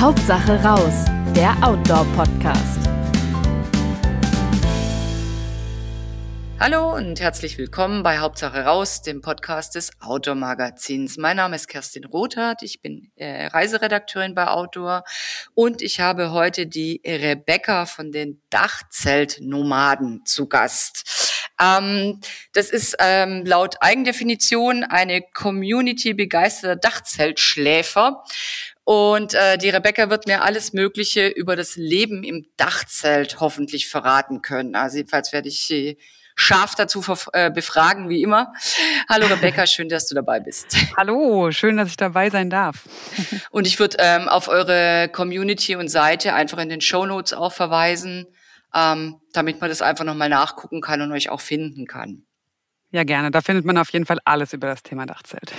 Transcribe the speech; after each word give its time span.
Hauptsache 0.00 0.62
raus, 0.62 1.06
der 1.34 1.56
Outdoor-Podcast. 1.60 2.78
Hallo 6.60 6.94
und 6.94 7.18
herzlich 7.18 7.58
willkommen 7.58 8.04
bei 8.04 8.18
Hauptsache 8.18 8.64
raus, 8.64 9.02
dem 9.02 9.22
Podcast 9.22 9.74
des 9.74 9.90
Outdoor 9.98 10.36
Magazins. 10.36 11.16
Mein 11.16 11.38
Name 11.38 11.56
ist 11.56 11.66
Kerstin 11.66 12.04
Rothart, 12.04 12.62
ich 12.62 12.80
bin 12.80 13.10
äh, 13.16 13.46
Reiseredakteurin 13.46 14.36
bei 14.36 14.46
Outdoor 14.46 15.02
und 15.54 15.82
ich 15.82 15.98
habe 15.98 16.30
heute 16.30 16.68
die 16.68 17.02
Rebecca 17.04 17.84
von 17.84 18.12
den 18.12 18.40
Dachzeltnomaden 18.50 20.24
zu 20.24 20.48
Gast. 20.48 21.48
Ähm, 21.60 22.20
das 22.52 22.70
ist 22.70 22.94
ähm, 23.00 23.44
laut 23.44 23.76
Eigendefinition 23.80 24.84
eine 24.84 25.22
Community 25.22 26.14
begeisterter 26.14 26.76
Dachzeltschläfer. 26.76 28.22
Und 28.88 29.34
äh, 29.34 29.58
die 29.58 29.68
Rebecca 29.68 30.08
wird 30.08 30.26
mir 30.26 30.40
alles 30.40 30.72
Mögliche 30.72 31.28
über 31.28 31.56
das 31.56 31.76
Leben 31.76 32.24
im 32.24 32.46
Dachzelt 32.56 33.38
hoffentlich 33.38 33.86
verraten 33.86 34.40
können. 34.40 34.74
Also 34.76 34.96
jedenfalls 34.96 35.30
werde 35.30 35.48
ich 35.48 35.66
sie 35.66 35.98
scharf 36.36 36.74
dazu 36.74 37.04
äh, 37.34 37.50
befragen, 37.50 38.08
wie 38.08 38.22
immer. 38.22 38.50
Hallo 39.06 39.26
Rebecca, 39.26 39.66
schön, 39.66 39.90
dass 39.90 40.08
du 40.08 40.14
dabei 40.14 40.40
bist. 40.40 40.74
Hallo, 40.96 41.50
schön, 41.50 41.76
dass 41.76 41.90
ich 41.90 41.98
dabei 41.98 42.30
sein 42.30 42.48
darf. 42.48 42.88
Und 43.50 43.66
ich 43.66 43.78
würde 43.78 43.98
ähm, 44.00 44.26
auf 44.26 44.48
eure 44.48 45.10
Community 45.12 45.76
und 45.76 45.88
Seite 45.88 46.32
einfach 46.32 46.56
in 46.56 46.70
den 46.70 46.80
Show 46.80 47.04
Notes 47.04 47.34
auch 47.34 47.52
verweisen, 47.52 48.26
ähm, 48.74 49.16
damit 49.34 49.60
man 49.60 49.68
das 49.68 49.82
einfach 49.82 50.06
nochmal 50.06 50.30
nachgucken 50.30 50.80
kann 50.80 51.02
und 51.02 51.12
euch 51.12 51.28
auch 51.28 51.42
finden 51.42 51.86
kann. 51.86 52.22
Ja, 52.90 53.04
gerne. 53.04 53.30
Da 53.30 53.42
findet 53.42 53.66
man 53.66 53.76
auf 53.76 53.90
jeden 53.90 54.06
Fall 54.06 54.18
alles 54.24 54.54
über 54.54 54.66
das 54.66 54.82
Thema 54.82 55.04
Dachzelt. 55.04 55.52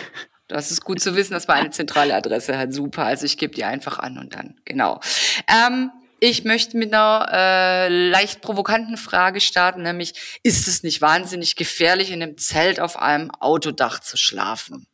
Das 0.49 0.71
ist 0.71 0.83
gut 0.83 0.99
zu 0.99 1.15
wissen, 1.15 1.33
dass 1.33 1.47
man 1.47 1.57
eine 1.57 1.69
zentrale 1.69 2.13
Adresse 2.15 2.57
hat. 2.57 2.73
Super. 2.73 3.05
Also 3.05 3.25
ich 3.25 3.37
gebe 3.37 3.53
die 3.53 3.63
einfach 3.63 3.99
an 3.99 4.17
und 4.17 4.35
dann, 4.35 4.59
genau. 4.65 4.99
Ähm, 5.47 5.91
ich 6.19 6.43
möchte 6.43 6.75
mit 6.75 6.93
einer 6.93 7.29
äh, 7.31 8.09
leicht 8.09 8.41
provokanten 8.41 8.97
Frage 8.97 9.39
starten, 9.39 9.83
nämlich, 9.83 10.39
ist 10.43 10.67
es 10.67 10.83
nicht 10.83 11.01
wahnsinnig 11.01 11.55
gefährlich, 11.55 12.11
in 12.11 12.21
einem 12.21 12.37
Zelt 12.37 12.79
auf 12.79 12.99
einem 12.99 13.31
Autodach 13.31 13.99
zu 13.99 14.17
schlafen? 14.17 14.87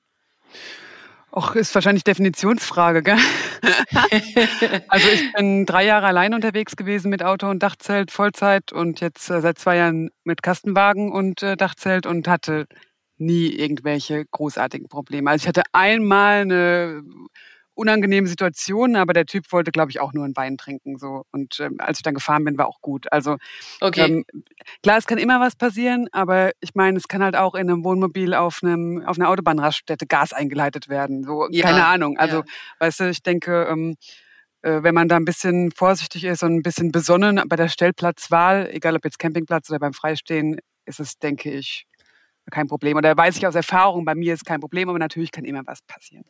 Och, 1.36 1.56
ist 1.56 1.74
wahrscheinlich 1.74 2.04
Definitionsfrage, 2.04 3.02
gell? 3.02 3.18
also 4.88 5.08
ich 5.10 5.34
bin 5.34 5.66
drei 5.66 5.86
Jahre 5.86 6.08
allein 6.08 6.34
unterwegs 6.34 6.76
gewesen 6.76 7.10
mit 7.10 7.24
Auto 7.24 7.50
und 7.50 7.64
Dachzelt 7.64 8.12
Vollzeit 8.12 8.72
und 8.72 9.02
jetzt 9.02 9.30
äh, 9.30 9.42
seit 9.42 9.58
zwei 9.58 9.78
Jahren 9.78 10.12
mit 10.24 10.44
Kastenwagen 10.44 11.12
und 11.12 11.44
äh, 11.44 11.58
Dachzelt 11.58 12.06
und 12.06 12.28
hatte 12.28 12.68
nie 13.18 13.48
irgendwelche 13.48 14.26
großartigen 14.26 14.88
Probleme. 14.88 15.30
Also 15.30 15.44
ich 15.44 15.48
hatte 15.48 15.64
einmal 15.72 16.42
eine 16.42 17.04
unangenehme 17.76 18.28
Situation, 18.28 18.96
aber 18.96 19.14
der 19.14 19.26
Typ 19.26 19.52
wollte, 19.52 19.72
glaube 19.72 19.92
ich, 19.92 20.00
auch 20.00 20.14
nur 20.14 20.24
einen 20.24 20.36
Wein 20.36 20.58
trinken. 20.58 20.98
So. 20.98 21.26
Und 21.32 21.60
ähm, 21.60 21.76
als 21.78 22.00
ich 22.00 22.04
dann 22.04 22.14
gefahren 22.14 22.44
bin, 22.46 22.58
war 22.58 22.68
auch 22.68 22.82
gut. 22.82 23.12
Also 23.12 23.36
okay. 23.82 24.06
ähm, 24.06 24.26
klar, 24.82 24.98
es 24.98 25.06
kann 25.06 25.18
immer 25.18 25.40
was 25.40 25.56
passieren, 25.56 26.08
aber 26.12 26.52
ich 26.62 26.74
meine, 26.74 26.98
es 26.98 27.08
kann 27.08 27.22
halt 27.22 27.36
auch 27.36 27.54
in 27.54 27.70
einem 27.70 27.84
Wohnmobil 27.84 28.34
auf, 28.34 28.60
einem, 28.64 29.04
auf 29.06 29.20
einer 29.20 29.30
Autobahnraststätte 29.30 30.08
Gas 30.08 30.34
eingeleitet 30.34 30.88
werden. 30.88 31.24
So, 31.24 31.48
ja. 31.52 31.66
keine 31.66 31.86
Ahnung. 31.86 32.18
Also, 32.18 32.38
ja. 32.38 32.46
weißt 32.80 33.02
du, 33.02 33.10
ich 33.10 33.22
denke, 33.22 33.68
ähm, 33.70 33.96
äh, 34.62 34.82
wenn 34.82 34.96
man 34.96 35.10
da 35.10 35.18
ein 35.18 35.26
bisschen 35.26 35.72
vorsichtig 35.72 36.24
ist 36.24 36.44
und 36.44 36.56
ein 36.56 36.64
bisschen 36.64 36.92
besonnen 36.92 37.42
bei 37.48 37.58
der 37.58 37.68
Stellplatzwahl, 37.68 38.70
egal 38.72 38.96
ob 38.96 39.04
jetzt 39.04 39.20
Campingplatz 39.20 39.70
oder 39.70 39.80
beim 39.80 39.94
Freistehen, 39.94 40.60
ist 40.86 41.00
es, 41.00 41.20
denke 41.20 41.52
ich, 41.52 41.86
kein 42.52 42.68
Problem. 42.68 42.98
Oder 42.98 43.16
weiß 43.18 43.38
ich 43.38 43.48
aus 43.48 43.56
Erfahrung, 43.56 44.06
bei 44.06 44.16
mir 44.16 44.34
ist 44.34 44.46
kein 44.46 44.60
Problem, 44.60 44.90
aber 44.90 45.00
natürlich 45.00 45.32
kann 45.32 45.46
immer 45.46 45.62
was 45.66 45.82
passieren 45.82 46.26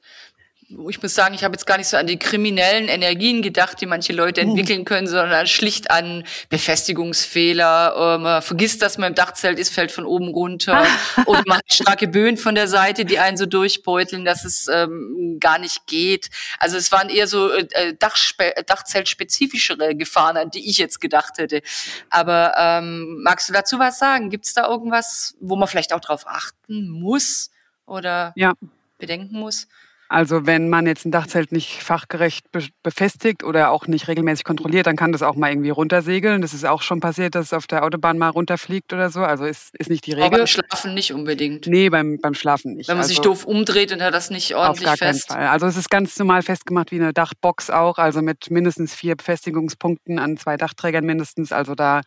ich 0.89 1.01
muss 1.01 1.13
sagen, 1.13 1.35
ich 1.35 1.43
habe 1.43 1.53
jetzt 1.53 1.67
gar 1.67 1.77
nicht 1.77 1.87
so 1.87 1.97
an 1.97 2.07
die 2.07 2.17
kriminellen 2.17 2.87
Energien 2.87 3.43
gedacht, 3.43 3.79
die 3.81 3.85
manche 3.85 4.13
Leute 4.13 4.41
hm. 4.41 4.49
entwickeln 4.49 4.83
können, 4.83 5.07
sondern 5.07 5.45
schlicht 5.45 5.91
an 5.91 6.23
Befestigungsfehler. 6.49 8.17
Man 8.19 8.41
vergisst, 8.41 8.81
dass 8.81 8.97
man 8.97 9.09
im 9.09 9.15
Dachzelt 9.15 9.59
ist, 9.59 9.71
fällt 9.71 9.91
von 9.91 10.05
oben 10.05 10.29
runter. 10.29 10.85
oder 11.25 11.43
man 11.45 11.59
hat 11.59 11.71
starke 11.71 12.07
Böen 12.07 12.37
von 12.37 12.55
der 12.55 12.67
Seite, 12.67 13.05
die 13.05 13.19
einen 13.19 13.37
so 13.37 13.45
durchbeuteln, 13.45 14.25
dass 14.25 14.43
es 14.43 14.67
ähm, 14.67 15.37
gar 15.39 15.59
nicht 15.59 15.85
geht. 15.85 16.29
Also 16.59 16.77
es 16.77 16.91
waren 16.91 17.09
eher 17.09 17.27
so 17.27 17.51
äh, 17.51 17.95
Dachzeltspezifischere 17.95 19.95
Gefahren, 19.95 20.37
an 20.37 20.49
die 20.49 20.67
ich 20.69 20.79
jetzt 20.79 20.99
gedacht 20.99 21.37
hätte. 21.37 21.61
Aber 22.09 22.53
ähm, 22.57 23.21
magst 23.21 23.49
du 23.49 23.53
dazu 23.53 23.77
was 23.77 23.99
sagen? 23.99 24.31
Gibt 24.31 24.45
es 24.45 24.53
da 24.53 24.67
irgendwas, 24.67 25.35
wo 25.39 25.55
man 25.55 25.67
vielleicht 25.67 25.93
auch 25.93 25.99
drauf 25.99 26.25
achten 26.25 26.89
muss 26.89 27.51
oder 27.85 28.33
ja. 28.35 28.53
bedenken 28.97 29.39
muss? 29.39 29.67
Also 30.07 30.45
wenn 30.45 30.69
man 30.69 30.85
jetzt 30.85 31.05
ein 31.05 31.11
Dachzelt 31.11 31.51
nicht 31.51 31.81
fachgerecht 31.81 32.51
be 32.51 32.67
befestigt 32.83 33.43
oder 33.43 33.71
auch 33.71 33.87
nicht 33.87 34.07
regelmäßig 34.07 34.43
kontrolliert, 34.43 34.85
dann 34.85 34.95
kann 34.95 35.11
das 35.11 35.23
auch 35.23 35.35
mal 35.35 35.49
irgendwie 35.49 35.71
runtersegeln. 35.71 36.41
Das 36.41 36.53
ist 36.53 36.65
auch 36.65 36.83
schon 36.83 36.99
passiert, 36.99 37.33
dass 37.33 37.47
es 37.47 37.53
auf 37.53 37.65
der 37.65 37.83
Autobahn 37.83 38.17
mal 38.19 38.29
runterfliegt 38.29 38.93
oder 38.93 39.09
so. 39.09 39.21
Also 39.21 39.45
ist, 39.45 39.75
ist 39.77 39.89
nicht 39.89 40.05
die 40.05 40.11
Regel. 40.11 40.25
Aber 40.25 40.37
beim 40.37 40.47
Schlafen 40.47 40.93
nicht 40.93 41.11
unbedingt. 41.11 41.65
Nee, 41.65 41.89
beim, 41.89 42.19
beim 42.21 42.35
Schlafen 42.35 42.75
nicht. 42.75 42.87
Wenn 42.87 42.97
man 42.97 43.03
also, 43.03 43.09
sich 43.09 43.21
doof 43.21 43.45
umdreht 43.45 43.91
und 43.91 44.01
hat 44.03 44.13
das 44.13 44.29
nicht 44.29 44.55
ordentlich 44.55 44.87
auf 44.87 44.99
gar 44.99 45.09
fest. 45.09 45.29
Keinen 45.29 45.39
Fall. 45.39 45.47
Also 45.47 45.65
es 45.65 45.75
ist 45.75 45.89
ganz 45.89 46.17
normal 46.19 46.43
festgemacht 46.43 46.91
wie 46.91 46.99
eine 46.99 47.11
Dachbox 47.11 47.71
auch, 47.71 47.97
also 47.97 48.21
mit 48.21 48.51
mindestens 48.51 48.93
vier 48.93 49.15
Befestigungspunkten 49.15 50.19
an 50.19 50.37
zwei 50.37 50.55
Dachträgern 50.55 51.05
mindestens. 51.05 51.51
Also 51.51 51.73
da, 51.73 52.01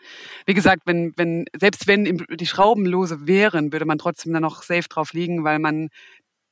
wie 0.46 0.54
gesagt, 0.54 0.82
wenn, 0.84 1.14
wenn, 1.16 1.46
selbst 1.58 1.88
wenn 1.88 2.24
die 2.30 2.46
Schrauben 2.46 2.86
lose 2.86 3.26
wären, 3.26 3.72
würde 3.72 3.86
man 3.86 3.98
trotzdem 3.98 4.32
dann 4.32 4.42
noch 4.42 4.62
safe 4.62 4.88
drauf 4.88 5.12
liegen, 5.12 5.42
weil 5.42 5.58
man 5.58 5.88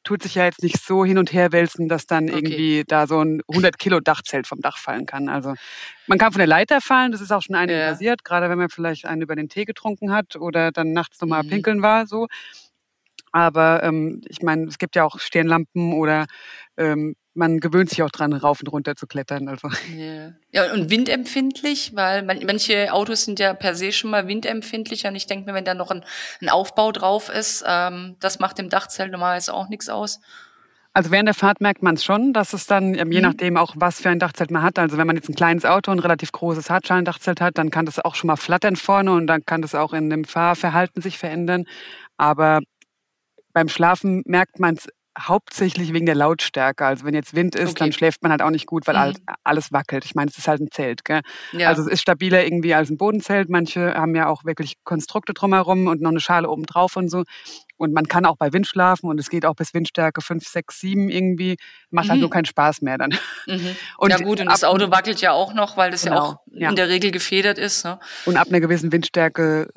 tut 0.06 0.22
sich 0.22 0.37
ja 0.37 0.44
jetzt 0.44 0.62
nicht 0.62 0.81
so 0.83 1.05
hin 1.05 1.19
und 1.19 1.33
her 1.33 1.50
wälzen, 1.50 1.89
dass 1.89 2.06
dann 2.06 2.25
okay. 2.25 2.37
irgendwie 2.37 2.84
da 2.87 3.06
so 3.06 3.21
ein 3.21 3.43
100 3.49 3.77
Kilo 3.77 3.99
Dachzelt 3.99 4.47
vom 4.47 4.61
Dach 4.61 4.78
fallen 4.78 5.05
kann. 5.05 5.28
Also 5.28 5.55
man 6.06 6.17
kann 6.17 6.33
von 6.33 6.39
der 6.39 6.47
Leiter 6.47 6.81
fallen, 6.81 7.11
das 7.11 7.21
ist 7.21 7.33
auch 7.33 7.43
schon 7.43 7.56
einige 7.56 7.78
ja. 7.78 7.91
passiert, 7.91 8.25
gerade 8.25 8.49
wenn 8.49 8.56
man 8.56 8.69
vielleicht 8.71 9.05
einen 9.05 9.22
über 9.22 9.34
den 9.34 9.49
Tee 9.49 9.65
getrunken 9.65 10.12
hat 10.12 10.37
oder 10.37 10.71
dann 10.71 10.93
nachts 10.93 11.21
nochmal 11.21 11.43
mhm. 11.43 11.49
pinkeln 11.49 11.83
war, 11.83 12.06
so. 12.06 12.28
Aber 13.33 13.83
ähm, 13.83 14.22
ich 14.28 14.43
meine, 14.43 14.67
es 14.67 14.78
gibt 14.78 14.94
ja 14.94 15.05
auch 15.05 15.19
Stirnlampen 15.19 15.93
oder 15.93 16.27
ähm, 16.77 17.17
man 17.37 17.61
gewöhnt 17.61 17.91
sich 17.91 18.03
auch 18.03 18.11
dran, 18.11 18.33
rauf 18.33 18.61
und 18.61 18.69
runter 18.69 18.97
zu 18.97 19.07
klettern. 19.07 19.49
Also. 19.49 19.69
Yeah. 19.95 20.35
Ja, 20.51 20.73
und 20.73 20.91
windempfindlich, 20.91 21.95
weil 21.95 22.23
man, 22.23 22.41
manche 22.47 22.93
Autos 22.93 23.25
sind 23.25 23.39
ja 23.39 23.55
per 23.55 23.75
se 23.75 23.93
schon 23.93 24.11
mal 24.11 24.27
windempfindlicher. 24.27 25.09
Und 25.09 25.17
ich 25.17 25.27
denke 25.27 25.47
mir, 25.47 25.55
wenn 25.55 25.65
da 25.65 25.75
noch 25.75 25.91
ein, 25.91 26.05
ein 26.41 26.49
Aufbau 26.49 26.93
drauf 26.93 27.29
ist, 27.29 27.65
ähm, 27.67 28.17
das 28.21 28.39
macht 28.39 28.59
dem 28.59 28.69
Dachzelt 28.69 29.13
normalerweise 29.13 29.55
auch 29.55 29.69
nichts 29.69 29.89
aus. 29.89 30.21
Also 30.97 31.11
während 31.11 31.27
der 31.27 31.35
Fahrt 31.35 31.61
merkt 31.61 31.83
man 31.83 31.97
es 31.97 32.05
schon, 32.05 32.33
dass 32.33 32.55
es 32.55 32.65
dann, 32.65 32.95
ähm, 32.95 33.13
je 33.13 33.19
mhm. 33.19 33.27
nachdem 33.27 33.57
auch, 33.59 33.75
was 33.77 34.01
für 34.01 34.09
ein 34.09 34.19
Dachzelt 34.19 34.51
man 34.51 34.63
hat. 34.63 34.79
Also 34.79 34.97
wenn 34.97 35.07
man 35.07 35.17
jetzt 35.17 35.29
ein 35.29 35.35
kleines 35.35 35.67
Auto, 35.67 35.91
ein 35.91 35.99
relativ 35.99 36.33
großes 36.33 36.71
Hartschalendachzelt 36.71 37.43
hat, 37.43 37.59
dann 37.59 37.71
kann 37.71 37.85
das 37.85 37.99
auch 37.99 38.15
schon 38.15 38.29
mal 38.29 38.37
flattern 38.37 38.77
vorne 38.77 39.13
und 39.13 39.27
dann 39.27 39.45
kann 39.45 39.61
das 39.61 39.75
auch 39.75 39.93
in 39.93 40.09
dem 40.09 40.25
Fahrverhalten 40.25 41.03
sich 41.03 41.19
verändern. 41.19 41.65
Aber 42.17 42.61
beim 43.53 43.69
Schlafen 43.69 44.23
merkt 44.25 44.59
man 44.59 44.77
es 44.77 44.89
hauptsächlich 45.19 45.93
wegen 45.93 46.06
der 46.06 46.15
Lautstärke. 46.15 46.84
Also 46.84 47.04
wenn 47.04 47.15
jetzt 47.15 47.34
Wind 47.34 47.54
ist, 47.54 47.71
okay. 47.71 47.78
dann 47.78 47.93
schläft 47.93 48.22
man 48.22 48.31
halt 48.31 48.43
auch 48.43 48.50
nicht 48.50 48.66
gut, 48.66 48.87
weil 48.87 49.12
mhm. 49.12 49.16
alles 49.44 49.72
wackelt. 49.72 50.04
Ich 50.04 50.15
meine, 50.15 50.31
es 50.31 50.38
ist 50.38 50.49
halt 50.49 50.60
ein 50.60 50.71
Zelt. 50.71 51.04
Gell? 51.04 51.22
Ja. 51.53 51.69
Also 51.69 51.82
es 51.82 51.88
ist 51.88 52.00
stabiler 52.03 52.44
irgendwie 52.44 52.75
als 52.75 52.91
ein 52.91 52.99
Bodenzelt. 52.99 53.49
Manche 53.49 53.94
haben 53.94 54.15
ja 54.15 54.28
auch 54.28 54.44
wirklich 54.44 54.75
Konstrukte 54.84 55.32
drumherum 55.32 55.87
und 55.87 56.00
noch 56.00 56.10
eine 56.10 56.21
Schale 56.21 56.49
oben 56.50 56.65
drauf 56.65 56.97
und 56.97 57.09
so. 57.10 57.25
Und 57.78 57.93
man 57.93 58.09
kann 58.09 58.25
auch 58.25 58.37
bei 58.37 58.53
Wind 58.53 58.66
schlafen 58.66 59.09
und 59.09 59.19
es 59.19 59.28
geht 59.28 59.44
auch 59.44 59.55
bis 59.55 59.75
Windstärke 59.75 60.21
5, 60.21 60.47
6, 60.47 60.81
7 60.81 61.09
irgendwie. 61.09 61.56
Macht 61.91 62.06
mhm. 62.06 62.10
halt 62.10 62.21
nur 62.21 62.31
keinen 62.31 62.47
Spaß 62.47 62.82
mehr 62.82 62.99
dann. 62.99 63.15
Mhm. 63.47 63.76
Und 63.99 64.10
ja 64.10 64.19
gut, 64.19 64.41
und 64.41 64.47
das 64.47 64.65
Auto 64.65 64.91
wackelt 64.91 65.21
ja 65.21 65.32
auch 65.32 65.55
noch, 65.55 65.76
weil 65.76 65.91
das 65.91 66.03
genau, 66.03 66.41
ja 66.53 66.69
auch 66.69 66.71
in 66.71 66.76
der 66.76 66.88
Regel 66.88 67.10
gefedert 67.10 67.59
ist. 67.59 67.84
Ne? 67.84 67.99
Und 68.25 68.37
ab 68.37 68.49
einer 68.49 68.60
gewissen 68.60 68.93
Windstärke 68.93 69.69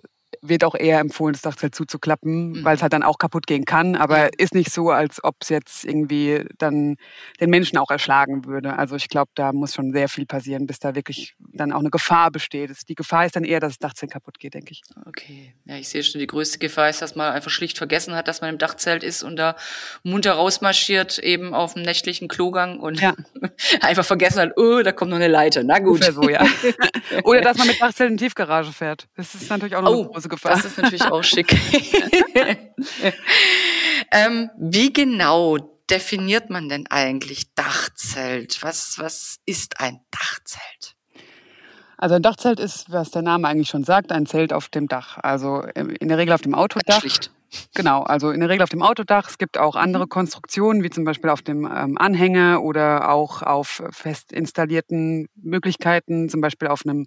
wird 0.42 0.64
auch 0.64 0.76
eher 0.76 1.00
empfohlen, 1.00 1.34
das 1.34 1.42
Dachzelt 1.42 1.76
zuzuklappen, 1.76 2.52
mhm. 2.52 2.64
weil 2.64 2.76
es 2.76 2.82
halt 2.82 2.94
dann 2.94 3.04
auch 3.04 3.18
kaputt 3.18 3.48
gehen 3.48 3.66
kann. 3.66 3.96
Aber 3.96 4.30
ist 4.40 4.54
nicht 4.54 4.72
so, 4.72 4.90
als 4.90 5.24
ob 5.24 5.36
es 5.42 5.50
jetzt 5.50 5.86
irgendwie 5.86 6.46
dann 6.58 6.98
den 7.40 7.50
Menschen 7.50 7.78
auch 7.78 7.90
erschlagen 7.90 8.46
würde. 8.46 8.78
Also 8.78 8.96
ich 8.96 9.10
glaube, 9.10 9.32
da 9.36 9.54
muss 9.54 9.74
schon 9.74 9.92
sehr 9.92 10.10
viel 10.10 10.26
passieren, 10.26 10.68
bis 10.68 10.80
da 10.80 10.96
wirklich 10.96 11.36
dann 11.40 11.72
auch 11.72 11.80
eine 11.80 11.90
Gefahr 11.90 12.32
besteht. 12.32 12.72
Die 12.88 12.96
Gefahr 12.96 13.26
ist 13.26 13.36
dann 13.36 13.44
eher, 13.44 13.60
dass 13.60 13.74
das 13.74 13.80
Dachzelt 13.80 14.12
kaputt 14.12 14.40
geht, 14.40 14.54
denke 14.54 14.72
ich. 14.72 14.82
Okay. 15.06 15.54
Ja, 15.66 15.76
ich 15.76 15.90
sehe 15.90 16.04
schon, 16.04 16.20
die 16.20 16.28
größte 16.28 16.60
Gefahr 16.60 16.90
ist, 16.90 17.02
dass 17.02 17.16
man 17.16 17.34
einfach 17.34 17.52
schlicht 17.52 17.78
vergessen 17.78 18.16
hat, 18.16 18.28
dass 18.28 18.42
man 18.42 18.52
im 18.52 18.58
Dachzelt 18.58 19.04
ist 19.04 19.24
und 19.24 19.36
da 19.36 19.56
munter 20.04 20.34
rausmarschiert, 20.34 21.20
eben 21.20 21.54
auf 21.54 21.74
dem 21.74 21.84
nächtlichen 21.84 22.28
Klogang 22.28 22.80
und 22.80 23.02
ja. 23.02 23.16
einfach 23.82 24.06
vergessen 24.06 24.40
hat, 24.40 24.58
oh, 24.58 24.82
da 24.84 24.92
kommt 24.92 25.12
noch 25.12 25.18
eine 25.18 25.28
Leiter. 25.28 25.64
Na 25.64 25.80
gut. 25.80 25.98
Oder 25.98 26.14
so, 26.14 26.30
ja. 26.30 26.46
Oder 27.24 27.42
dass 27.42 27.58
man 27.58 27.68
mit 27.68 27.82
Dachzelt 27.82 28.12
in 28.12 28.18
die 28.18 28.26
Tiefgarage 28.26 28.72
fährt. 28.72 29.08
Das 29.16 29.36
ist 29.36 29.50
natürlich 29.50 29.76
auch 29.76 29.82
noch 29.82 29.92
oh. 29.92 30.02
eine 30.02 30.12
große 30.12 30.29
Gefahr. 30.30 30.54
Das 30.54 30.66
ist 30.66 30.78
natürlich 30.78 31.04
auch 31.04 31.24
schick. 31.24 31.54
ähm, 34.12 34.50
wie 34.58 34.94
genau 34.94 35.58
definiert 35.90 36.50
man 36.50 36.70
denn 36.70 36.88
eigentlich 36.88 37.54
Dachzelt? 37.56 38.62
Was, 38.62 38.98
was 38.98 39.38
ist 39.46 39.80
ein 39.80 40.00
Dachzelt? 40.12 40.96
Also 41.98 42.16
ein 42.16 42.22
Dachzelt 42.22 42.60
ist, 42.60 42.92
was 42.92 43.12
der 43.12 43.24
Name 43.24 43.48
eigentlich 43.48 43.70
schon 43.70 43.84
sagt, 43.84 44.12
ein 44.12 44.26
Zelt 44.26 44.54
auf 44.54 44.70
dem 44.70 44.88
Dach. 44.88 45.18
Also 45.18 45.64
in 45.64 46.08
der 46.08 46.18
Regel 46.18 46.34
auf 46.34 46.42
dem 46.42 46.56
Autodach. 46.56 47.02
Schlicht. 47.02 47.32
Genau, 47.74 48.04
also 48.04 48.32
in 48.32 48.40
der 48.40 48.50
Regel 48.50 48.64
auf 48.64 48.70
dem 48.70 48.82
Autodach. 48.82 49.30
Es 49.30 49.38
gibt 49.38 49.58
auch 49.58 49.76
andere 49.76 50.06
mhm. 50.06 50.10
Konstruktionen, 50.10 50.84
wie 50.84 50.90
zum 50.90 51.04
Beispiel 51.04 51.30
auf 51.30 51.42
dem 51.42 51.66
ähm, 51.66 51.98
Anhänger 51.98 52.62
oder 52.62 53.10
auch 53.10 53.42
auf 53.42 53.84
fest 53.92 54.32
installierten 54.32 55.28
Möglichkeiten, 55.36 56.30
zum 56.30 56.42
Beispiel 56.42 56.68
auf 56.68 56.82
einem 56.86 57.06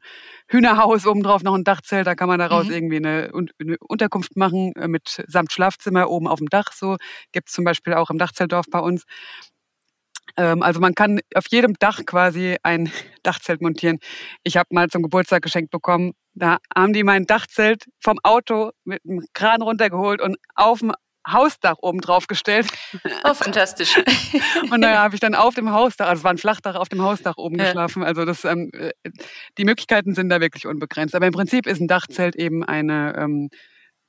Hühnerhaus 0.49 1.07
obendrauf 1.07 1.43
noch 1.43 1.55
ein 1.55 1.65
Dachzelt. 1.65 2.07
Da 2.07 2.15
kann 2.15 2.29
man 2.29 2.39
daraus 2.39 2.67
mhm. 2.67 2.73
irgendwie 2.73 2.97
eine, 2.97 3.31
eine, 3.61 3.77
Unterkunft 3.81 4.37
machen 4.37 4.73
äh, 4.77 4.89
mit 4.89 5.23
samt 5.29 5.53
Schlafzimmer 5.53 6.11
oben 6.11 6.27
auf 6.27 6.39
dem 6.39 6.49
Dach. 6.49 6.73
So 6.73 6.97
gibt 7.33 7.49
es 7.49 7.55
zum 7.55 7.65
Beispiel 7.65 7.95
auch 7.95 8.11
im 8.11 8.19
Dachzeltdorf 8.19 8.67
bei 8.71 8.81
uns. 8.81 9.05
Ähm, 10.37 10.63
also 10.63 10.81
man 10.81 10.95
kann 10.95 11.21
auf 11.35 11.45
jedem 11.51 11.75
Dach 11.79 12.01
quasi 12.07 12.57
ein 12.63 12.91
Dachzelt 13.23 13.61
montieren. 13.61 13.99
Ich 14.43 14.57
habe 14.57 14.69
mal 14.73 14.89
zum 14.89 15.03
Geburtstag 15.03 15.43
geschenkt 15.43 15.71
bekommen. 15.71 16.13
Da 16.35 16.59
haben 16.75 16.93
die 16.93 17.05
mein 17.05 17.27
Dachzelt 17.27 17.85
vom 18.01 18.19
Auto 18.23 18.71
mit 18.85 19.03
einem 19.05 19.25
Kran 19.35 19.63
runtergeholt 19.63 20.21
und 20.23 20.37
auf 20.55 20.81
dem 20.81 20.93
Hausdach 21.27 21.77
oben 21.81 22.01
drauf 22.01 22.27
gestellt. 22.27 22.67
Oh, 23.25 23.35
fantastisch. 23.35 23.97
und 24.71 24.81
da 24.81 25.03
habe 25.03 25.15
ich 25.15 25.21
dann 25.21 25.35
auf 25.35 25.55
dem 25.55 25.71
Hausdach, 25.71 26.09
also 26.09 26.21
es 26.21 26.25
war 26.25 26.33
ein 26.33 26.39
Flachdach, 26.39 26.75
auf 26.75 26.89
dem 26.89 27.03
Hausdach 27.03 27.37
oben 27.37 27.57
ja. 27.59 27.67
geschlafen. 27.67 28.03
Also 28.03 28.25
das, 28.25 28.45
ähm, 28.45 28.71
äh, 28.73 28.91
die 29.57 29.65
Möglichkeiten 29.65 30.15
sind 30.15 30.31
da 30.31 30.41
wirklich 30.41 30.67
unbegrenzt. 30.67 31.15
Aber 31.15 31.27
im 31.27 31.33
Prinzip 31.33 31.67
ist 31.67 31.81
ein 31.81 31.87
Dachzelt 31.87 32.35
eben 32.35 32.65
eine 32.65 33.15
ähm, 33.17 33.51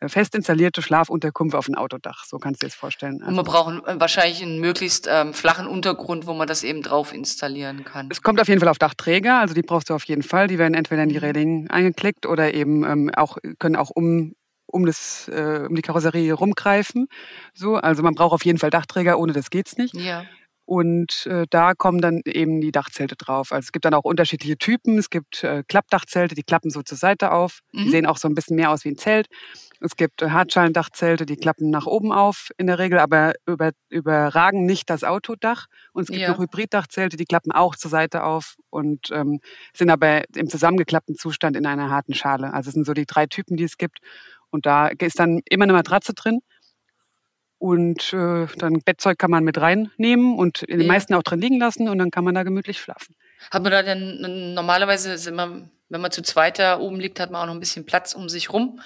fest 0.10 0.36
installierte 0.36 0.82
Schlafunterkunft 0.82 1.56
auf 1.56 1.66
dem 1.66 1.76
Autodach. 1.76 2.26
So 2.26 2.38
kannst 2.38 2.62
du 2.62 2.66
dir 2.66 2.70
das 2.70 2.76
vorstellen. 2.76 3.22
Also 3.22 3.28
und 3.28 3.36
man 3.36 3.46
braucht 3.46 4.00
wahrscheinlich 4.00 4.42
einen 4.42 4.60
möglichst 4.60 5.08
ähm, 5.10 5.34
flachen 5.34 5.68
Untergrund, 5.68 6.28
wo 6.28 6.34
man 6.34 6.48
das 6.48 6.64
eben 6.64 6.82
drauf 6.82 7.14
installieren 7.14 7.84
kann. 7.84 8.10
Es 8.12 8.22
kommt 8.22 8.40
auf 8.40 8.48
jeden 8.48 8.60
Fall 8.60 8.70
auf 8.70 8.80
Dachträger, 8.80 9.40
also 9.40 9.54
die 9.54 9.62
brauchst 9.62 9.90
du 9.90 9.94
auf 9.94 10.04
jeden 10.06 10.24
Fall. 10.24 10.48
Die 10.48 10.58
werden 10.58 10.74
entweder 10.74 11.04
in 11.04 11.10
die 11.10 11.18
mhm. 11.18 11.24
Reling 11.24 11.70
eingeklickt 11.70 12.26
oder 12.26 12.54
eben 12.54 12.84
ähm, 12.84 13.12
auch 13.16 13.38
können 13.60 13.76
auch 13.76 13.90
um 13.90 14.34
um, 14.74 14.86
das, 14.88 15.28
äh, 15.28 15.68
um 15.70 15.76
die 15.76 15.84
Karosserie 15.84 16.34
rumgreifen. 16.34 17.08
So, 17.54 17.76
also 17.76 18.02
man 18.02 18.16
braucht 18.16 18.34
auf 18.34 18.46
jeden 18.46 18.58
Fall 18.58 18.72
Dachträger, 18.72 19.20
ohne 19.20 19.32
das 19.32 19.52
geht's 19.52 19.78
nicht. 19.78 19.96
Ja. 19.96 20.26
Und 20.66 21.28
äh, 21.28 21.46
da 21.50 21.74
kommen 21.74 22.00
dann 22.00 22.22
eben 22.26 22.62
die 22.62 22.72
Dachzelte 22.72 23.16
drauf. 23.16 23.52
Also 23.52 23.66
es 23.68 23.72
gibt 23.72 23.84
dann 23.86 23.94
auch 23.94 24.06
unterschiedliche 24.06 24.58
Typen. 24.58 24.98
Es 24.98 25.10
gibt 25.10 25.44
äh, 25.44 25.64
Klappdachzelte, 25.68 26.36
die 26.36 26.44
klappen 26.44 26.72
so 26.72 26.82
zur 26.82 26.98
Seite 26.98 27.32
auf. 27.32 27.60
Mhm. 27.74 27.84
Die 27.84 27.90
sehen 27.90 28.06
auch 28.06 28.18
so 28.18 28.30
ein 28.30 28.34
bisschen 28.34 28.56
mehr 28.56 28.72
aus 28.72 28.86
wie 28.86 28.90
ein 28.90 28.98
Zelt. 28.98 29.28
Es 29.84 29.98
gibt 29.98 30.22
äh, 30.22 30.30
Hartschalendachzelte, 30.30 31.26
die 31.26 31.36
klappen 31.36 31.70
nach 31.70 31.86
oben 31.86 32.14
auf 32.14 32.52
in 32.58 32.68
der 32.68 32.80
Regel, 32.80 33.00
aber 33.00 33.34
über, 33.46 33.72
überragen 33.90 34.66
nicht 34.66 34.90
das 34.90 35.04
Autodach. 35.04 35.66
Und 35.92 36.04
es 36.04 36.08
gibt 36.08 36.22
ja. 36.22 36.32
noch 36.32 36.40
Hybriddachzelte, 36.40 37.18
die 37.18 37.26
klappen 37.26 37.52
auch 37.52 37.76
zur 37.76 37.92
Seite 37.92 38.24
auf 38.24 38.56
und 38.70 39.12
ähm, 39.12 39.42
sind 39.76 39.90
aber 39.90 40.24
im 40.36 40.48
zusammengeklappten 40.48 41.16
Zustand 41.16 41.58
in 41.58 41.66
einer 41.66 41.90
harten 41.90 42.14
Schale. 42.14 42.54
Also 42.54 42.70
es 42.70 42.76
sind 42.76 42.86
so 42.86 42.94
die 42.94 43.06
drei 43.06 43.26
Typen, 43.26 43.58
die 43.58 43.66
es 43.66 43.78
gibt. 43.78 44.00
Und 44.52 44.66
da 44.66 44.88
ist 44.88 45.20
dann 45.20 45.42
immer 45.50 45.64
eine 45.64 45.74
Matratze 45.74 46.14
drin 46.14 46.40
und 47.58 48.14
äh, 48.14 48.48
dann 48.58 48.82
Bettzeug 48.86 49.20
kann 49.20 49.32
man 49.32 49.44
mit 49.44 49.60
reinnehmen 49.60 50.38
und 50.38 50.64
in 50.64 50.78
den 50.80 50.88
ja. 50.88 50.94
meisten 50.94 51.14
auch 51.14 51.24
drin 51.24 51.42
liegen 51.42 51.60
lassen 51.60 51.90
und 51.90 51.98
dann 51.98 52.10
kann 52.10 52.24
man 52.24 52.36
da 52.36 52.44
gemütlich 52.44 52.80
schlafen. 52.80 53.16
Hat 53.52 53.64
man 53.64 53.72
da 53.72 53.84
denn 53.84 54.54
normalerweise, 54.54 55.32
man, 55.34 55.72
wenn 55.90 56.00
man 56.00 56.12
zu 56.12 56.22
zweit 56.22 56.60
da 56.60 56.80
oben 56.80 57.02
liegt, 57.02 57.20
hat 57.20 57.32
man 57.32 57.42
auch 57.42 57.48
noch 57.48 57.54
ein 57.54 57.60
bisschen 57.60 57.86
Platz 57.86 58.14
um 58.14 58.30
sich 58.30 58.54
rum 58.54 58.80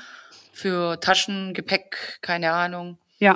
für 0.57 0.99
Taschen, 0.99 1.53
Gepäck, 1.53 2.19
keine 2.21 2.51
Ahnung. 2.51 2.97
Ja, 3.19 3.35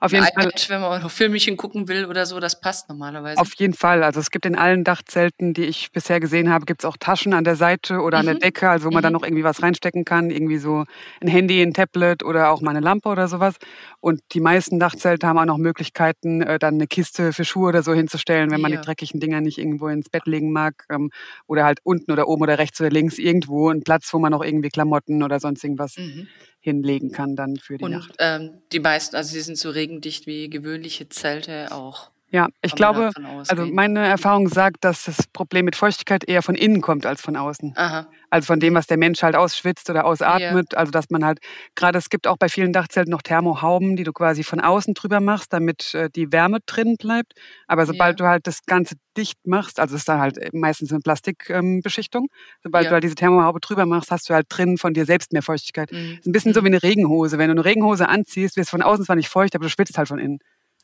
auf 0.00 0.12
jeden 0.12 0.24
Fall. 0.24 0.50
Wenn 0.68 0.80
man 0.80 1.02
noch 1.02 1.10
Filmchen 1.10 1.56
gucken 1.56 1.88
will 1.88 2.04
oder 2.06 2.24
so, 2.24 2.38
das 2.38 2.60
passt 2.60 2.88
normalerweise. 2.88 3.40
Auf 3.40 3.54
jeden 3.54 3.74
Fall. 3.74 4.04
Also 4.04 4.20
es 4.20 4.30
gibt 4.30 4.46
in 4.46 4.54
allen 4.54 4.84
Dachzelten, 4.84 5.54
die 5.54 5.64
ich 5.64 5.90
bisher 5.92 6.20
gesehen 6.20 6.50
habe, 6.50 6.66
gibt 6.66 6.82
es 6.82 6.84
auch 6.84 6.96
Taschen 6.96 7.34
an 7.34 7.44
der 7.44 7.56
Seite 7.56 8.00
oder 8.00 8.18
an 8.18 8.26
der 8.26 8.36
mhm. 8.36 8.40
Decke, 8.40 8.68
also 8.70 8.86
wo 8.86 8.90
man 8.90 9.00
mhm. 9.00 9.02
dann 9.02 9.12
noch 9.14 9.24
irgendwie 9.24 9.44
was 9.44 9.62
reinstecken 9.62 10.04
kann. 10.04 10.30
Irgendwie 10.30 10.58
so 10.58 10.84
ein 11.20 11.28
Handy, 11.28 11.60
ein 11.60 11.74
Tablet 11.74 12.22
oder 12.22 12.50
auch 12.50 12.60
mal 12.60 12.70
eine 12.70 12.80
Lampe 12.80 13.08
oder 13.08 13.26
sowas. 13.26 13.56
Und 14.00 14.20
die 14.32 14.40
meisten 14.40 14.78
Dachzelte 14.78 15.26
haben 15.26 15.38
auch 15.38 15.44
noch 15.44 15.58
Möglichkeiten, 15.58 16.42
äh, 16.42 16.58
dann 16.58 16.74
eine 16.74 16.86
Kiste 16.86 17.32
für 17.32 17.44
Schuhe 17.44 17.68
oder 17.68 17.82
so 17.82 17.92
hinzustellen, 17.92 18.50
wenn 18.50 18.60
man 18.60 18.72
ja. 18.72 18.78
die 18.78 18.84
dreckigen 18.84 19.18
Dinger 19.18 19.40
nicht 19.40 19.58
irgendwo 19.58 19.88
ins 19.88 20.08
Bett 20.08 20.26
legen 20.26 20.52
mag. 20.52 20.84
Ähm, 20.90 21.10
oder 21.46 21.64
halt 21.64 21.80
unten 21.82 22.12
oder 22.12 22.28
oben 22.28 22.42
oder 22.42 22.58
rechts 22.58 22.80
oder 22.80 22.90
links 22.90 23.18
irgendwo 23.18 23.68
einen 23.68 23.82
Platz, 23.82 24.12
wo 24.12 24.18
man 24.20 24.30
noch 24.30 24.44
irgendwie 24.44 24.68
Klamotten 24.68 25.24
oder 25.24 25.40
sonst 25.40 25.64
irgendwas 25.64 25.96
mhm 25.96 26.28
hinlegen 26.68 27.10
kann 27.10 27.36
dann 27.36 27.56
für 27.56 27.78
die 27.78 27.84
und, 27.84 27.92
Nacht. 27.92 28.14
Ähm, 28.18 28.58
die 28.72 28.80
meisten, 28.80 29.16
also 29.16 29.32
sie 29.32 29.40
sind 29.40 29.58
so 29.58 29.70
regendicht 29.70 30.26
wie 30.26 30.50
gewöhnliche 30.50 31.08
Zelte 31.08 31.72
auch. 31.72 32.10
Ja, 32.30 32.48
ich 32.60 32.74
glaube, 32.74 33.10
also 33.48 33.64
meine 33.66 34.06
Erfahrung 34.06 34.48
sagt, 34.48 34.84
dass 34.84 35.04
das 35.04 35.26
Problem 35.28 35.64
mit 35.64 35.76
Feuchtigkeit 35.76 36.24
eher 36.28 36.42
von 36.42 36.54
innen 36.54 36.82
kommt 36.82 37.06
als 37.06 37.22
von 37.22 37.36
außen. 37.36 37.72
Aha. 37.74 38.06
Also 38.28 38.46
von 38.46 38.60
dem, 38.60 38.74
was 38.74 38.86
der 38.86 38.98
Mensch 38.98 39.22
halt 39.22 39.34
ausschwitzt 39.34 39.88
oder 39.88 40.04
ausatmet. 40.04 40.72
Ja. 40.72 40.78
Also 40.78 40.92
dass 40.92 41.08
man 41.08 41.24
halt, 41.24 41.38
gerade 41.74 41.96
es 41.96 42.10
gibt 42.10 42.26
auch 42.26 42.36
bei 42.36 42.50
vielen 42.50 42.74
Dachzelten 42.74 43.10
noch 43.10 43.22
Thermohauben, 43.22 43.96
die 43.96 44.04
du 44.04 44.12
quasi 44.12 44.44
von 44.44 44.60
außen 44.60 44.92
drüber 44.92 45.20
machst, 45.20 45.54
damit 45.54 45.94
äh, 45.94 46.10
die 46.10 46.30
Wärme 46.30 46.58
drin 46.66 46.96
bleibt. 46.98 47.32
Aber 47.66 47.86
sobald 47.86 48.20
ja. 48.20 48.26
du 48.26 48.30
halt 48.30 48.46
das 48.46 48.62
Ganze 48.66 48.96
dicht 49.16 49.38
machst, 49.46 49.80
also 49.80 49.96
ist 49.96 50.06
dann 50.06 50.20
halt 50.20 50.52
meistens 50.52 50.92
eine 50.92 51.00
Plastikbeschichtung, 51.00 52.24
ähm, 52.24 52.58
sobald 52.62 52.84
ja. 52.84 52.90
du 52.90 52.94
halt 52.94 53.04
diese 53.04 53.14
Thermohaube 53.14 53.60
drüber 53.60 53.86
machst, 53.86 54.10
hast 54.10 54.28
du 54.28 54.34
halt 54.34 54.46
drin 54.50 54.76
von 54.76 54.92
dir 54.92 55.06
selbst 55.06 55.32
mehr 55.32 55.42
Feuchtigkeit. 55.42 55.90
Mhm. 55.92 56.18
Ist 56.18 56.26
ein 56.26 56.32
bisschen 56.32 56.50
mhm. 56.50 56.56
so 56.56 56.62
wie 56.62 56.66
eine 56.66 56.82
Regenhose. 56.82 57.38
Wenn 57.38 57.48
du 57.48 57.52
eine 57.52 57.64
Regenhose 57.64 58.06
anziehst, 58.06 58.58
wirst 58.58 58.68
du 58.68 58.72
von 58.72 58.82
außen 58.82 59.06
zwar 59.06 59.16
nicht 59.16 59.30
feucht, 59.30 59.54
aber 59.54 59.64
du 59.64 59.70
schwitzt 59.70 59.96
halt 59.96 60.08
von 60.08 60.18
innen. 60.18 60.40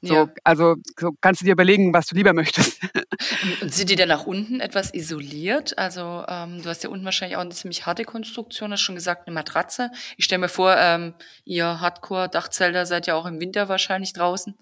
So, 0.06 0.14
ja. 0.14 0.28
Also 0.44 0.76
so 0.98 1.12
kannst 1.20 1.40
du 1.40 1.46
dir 1.46 1.52
überlegen, 1.52 1.94
was 1.94 2.06
du 2.06 2.14
lieber 2.14 2.32
möchtest. 2.32 2.80
Und 3.60 3.72
sind 3.72 3.90
die 3.90 3.96
denn 3.96 4.08
nach 4.08 4.26
unten 4.26 4.60
etwas 4.60 4.92
isoliert? 4.92 5.78
Also 5.78 6.24
ähm, 6.28 6.62
du 6.62 6.68
hast 6.68 6.84
ja 6.84 6.90
unten 6.90 7.04
wahrscheinlich 7.04 7.36
auch 7.36 7.42
eine 7.42 7.50
ziemlich 7.50 7.86
harte 7.86 8.04
Konstruktion, 8.04 8.72
hast 8.72 8.80
schon 8.80 8.94
gesagt, 8.94 9.26
eine 9.26 9.34
Matratze. 9.34 9.90
Ich 10.16 10.24
stelle 10.24 10.40
mir 10.40 10.48
vor, 10.48 10.76
ähm, 10.76 11.14
ihr 11.44 11.80
Hardcore-Dachzelter 11.80 12.86
seid 12.86 13.06
ja 13.06 13.14
auch 13.14 13.26
im 13.26 13.40
Winter 13.40 13.68
wahrscheinlich 13.68 14.12
draußen. 14.12 14.54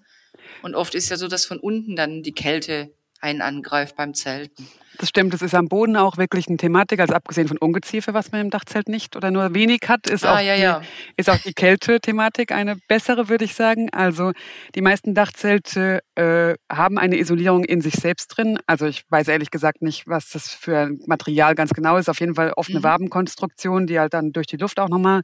Und 0.61 0.75
oft 0.75 0.95
ist 0.95 1.09
ja 1.09 1.17
so, 1.17 1.27
dass 1.27 1.45
von 1.45 1.59
unten 1.59 1.95
dann 1.95 2.23
die 2.23 2.33
Kälte 2.33 2.93
einen 3.23 3.41
angreift 3.41 3.95
beim 3.95 4.13
Zelten. 4.13 4.67
Das 4.99 5.09
stimmt, 5.09 5.33
das 5.33 5.41
ist 5.41 5.55
am 5.55 5.69
Boden 5.69 5.97
auch 5.97 6.17
wirklich 6.17 6.47
eine 6.47 6.57
Thematik, 6.57 6.99
also 6.99 7.15
abgesehen 7.15 7.47
von 7.47 7.57
Ungeziefer, 7.57 8.13
was 8.13 8.31
man 8.31 8.41
im 8.41 8.49
Dachzelt 8.51 8.87
nicht 8.87 9.15
oder 9.15 9.31
nur 9.31 9.55
wenig 9.55 9.81
hat, 9.87 10.07
ist, 10.07 10.23
ah, 10.23 10.35
auch, 10.35 10.39
ja, 10.39 10.55
die, 10.55 10.61
ja. 10.61 10.81
ist 11.17 11.31
auch 11.31 11.37
die 11.37 11.53
Kälte-Thematik 11.53 12.51
eine 12.51 12.75
bessere, 12.87 13.27
würde 13.27 13.45
ich 13.45 13.55
sagen. 13.55 13.89
Also 13.91 14.33
die 14.75 14.81
meisten 14.81 15.15
Dachzelte 15.15 16.01
äh, 16.13 16.53
haben 16.71 16.99
eine 16.99 17.17
Isolierung 17.17 17.63
in 17.63 17.81
sich 17.81 17.95
selbst 17.95 18.27
drin. 18.27 18.59
Also 18.67 18.85
ich 18.85 19.03
weiß 19.09 19.29
ehrlich 19.29 19.49
gesagt 19.49 19.81
nicht, 19.81 20.07
was 20.07 20.29
das 20.29 20.49
für 20.53 20.77
ein 20.77 20.99
Material 21.07 21.55
ganz 21.55 21.73
genau 21.73 21.97
ist. 21.97 22.09
Auf 22.09 22.19
jeden 22.19 22.35
Fall 22.35 22.53
oft 22.55 22.69
eine 22.69 22.79
mhm. 22.79 22.83
Wabenkonstruktion, 22.83 23.87
die 23.87 23.99
halt 23.99 24.13
dann 24.13 24.31
durch 24.31 24.45
die 24.45 24.57
Luft 24.57 24.79
auch 24.79 24.89
nochmal 24.89 25.21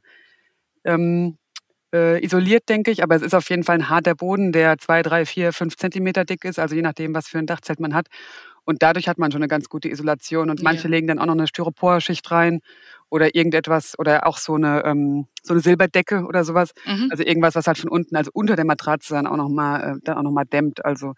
ähm, 0.84 1.36
äh, 1.92 2.24
isoliert, 2.24 2.68
denke 2.68 2.90
ich, 2.90 3.02
aber 3.02 3.16
es 3.16 3.22
ist 3.22 3.34
auf 3.34 3.48
jeden 3.50 3.64
Fall 3.64 3.76
ein 3.76 3.88
harter 3.88 4.14
Boden, 4.14 4.52
der 4.52 4.78
zwei, 4.78 5.02
drei, 5.02 5.26
vier, 5.26 5.52
fünf 5.52 5.76
Zentimeter 5.76 6.24
dick 6.24 6.44
ist, 6.44 6.58
also 6.58 6.74
je 6.74 6.82
nachdem, 6.82 7.14
was 7.14 7.28
für 7.28 7.38
ein 7.38 7.46
Dachzelt 7.46 7.80
man 7.80 7.94
hat. 7.94 8.06
Und 8.64 8.82
dadurch 8.82 9.08
hat 9.08 9.18
man 9.18 9.32
schon 9.32 9.40
eine 9.42 9.48
ganz 9.48 9.68
gute 9.68 9.88
Isolation. 9.88 10.50
Und 10.50 10.62
manche 10.62 10.84
ja. 10.84 10.90
legen 10.90 11.08
dann 11.08 11.18
auch 11.18 11.26
noch 11.26 11.32
eine 11.32 11.46
Styroporschicht 11.46 12.30
rein 12.30 12.60
oder 13.08 13.34
irgendetwas 13.34 13.98
oder 13.98 14.26
auch 14.26 14.38
so 14.38 14.54
eine, 14.54 14.84
ähm, 14.84 15.26
so 15.42 15.54
eine 15.54 15.60
Silberdecke 15.60 16.24
oder 16.24 16.44
sowas. 16.44 16.70
Mhm. 16.86 17.08
Also 17.10 17.24
irgendwas, 17.24 17.54
was 17.54 17.66
halt 17.66 17.78
von 17.78 17.90
unten, 17.90 18.14
also 18.16 18.30
unter 18.32 18.56
der 18.56 18.66
Matratze 18.66 19.14
dann 19.14 19.26
auch 19.26 19.36
nochmal 19.36 19.96
äh, 19.96 20.00
dann 20.04 20.18
auch 20.18 20.22
noch 20.22 20.30
mal 20.30 20.44
dämmt. 20.44 20.84
Also 20.84 21.14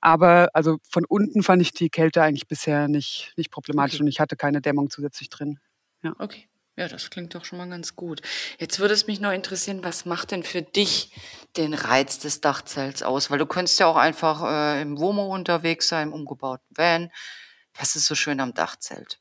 aber 0.00 0.48
also 0.54 0.78
von 0.88 1.04
unten 1.04 1.42
fand 1.42 1.60
ich 1.60 1.72
die 1.72 1.90
Kälte 1.90 2.22
eigentlich 2.22 2.48
bisher 2.48 2.88
nicht, 2.88 3.34
nicht 3.36 3.50
problematisch 3.50 3.96
okay. 3.96 4.04
und 4.04 4.08
ich 4.08 4.20
hatte 4.20 4.36
keine 4.36 4.62
Dämmung 4.62 4.88
zusätzlich 4.88 5.28
drin. 5.28 5.58
Ja. 6.02 6.14
Okay. 6.18 6.48
Ja, 6.80 6.88
das 6.88 7.10
klingt 7.10 7.34
doch 7.34 7.44
schon 7.44 7.58
mal 7.58 7.68
ganz 7.68 7.94
gut. 7.94 8.22
Jetzt 8.58 8.78
würde 8.78 8.94
es 8.94 9.06
mich 9.06 9.20
noch 9.20 9.32
interessieren, 9.32 9.84
was 9.84 10.06
macht 10.06 10.30
denn 10.30 10.42
für 10.42 10.62
dich 10.62 11.12
den 11.58 11.74
Reiz 11.74 12.20
des 12.20 12.40
Dachzelts 12.40 13.02
aus? 13.02 13.30
Weil 13.30 13.36
du 13.36 13.44
könntest 13.44 13.78
ja 13.80 13.86
auch 13.86 13.96
einfach 13.96 14.42
äh, 14.44 14.80
im 14.80 14.98
Womo 14.98 15.26
unterwegs 15.26 15.88
sein, 15.88 16.08
im 16.08 16.14
umgebauten 16.14 16.66
Van. 16.74 17.10
Was 17.74 17.96
ist 17.96 18.06
so 18.06 18.14
schön 18.14 18.40
am 18.40 18.54
Dachzelt? 18.54 19.20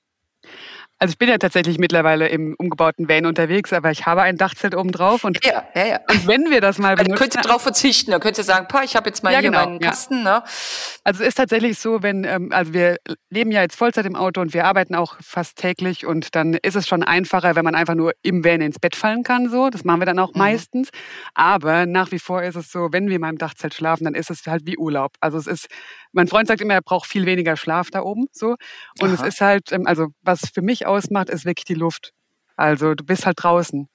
Also 1.01 1.13
ich 1.13 1.17
bin 1.17 1.29
ja 1.29 1.37
tatsächlich 1.37 1.77
mittlerweile 1.77 2.27
im 2.27 2.55
umgebauten 2.57 3.07
Van 3.07 3.25
unterwegs, 3.25 3.71
aber 3.71 3.89
ich 3.89 4.05
habe 4.05 4.21
ein 4.21 4.35
Dachzelt 4.35 4.75
oben 4.75 4.91
drauf 4.91 5.23
und, 5.23 5.43
ja, 5.45 5.63
ja, 5.73 5.87
ja. 5.87 5.99
und 6.09 6.27
wenn 6.27 6.49
wir 6.49 6.59
das 6.59 6.77
mal 6.77 6.95
benutzen... 6.95 7.11
Dann 7.11 7.17
könnt 7.17 7.35
ihr 7.35 7.41
drauf 7.41 7.61
verzichten, 7.61 8.11
da 8.11 8.19
könnt 8.19 8.37
ihr 8.37 8.43
sagen, 8.43 8.67
ich 8.83 8.97
habe 8.97 9.07
jetzt 9.07 9.23
mal 9.23 9.31
ja, 9.31 9.39
hier 9.39 9.49
genau, 9.49 9.65
meinen 9.65 9.79
Kasten. 9.79 10.23
Ne? 10.23 10.43
Also 11.05 11.23
es 11.23 11.29
ist 11.29 11.35
tatsächlich 11.35 11.79
so, 11.79 12.03
wenn, 12.03 12.25
ähm, 12.25 12.51
also 12.51 12.73
wir 12.73 12.97
leben 13.29 13.51
ja 13.51 13.61
jetzt 13.61 13.77
Vollzeit 13.77 14.05
im 14.05 14.17
Auto 14.17 14.41
und 14.41 14.53
wir 14.53 14.65
arbeiten 14.65 14.93
auch 14.93 15.15
fast 15.21 15.57
täglich 15.57 16.05
und 16.05 16.35
dann 16.35 16.55
ist 16.55 16.75
es 16.75 16.85
schon 16.85 17.01
einfacher, 17.01 17.55
wenn 17.55 17.63
man 17.63 17.75
einfach 17.75 17.95
nur 17.95 18.11
im 18.21 18.43
Van 18.43 18.59
ins 18.59 18.79
Bett 18.79 18.97
fallen 18.97 19.23
kann, 19.23 19.49
so. 19.49 19.69
Das 19.69 19.85
machen 19.85 20.01
wir 20.01 20.05
dann 20.05 20.19
auch 20.19 20.33
mhm. 20.33 20.39
meistens. 20.39 20.89
Aber 21.33 21.85
nach 21.85 22.11
wie 22.11 22.19
vor 22.19 22.43
ist 22.43 22.55
es 22.55 22.73
so, 22.73 22.89
wenn 22.91 23.07
wir 23.07 23.19
mal 23.19 23.29
im 23.29 23.37
Dachzelt 23.37 23.73
schlafen, 23.73 24.03
dann 24.03 24.15
ist 24.15 24.29
es 24.29 24.45
halt 24.47 24.65
wie 24.65 24.77
Urlaub. 24.77 25.13
Also 25.21 25.37
es 25.37 25.47
ist, 25.47 25.67
mein 26.11 26.27
Freund 26.27 26.47
sagt 26.47 26.61
immer, 26.61 26.73
er 26.73 26.81
braucht 26.81 27.07
viel 27.07 27.25
weniger 27.25 27.55
Schlaf 27.55 27.89
da 27.91 28.01
oben, 28.01 28.27
so. 28.31 28.55
Und 28.99 29.09
Aha. 29.09 29.13
es 29.13 29.21
ist 29.21 29.41
halt, 29.41 29.71
ähm, 29.71 29.85
also 29.85 30.07
was 30.21 30.41
für 30.53 30.61
mich 30.61 30.85
ausmacht, 30.85 31.29
ist 31.29 31.45
wirklich 31.45 31.65
die 31.65 31.75
Luft. 31.75 32.13
Also 32.55 32.95
du 32.95 33.03
bist 33.03 33.25
halt 33.25 33.41
draußen. 33.41 33.87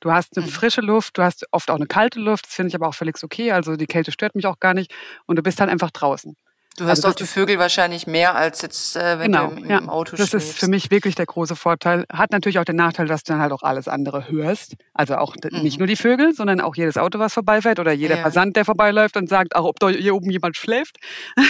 Du 0.00 0.10
hast 0.10 0.36
eine 0.36 0.46
mhm. 0.46 0.50
frische 0.50 0.80
Luft, 0.80 1.16
du 1.16 1.22
hast 1.22 1.46
oft 1.52 1.70
auch 1.70 1.76
eine 1.76 1.86
kalte 1.86 2.18
Luft, 2.18 2.46
das 2.46 2.54
finde 2.54 2.68
ich 2.68 2.74
aber 2.74 2.88
auch 2.88 2.94
völlig 2.94 3.22
okay. 3.22 3.52
Also 3.52 3.76
die 3.76 3.86
Kälte 3.86 4.10
stört 4.10 4.34
mich 4.34 4.46
auch 4.46 4.58
gar 4.58 4.74
nicht 4.74 4.92
und 5.26 5.36
du 5.36 5.42
bist 5.42 5.60
halt 5.60 5.70
einfach 5.70 5.90
draußen. 5.90 6.36
Du 6.76 6.84
hörst 6.84 7.04
also 7.04 7.08
auch 7.08 7.14
die 7.14 7.26
Vögel 7.26 7.58
wahrscheinlich 7.58 8.06
mehr 8.06 8.34
als 8.34 8.62
jetzt, 8.62 8.96
äh, 8.96 9.18
wenn 9.18 9.32
genau, 9.32 9.48
du 9.48 9.56
im, 9.56 9.70
im 9.70 9.90
Auto 9.90 10.16
das 10.16 10.30
schläfst. 10.30 10.34
Das 10.34 10.44
ist 10.44 10.58
für 10.58 10.68
mich 10.68 10.90
wirklich 10.90 11.14
der 11.14 11.26
große 11.26 11.54
Vorteil. 11.54 12.06
Hat 12.10 12.32
natürlich 12.32 12.58
auch 12.58 12.64
den 12.64 12.76
Nachteil, 12.76 13.06
dass 13.06 13.24
du 13.24 13.32
dann 13.32 13.42
halt 13.42 13.52
auch 13.52 13.62
alles 13.62 13.88
andere 13.88 14.30
hörst. 14.30 14.76
Also 14.94 15.16
auch 15.16 15.36
mhm. 15.36 15.62
nicht 15.62 15.78
nur 15.78 15.86
die 15.86 15.96
Vögel, 15.96 16.34
sondern 16.34 16.62
auch 16.62 16.74
jedes 16.74 16.96
Auto, 16.96 17.18
was 17.18 17.34
vorbeifährt 17.34 17.78
oder 17.78 17.92
jeder 17.92 18.16
ja. 18.16 18.22
Passant, 18.22 18.56
der 18.56 18.64
vorbeiläuft 18.64 19.18
und 19.18 19.28
sagt, 19.28 19.54
auch 19.54 19.66
ob 19.66 19.80
da 19.80 19.90
hier 19.90 20.14
oben 20.14 20.30
jemand 20.30 20.56
schläft. 20.56 20.96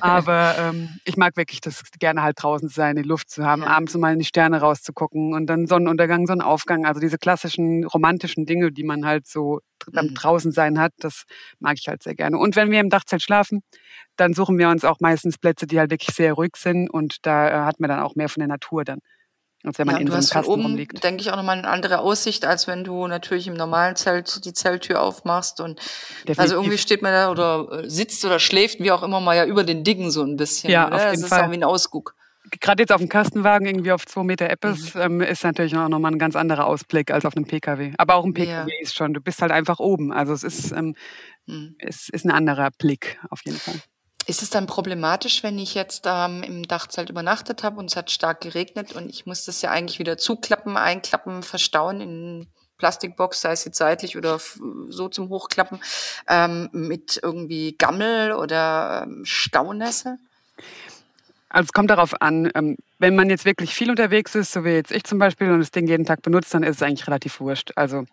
Aber 0.00 0.56
ähm, 0.58 0.98
ich 1.04 1.16
mag 1.16 1.36
wirklich 1.36 1.60
das 1.60 1.82
gerne 2.00 2.22
halt 2.22 2.42
draußen 2.42 2.68
zu 2.68 2.74
sein, 2.74 2.96
die 2.96 3.02
Luft 3.02 3.30
zu 3.30 3.44
haben, 3.44 3.62
ja. 3.62 3.68
abends 3.68 3.94
mal 3.94 4.12
in 4.12 4.18
die 4.18 4.24
Sterne 4.24 4.60
rauszugucken 4.60 5.32
und 5.32 5.46
dann 5.46 5.66
Sonnenuntergang, 5.66 6.26
Sonnenaufgang. 6.26 6.86
Also 6.86 7.00
diese 7.00 7.18
klassischen 7.18 7.84
romantischen 7.84 8.46
Dinge, 8.46 8.72
die 8.72 8.84
man 8.84 9.06
halt 9.06 9.28
so 9.28 9.60
beim 9.92 10.06
mhm. 10.06 10.14
draußen 10.14 10.52
sein 10.52 10.78
hat, 10.78 10.92
das 10.98 11.24
mag 11.58 11.76
ich 11.78 11.88
halt 11.88 12.02
sehr 12.02 12.14
gerne. 12.14 12.38
Und 12.38 12.56
wenn 12.56 12.70
wir 12.70 12.80
im 12.80 12.90
Dachzelt 12.90 13.22
schlafen, 13.22 13.62
dann 14.16 14.34
suchen 14.34 14.58
wir 14.58 14.68
uns 14.68 14.84
auch 14.84 15.00
meistens 15.00 15.38
Plätze, 15.38 15.66
die 15.66 15.78
halt 15.78 15.90
wirklich 15.90 16.14
sehr 16.14 16.32
ruhig 16.32 16.56
sind 16.56 16.88
und 16.88 17.18
da 17.22 17.48
äh, 17.48 17.64
hat 17.66 17.80
man 17.80 17.88
dann 17.88 18.00
auch 18.00 18.14
mehr 18.14 18.28
von 18.28 18.40
der 18.40 18.48
Natur 18.48 18.84
dann. 18.84 19.00
Als 19.64 19.78
wenn 19.78 19.86
man 19.86 19.96
ja, 19.96 20.00
in 20.02 20.06
so 20.06 20.12
einem 20.12 20.26
Kasten 20.26 20.52
oben, 20.52 20.62
rumliegt. 20.62 21.02
denke 21.02 21.22
ich, 21.22 21.32
auch 21.32 21.36
nochmal 21.36 21.58
eine 21.58 21.68
andere 21.68 21.98
Aussicht, 21.98 22.44
als 22.46 22.68
wenn 22.68 22.84
du 22.84 23.08
natürlich 23.08 23.48
im 23.48 23.54
normalen 23.54 23.96
Zelt 23.96 24.44
die 24.44 24.52
Zelttür 24.52 25.02
aufmachst. 25.02 25.60
Und 25.60 25.80
Definitiv. 26.20 26.38
also 26.38 26.54
irgendwie 26.54 26.78
steht 26.78 27.02
man 27.02 27.12
da 27.12 27.30
oder 27.30 27.82
äh, 27.82 27.90
sitzt 27.90 28.24
oder 28.24 28.38
schläft, 28.38 28.78
wie 28.78 28.92
auch 28.92 29.02
immer 29.02 29.18
mal 29.20 29.34
ja 29.34 29.44
über 29.44 29.64
den 29.64 29.82
Dingen 29.82 30.12
so 30.12 30.22
ein 30.22 30.36
bisschen. 30.36 30.70
Ja, 30.70 30.86
oder? 30.86 30.96
auf 30.96 31.10
jeden 31.10 31.22
das 31.22 31.28
Fall. 31.28 31.40
ist 31.40 31.46
auch 31.46 31.50
wie 31.50 31.56
ein 31.56 31.64
Ausguck. 31.64 32.14
Gerade 32.60 32.82
jetzt 32.82 32.92
auf 32.92 33.00
dem 33.00 33.08
Kastenwagen 33.08 33.66
irgendwie 33.66 33.92
auf 33.92 34.06
zwei 34.06 34.22
Meter 34.22 34.48
Eppes 34.48 34.94
mhm. 34.94 35.00
ähm, 35.00 35.20
ist 35.20 35.44
natürlich 35.44 35.76
auch 35.76 35.88
nochmal 35.88 36.12
ein 36.12 36.18
ganz 36.18 36.36
anderer 36.36 36.66
Ausblick 36.66 37.10
als 37.10 37.24
auf 37.24 37.36
einem 37.36 37.46
Pkw. 37.46 37.92
Aber 37.98 38.14
auch 38.14 38.24
ein 38.24 38.34
Pkw 38.34 38.50
ja. 38.50 38.66
ist 38.80 38.94
schon, 38.94 39.14
du 39.14 39.20
bist 39.20 39.42
halt 39.42 39.52
einfach 39.52 39.78
oben. 39.78 40.12
Also 40.12 40.32
es 40.32 40.42
ist, 40.42 40.72
ähm, 40.72 40.94
mhm. 41.46 41.76
es 41.78 42.08
ist 42.08 42.24
ein 42.24 42.30
anderer 42.30 42.70
Blick 42.78 43.18
auf 43.30 43.40
jeden 43.44 43.58
Fall. 43.58 43.80
Ist 44.28 44.42
es 44.42 44.50
dann 44.50 44.66
problematisch, 44.66 45.44
wenn 45.44 45.58
ich 45.58 45.74
jetzt 45.74 46.04
ähm, 46.06 46.42
im 46.42 46.64
Dachzelt 46.64 47.10
übernachtet 47.10 47.62
habe 47.62 47.78
und 47.78 47.90
es 47.90 47.96
hat 47.96 48.10
stark 48.10 48.40
geregnet 48.40 48.92
und 48.92 49.08
ich 49.08 49.24
muss 49.24 49.44
das 49.44 49.62
ja 49.62 49.70
eigentlich 49.70 50.00
wieder 50.00 50.18
zuklappen, 50.18 50.76
einklappen, 50.76 51.44
verstauen 51.44 52.00
in 52.00 52.46
Plastikbox, 52.78 53.40
sei 53.40 53.52
es 53.52 53.64
jetzt 53.64 53.78
seitlich 53.78 54.16
oder 54.16 54.40
so 54.88 55.08
zum 55.08 55.28
Hochklappen, 55.28 55.80
ähm, 56.28 56.68
mit 56.72 57.20
irgendwie 57.22 57.76
Gammel 57.78 58.32
oder 58.32 59.04
ähm, 59.04 59.24
Staunässe? 59.24 60.18
Also 61.48 61.66
es 61.66 61.72
kommt 61.72 61.90
darauf 61.90 62.20
an, 62.20 62.50
ähm, 62.54 62.76
wenn 62.98 63.14
man 63.14 63.30
jetzt 63.30 63.44
wirklich 63.44 63.74
viel 63.74 63.90
unterwegs 63.90 64.34
ist, 64.34 64.52
so 64.52 64.64
wie 64.64 64.70
jetzt 64.70 64.90
ich 64.90 65.04
zum 65.04 65.18
Beispiel, 65.18 65.50
und 65.50 65.60
das 65.60 65.70
Ding 65.70 65.86
jeden 65.86 66.04
Tag 66.04 66.22
benutzt, 66.22 66.52
dann 66.52 66.62
ist 66.62 66.76
es 66.76 66.82
eigentlich 66.82 67.06
relativ 67.06 67.40
wurscht. 67.40 67.72
Also 67.76 68.04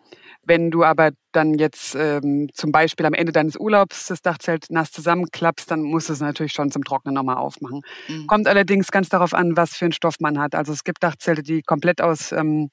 wenn 0.44 0.70
du 0.70 0.84
aber 0.84 1.10
dann 1.32 1.54
jetzt 1.54 1.96
ähm, 1.98 2.48
zum 2.52 2.70
Beispiel 2.70 3.06
am 3.06 3.14
Ende 3.14 3.32
deines 3.32 3.56
Urlaubs 3.56 4.06
das 4.06 4.22
Dachzelt 4.22 4.66
nass 4.70 4.92
zusammenklappst, 4.92 5.70
dann 5.70 5.82
musst 5.82 6.08
du 6.08 6.12
es 6.12 6.20
natürlich 6.20 6.52
schon 6.52 6.70
zum 6.70 6.84
Trocknen 6.84 7.14
nochmal 7.14 7.36
aufmachen. 7.36 7.80
Mhm. 8.08 8.26
Kommt 8.26 8.46
allerdings 8.46 8.90
ganz 8.90 9.08
darauf 9.08 9.34
an, 9.34 9.56
was 9.56 9.74
für 9.74 9.86
einen 9.86 9.92
Stoff 9.92 10.16
man 10.20 10.38
hat. 10.38 10.54
Also 10.54 10.72
es 10.72 10.84
gibt 10.84 11.02
Dachzelte, 11.02 11.42
die 11.42 11.62
komplett 11.62 12.00
aus 12.02 12.30
ähm, 12.30 12.70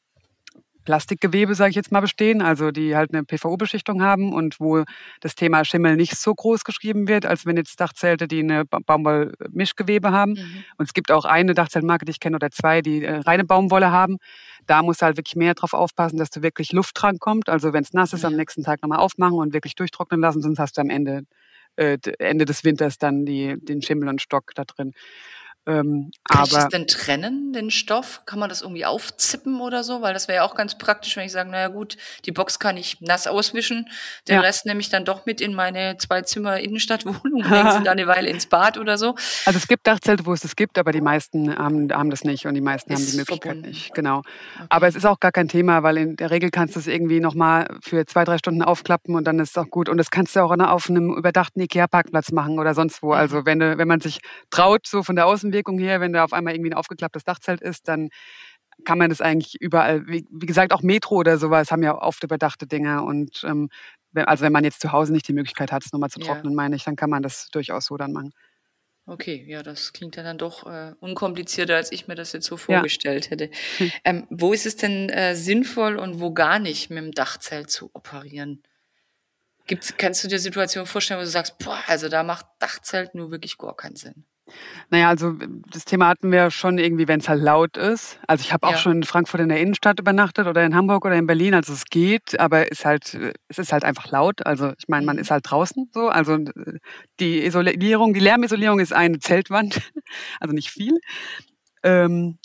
Plastikgewebe, 0.83 1.55
sage 1.55 1.71
ich 1.71 1.75
jetzt 1.75 1.91
mal, 1.91 1.99
bestehen, 1.99 2.41
also 2.41 2.71
die 2.71 2.95
halt 2.95 3.13
eine 3.13 3.23
PVO-Beschichtung 3.23 4.01
haben 4.01 4.33
und 4.33 4.59
wo 4.59 4.83
das 5.19 5.35
Thema 5.35 5.63
Schimmel 5.65 5.95
nicht 5.95 6.15
so 6.17 6.33
groß 6.33 6.63
geschrieben 6.63 7.07
wird, 7.07 7.25
als 7.25 7.45
wenn 7.45 7.57
jetzt 7.57 7.79
Dachzelte, 7.79 8.27
die 8.27 8.39
eine 8.39 8.65
Baumwoll-Mischgewebe 8.65 10.11
haben. 10.11 10.33
Mhm. 10.33 10.63
Und 10.77 10.85
es 10.85 10.93
gibt 10.93 11.11
auch 11.11 11.25
eine 11.25 11.53
Dachzeltmarke, 11.53 12.05
die 12.05 12.11
ich 12.11 12.19
kenne, 12.19 12.35
oder 12.35 12.51
zwei, 12.51 12.81
die 12.81 13.03
äh, 13.03 13.17
reine 13.17 13.45
Baumwolle 13.45 13.91
haben. 13.91 14.17
Da 14.67 14.83
musst 14.83 15.01
du 15.01 15.05
halt 15.05 15.17
wirklich 15.17 15.35
mehr 15.35 15.53
drauf 15.53 15.73
aufpassen, 15.73 16.17
dass 16.17 16.29
du 16.29 16.41
wirklich 16.41 16.71
Luft 16.71 17.01
dran 17.01 17.17
kommt. 17.19 17.49
Also 17.49 17.73
wenn 17.73 17.83
es 17.83 17.93
nass 17.93 18.13
ist, 18.13 18.23
ja. 18.23 18.29
am 18.29 18.35
nächsten 18.35 18.63
Tag 18.63 18.81
nochmal 18.81 18.99
aufmachen 18.99 19.37
und 19.37 19.53
wirklich 19.53 19.75
durchtrocknen 19.75 20.21
lassen, 20.21 20.41
sonst 20.41 20.59
hast 20.59 20.77
du 20.77 20.81
am 20.81 20.89
Ende, 20.89 21.23
äh, 21.75 21.97
Ende 22.19 22.45
des 22.45 22.63
Winters 22.63 22.97
dann 22.97 23.25
die, 23.25 23.55
den 23.59 23.81
Schimmel 23.81 24.09
und 24.09 24.21
Stock 24.21 24.51
da 24.55 24.63
drin. 24.63 24.93
Ähm, 25.67 26.11
Kann 26.27 26.45
ich 26.45 26.51
das 26.51 26.69
denn 26.69 26.87
trennen, 26.87 27.53
den 27.53 27.69
Stoff? 27.69 28.21
Kann 28.25 28.39
man 28.39 28.49
das 28.49 28.61
irgendwie 28.61 28.85
aufzippen 28.85 29.61
oder 29.61 29.83
so? 29.83 30.01
Weil 30.01 30.13
das 30.13 30.27
wäre 30.27 30.37
ja 30.37 30.43
auch 30.43 30.55
ganz 30.55 30.75
praktisch, 30.75 31.15
wenn 31.17 31.25
ich 31.25 31.31
sage, 31.31 31.51
naja 31.51 31.67
gut, 31.67 31.97
die 32.25 32.31
Box 32.31 32.57
kann 32.57 32.77
ich 32.77 32.99
nass 32.99 33.27
auswischen, 33.27 33.87
den 34.27 34.35
ja. 34.35 34.41
Rest 34.41 34.65
nehme 34.65 34.79
ich 34.79 34.89
dann 34.89 35.05
doch 35.05 35.27
mit 35.27 35.39
in 35.39 35.53
meine 35.53 35.97
zwei 35.97 36.23
Zimmer 36.23 36.59
Innenstadtwohnung, 36.59 37.43
hänge 37.43 37.71
sie 37.77 37.83
dann 37.83 37.99
eine 37.99 38.07
Weile 38.07 38.29
ins 38.29 38.47
Bad 38.47 38.79
oder 38.79 38.97
so. 38.97 39.13
Also 39.45 39.57
es 39.57 39.67
gibt 39.67 39.85
Dachzelte, 39.85 40.25
wo 40.25 40.33
es 40.33 40.41
das 40.41 40.55
gibt, 40.55 40.79
aber 40.79 40.91
die 40.91 41.01
meisten 41.01 41.55
haben, 41.55 41.93
haben 41.93 42.09
das 42.09 42.23
nicht 42.23 42.47
und 42.47 42.55
die 42.55 42.61
meisten 42.61 42.91
ist 42.91 42.99
haben 42.99 43.11
die 43.11 43.17
Möglichkeit 43.17 43.51
verbunden. 43.51 43.69
nicht. 43.69 43.93
Genau. 43.93 44.19
Okay. 44.19 44.65
Aber 44.69 44.87
es 44.87 44.95
ist 44.95 45.05
auch 45.05 45.19
gar 45.19 45.31
kein 45.31 45.47
Thema, 45.47 45.83
weil 45.83 45.97
in 45.97 46.15
der 46.15 46.31
Regel 46.31 46.49
kannst 46.49 46.75
du 46.75 46.79
es 46.79 46.87
irgendwie 46.87 47.19
nochmal 47.19 47.67
für 47.83 48.05
zwei, 48.07 48.23
drei 48.23 48.39
Stunden 48.39 48.63
aufklappen 48.63 49.13
und 49.15 49.25
dann 49.25 49.37
ist 49.37 49.51
es 49.51 49.57
auch 49.57 49.69
gut. 49.69 49.89
Und 49.89 49.97
das 49.97 50.09
kannst 50.09 50.35
du 50.35 50.39
auch 50.39 50.51
auf 50.51 50.89
einem 50.89 51.15
überdachten 51.15 51.61
Ikea-Parkplatz 51.61 52.31
machen 52.31 52.57
oder 52.57 52.73
sonst 52.73 53.03
wo. 53.03 53.09
Mhm. 53.09 53.13
Also 53.13 53.45
wenn, 53.45 53.59
wenn 53.59 53.87
man 53.87 54.01
sich 54.01 54.21
traut, 54.49 54.87
so 54.87 55.03
von 55.03 55.15
der 55.15 55.27
Außen 55.27 55.50
Außenwirkung 55.51 55.79
her, 55.79 56.01
wenn 56.01 56.13
da 56.13 56.23
auf 56.23 56.33
einmal 56.33 56.53
irgendwie 56.53 56.71
ein 56.71 56.77
aufgeklapptes 56.77 57.23
Dachzelt 57.23 57.61
ist, 57.61 57.87
dann 57.87 58.09
kann 58.85 58.97
man 58.97 59.09
das 59.09 59.21
eigentlich 59.21 59.59
überall, 59.61 60.07
wie, 60.07 60.25
wie 60.31 60.45
gesagt, 60.45 60.73
auch 60.73 60.81
Metro 60.81 61.15
oder 61.15 61.37
sowas 61.37 61.71
haben 61.71 61.83
ja 61.83 61.95
oft 61.95 62.23
überdachte 62.23 62.65
Dinger 62.65 63.03
und 63.03 63.43
ähm, 63.45 63.69
also 64.13 64.43
wenn 64.43 64.51
man 64.51 64.63
jetzt 64.63 64.81
zu 64.81 64.91
Hause 64.91 65.13
nicht 65.13 65.27
die 65.27 65.33
Möglichkeit 65.33 65.71
hat, 65.71 65.85
es 65.85 65.93
nochmal 65.93 66.09
zu 66.09 66.19
trocknen, 66.19 66.53
ja. 66.53 66.55
meine 66.55 66.75
ich, 66.75 66.83
dann 66.83 66.95
kann 66.95 67.09
man 67.09 67.21
das 67.21 67.49
durchaus 67.51 67.85
so 67.85 67.97
dann 67.97 68.11
machen. 68.11 68.31
Okay, 69.05 69.43
ja, 69.47 69.63
das 69.63 69.93
klingt 69.93 70.15
ja 70.15 70.23
dann 70.23 70.37
doch 70.37 70.65
äh, 70.65 70.93
unkomplizierter, 70.99 71.75
als 71.75 71.91
ich 71.91 72.07
mir 72.07 72.15
das 72.15 72.33
jetzt 72.33 72.45
so 72.45 72.57
vorgestellt 72.57 73.25
ja. 73.25 73.31
hätte. 73.31 73.49
Hm. 73.77 73.91
Ähm, 74.03 74.27
wo 74.29 74.53
ist 74.53 74.65
es 74.65 74.75
denn 74.77 75.09
äh, 75.09 75.35
sinnvoll 75.35 75.97
und 75.97 76.19
wo 76.19 76.33
gar 76.33 76.59
nicht 76.59 76.89
mit 76.89 77.03
dem 77.03 77.11
Dachzelt 77.11 77.69
zu 77.69 77.89
operieren? 77.93 78.63
Gibt's, 79.67 79.95
kannst 79.97 80.23
du 80.23 80.27
dir 80.27 80.39
Situationen 80.39 80.87
vorstellen, 80.87 81.19
wo 81.19 81.23
du 81.23 81.29
sagst, 81.29 81.57
boah, 81.59 81.79
also 81.87 82.09
da 82.09 82.23
macht 82.23 82.45
Dachzelt 82.59 83.15
nur 83.15 83.31
wirklich 83.31 83.57
gar 83.57 83.75
keinen 83.75 83.95
Sinn? 83.95 84.25
Naja, 84.89 85.09
also 85.09 85.33
das 85.71 85.85
Thema 85.85 86.07
hatten 86.07 86.31
wir 86.31 86.51
schon 86.51 86.77
irgendwie, 86.77 87.07
wenn 87.07 87.19
es 87.19 87.29
halt 87.29 87.41
laut 87.41 87.77
ist. 87.77 88.19
Also 88.27 88.41
ich 88.41 88.51
habe 88.51 88.67
auch 88.67 88.71
ja. 88.71 88.77
schon 88.77 88.97
in 88.97 89.03
Frankfurt 89.03 89.39
in 89.41 89.49
der 89.49 89.59
Innenstadt 89.59 89.99
übernachtet 89.99 90.47
oder 90.47 90.65
in 90.65 90.75
Hamburg 90.75 91.05
oder 91.05 91.15
in 91.15 91.27
Berlin, 91.27 91.53
also 91.53 91.71
es 91.73 91.85
geht, 91.85 92.39
aber 92.39 92.71
ist 92.71 92.83
halt, 92.85 93.17
es 93.47 93.57
ist 93.57 93.71
halt 93.71 93.85
einfach 93.85 94.11
laut. 94.11 94.45
Also 94.45 94.73
ich 94.77 94.87
meine, 94.87 95.05
man 95.05 95.15
mhm. 95.15 95.21
ist 95.21 95.31
halt 95.31 95.49
draußen 95.49 95.89
so. 95.93 96.09
Also 96.09 96.37
die 97.19 97.45
Isolierung, 97.45 98.13
die 98.13 98.19
Lärmisolierung 98.19 98.79
ist 98.79 98.93
eine 98.93 99.19
Zeltwand, 99.19 99.81
also 100.39 100.53
nicht 100.53 100.69
viel. 100.69 100.99
Ähm, 101.83 102.37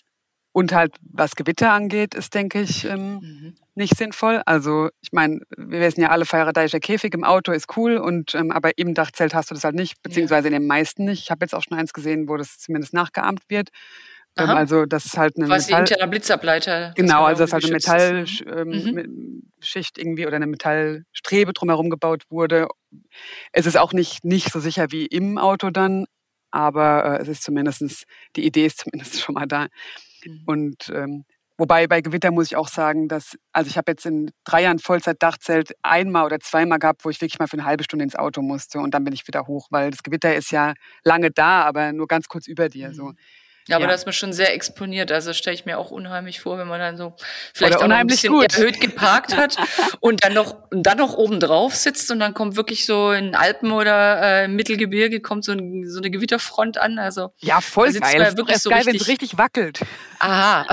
und 0.57 0.73
halt, 0.73 0.95
was 1.03 1.37
Gewitter 1.37 1.71
angeht, 1.71 2.15
ist, 2.15 2.33
denke 2.33 2.63
ich, 2.63 2.87
ähm, 2.87 3.19
mhm. 3.21 3.55
nicht 3.75 3.95
sinnvoll. 3.95 4.41
Also, 4.47 4.89
ich 5.03 5.13
meine, 5.13 5.41
wir 5.55 5.81
wissen 5.81 6.01
ja 6.01 6.09
alle, 6.09 6.25
Feuerradeiischer 6.25 6.81
Käfig 6.81 7.13
im 7.13 7.25
Auto 7.25 7.53
ist 7.53 7.77
cool, 7.77 7.99
und 7.99 8.35
ähm, 8.35 8.51
aber 8.51 8.79
im 8.79 8.95
Dachzelt 8.95 9.35
hast 9.35 9.51
du 9.51 9.55
das 9.55 9.65
halt 9.65 9.75
nicht, 9.75 10.03
beziehungsweise 10.03 10.49
ja. 10.49 10.57
in 10.57 10.63
den 10.63 10.67
meisten 10.67 11.05
nicht. 11.05 11.25
Ich 11.25 11.31
habe 11.31 11.45
jetzt 11.45 11.55
auch 11.55 11.63
schon 11.63 11.77
eins 11.77 11.93
gesehen, 11.93 12.27
wo 12.27 12.39
das 12.39 12.57
zumindest 12.57 12.95
nachgeahmt 12.95 13.43
wird. 13.49 13.69
Ähm, 14.39 14.49
also, 14.49 14.87
das 14.87 15.05
ist 15.05 15.19
halt 15.19 15.37
eine 15.37 15.45
Quasi 15.45 15.73
Metall 15.73 15.81
interner 15.83 16.07
Blitzableiter. 16.07 16.93
Genau, 16.97 17.25
also 17.25 17.43
das 17.43 17.51
ist 17.51 17.53
halt 17.53 17.65
eine 17.65 17.73
Metallschicht 17.75 18.47
ähm, 18.47 18.69
mhm. 18.69 19.99
irgendwie 19.99 20.27
oder 20.27 20.37
eine 20.37 20.47
Metallstrebe 20.47 21.53
drumherum 21.53 21.91
gebaut 21.91 22.23
wurde. 22.31 22.69
Es 23.53 23.67
ist 23.67 23.77
auch 23.77 23.93
nicht, 23.93 24.25
nicht 24.25 24.51
so 24.51 24.61
sicher 24.61 24.87
wie 24.91 25.05
im 25.05 25.37
Auto 25.37 25.69
dann, 25.69 26.07
aber 26.51 27.19
äh, 27.19 27.23
es 27.23 27.29
ist 27.29 27.43
zumindest, 27.43 28.05
die 28.37 28.47
Idee 28.47 28.65
ist 28.65 28.79
zumindest 28.79 29.21
schon 29.21 29.35
mal 29.35 29.47
da. 29.47 29.67
Mhm. 30.27 30.43
Und 30.47 30.93
ähm, 30.95 31.25
wobei 31.59 31.87
bei 31.87 32.01
Gewitter 32.01 32.31
muss 32.31 32.47
ich 32.47 32.57
auch 32.57 32.69
sagen, 32.69 33.09
dass, 33.09 33.37
also 33.53 33.69
ich 33.69 33.77
habe 33.77 33.93
jetzt 33.93 34.07
in 34.07 34.31
drei 34.45 34.63
Jahren 34.63 34.79
Vollzeit-Dachzelt 34.79 35.73
einmal 35.83 36.27
oder 36.27 36.41
zweimal 36.41 36.79
gehabt, 36.79 37.05
wo 37.05 37.11
ich 37.11 37.21
wirklich 37.21 37.39
mal 37.39 37.47
für 37.49 37.57
eine 37.57 37.65
halbe 37.65 37.85
Stunde 37.85 38.05
ins 38.05 38.17
Auto 38.17 38.43
musste 38.43 38.79
und 38.79 38.93
dann 38.93 39.05
bin 39.05 39.15
ich 39.15 39.27
wieder 39.27 39.47
hoch, 39.47 39.69
weil 39.71 39.91
das 39.91 40.03
Gewitter 40.03 40.35
ist 40.35 40.51
ja 40.51 40.75
lange 41.05 41.31
da, 41.31 41.63
aber 41.63 41.93
nur 41.93 42.07
ganz 42.07 42.29
kurz 42.29 42.47
über 42.47 42.69
dir. 42.69 42.93
So. 42.93 43.13
Ja, 43.69 43.77
aber 43.77 43.85
ja. 43.85 43.89
da 43.89 43.95
ist 43.95 44.07
man 44.07 44.13
schon 44.13 44.33
sehr 44.33 44.55
exponiert. 44.55 45.11
Also 45.11 45.33
stelle 45.33 45.55
ich 45.55 45.67
mir 45.67 45.79
auch 45.79 45.91
unheimlich 45.91 46.41
vor, 46.41 46.57
wenn 46.59 46.69
man 46.69 46.79
dann 46.79 46.97
so 46.97 47.15
vielleicht 47.53 47.77
Oder 47.77 47.85
auch 47.85 47.89
noch 47.89 47.97
ein 47.97 48.07
bisschen 48.07 48.33
gut. 48.33 48.55
erhöht 48.55 48.81
geparkt 48.81 49.37
hat 49.37 49.57
und 50.01 50.23
dann 50.23 50.35
noch 50.35 50.57
dann 50.71 50.99
noch 50.99 51.15
oben 51.15 51.41
drauf 51.41 51.75
sitzt 51.75 52.11
und 52.11 52.21
dann 52.21 52.33
kommt 52.33 52.57
wirklich 52.57 52.87
so 52.87 53.11
in 53.11 53.35
Alpen 53.35 53.73
oder 53.73 54.23
äh, 54.23 54.45
im 54.45 54.55
Mittelgebirge 54.55 55.21
kommt 55.21 55.45
so, 55.45 55.53
ein, 55.53 55.85
so 55.89 55.99
eine 55.99 56.11
Gewitterfront 56.11 56.79
an. 56.79 56.99
Also 56.99 57.33
ja, 57.39 57.61
voll 57.61 57.93
geil. 57.93 58.21
Ja 58.21 58.37
wirklich 58.37 58.59
so 58.59 58.71
geil, 58.71 58.87
wenn 58.87 58.97
es 58.97 59.09
richtig 59.09 59.37
wackelt. 59.39 59.81
Aha. 60.21 60.67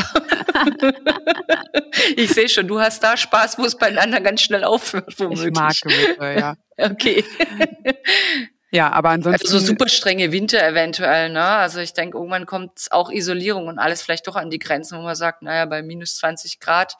ich 2.15 2.29
sehe 2.31 2.49
schon, 2.49 2.67
du 2.67 2.79
hast 2.79 3.03
da 3.03 3.17
Spaß, 3.17 3.57
wo 3.57 3.65
es 3.65 3.77
bei 3.77 3.89
den 3.89 3.97
anderen 3.97 4.23
ganz 4.23 4.41
schnell 4.41 4.63
aufhört, 4.63 5.19
womöglich. 5.19 5.47
Ich 5.47 5.53
mag 5.53 5.73
Gewitter, 5.81 6.31
ja. 6.39 6.55
okay. 6.77 7.23
Ja, 8.73 8.91
aber 8.91 9.09
ansonsten. 9.09 9.45
Also 9.45 9.59
so 9.59 9.65
super 9.65 9.87
strenge 9.87 10.31
Winter 10.31 10.67
eventuell, 10.67 11.29
ne? 11.29 11.43
Also 11.43 11.79
ich 11.79 11.93
denke, 11.93 12.17
irgendwann 12.17 12.47
kommt 12.47 12.87
auch 12.89 13.11
Isolierung 13.11 13.67
und 13.67 13.77
alles 13.77 14.01
vielleicht 14.01 14.25
doch 14.25 14.35
an 14.35 14.49
die 14.49 14.57
Grenzen, 14.57 14.97
wo 14.97 15.03
man 15.03 15.15
sagt, 15.15 15.43
naja, 15.43 15.65
bei 15.65 15.83
minus 15.83 16.15
20 16.15 16.59
Grad 16.59 16.95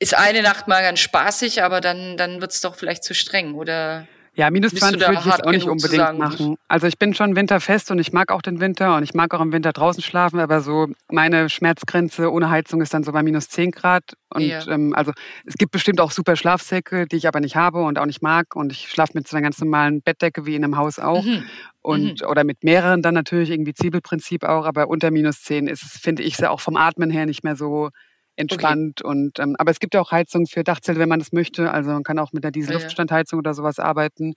ist 0.00 0.18
eine 0.18 0.42
Nacht 0.42 0.66
mal 0.66 0.82
ganz 0.82 0.98
spaßig, 0.98 1.62
aber 1.62 1.80
dann, 1.80 2.16
dann 2.16 2.40
wird's 2.40 2.60
doch 2.60 2.74
vielleicht 2.74 3.04
zu 3.04 3.14
streng, 3.14 3.54
oder? 3.54 4.08
Ja, 4.34 4.50
minus 4.50 4.74
20 4.74 5.00
würde 5.00 5.14
ich 5.14 5.26
jetzt 5.26 5.44
auch 5.44 5.50
nicht 5.50 5.68
unbedingt 5.68 6.18
machen. 6.18 6.56
Also 6.66 6.86
ich 6.86 6.98
bin 6.98 7.12
schon 7.12 7.36
winterfest 7.36 7.90
und 7.90 7.98
ich 7.98 8.12
mag 8.14 8.32
auch 8.32 8.40
den 8.40 8.60
Winter 8.60 8.96
und 8.96 9.02
ich 9.02 9.12
mag 9.12 9.34
auch 9.34 9.42
im 9.42 9.52
Winter 9.52 9.72
draußen 9.72 10.02
schlafen, 10.02 10.40
aber 10.40 10.62
so 10.62 10.88
meine 11.10 11.50
Schmerzgrenze 11.50 12.32
ohne 12.32 12.48
Heizung 12.48 12.80
ist 12.80 12.94
dann 12.94 13.04
so 13.04 13.12
bei 13.12 13.22
minus 13.22 13.48
10 13.50 13.72
Grad. 13.72 14.16
Und 14.30 14.42
ja. 14.42 14.66
ähm, 14.68 14.94
also 14.94 15.12
es 15.44 15.56
gibt 15.56 15.72
bestimmt 15.72 16.00
auch 16.00 16.10
super 16.10 16.36
Schlafsäcke, 16.36 17.06
die 17.06 17.16
ich 17.16 17.28
aber 17.28 17.40
nicht 17.40 17.56
habe 17.56 17.82
und 17.82 17.98
auch 17.98 18.06
nicht 18.06 18.22
mag. 18.22 18.56
Und 18.56 18.72
ich 18.72 18.88
schlafe 18.88 19.12
mit 19.14 19.28
so 19.28 19.36
einer 19.36 19.44
ganz 19.44 19.58
normalen 19.60 20.00
Bettdecke 20.00 20.46
wie 20.46 20.56
in 20.56 20.64
einem 20.64 20.78
Haus 20.78 20.98
auch. 20.98 21.24
Mhm. 21.24 21.44
Und, 21.82 22.22
mhm. 22.22 22.26
Oder 22.26 22.44
mit 22.44 22.64
mehreren 22.64 23.02
dann 23.02 23.14
natürlich, 23.14 23.50
irgendwie 23.50 23.74
Zwiebelprinzip 23.74 24.44
auch, 24.44 24.64
aber 24.64 24.88
unter 24.88 25.10
minus 25.10 25.42
10 25.42 25.66
ist 25.66 25.82
es, 25.82 26.00
finde 26.00 26.22
ich, 26.22 26.42
auch 26.46 26.60
vom 26.60 26.76
Atmen 26.76 27.10
her 27.10 27.26
nicht 27.26 27.44
mehr 27.44 27.56
so 27.56 27.90
entspannt. 28.36 29.02
Okay. 29.02 29.10
Und, 29.10 29.38
ähm, 29.38 29.56
aber 29.58 29.70
es 29.70 29.78
gibt 29.78 29.94
ja 29.94 30.00
auch 30.00 30.10
Heizungen 30.10 30.46
für 30.46 30.64
Dachzelte, 30.64 31.00
wenn 31.00 31.08
man 31.08 31.18
das 31.18 31.32
möchte. 31.32 31.70
Also 31.70 31.90
man 31.90 32.02
kann 32.02 32.18
auch 32.18 32.32
mit 32.32 32.44
einer 32.44 32.52
Dieselluftstandheizung 32.52 33.38
oder 33.38 33.54
sowas 33.54 33.78
arbeiten. 33.78 34.34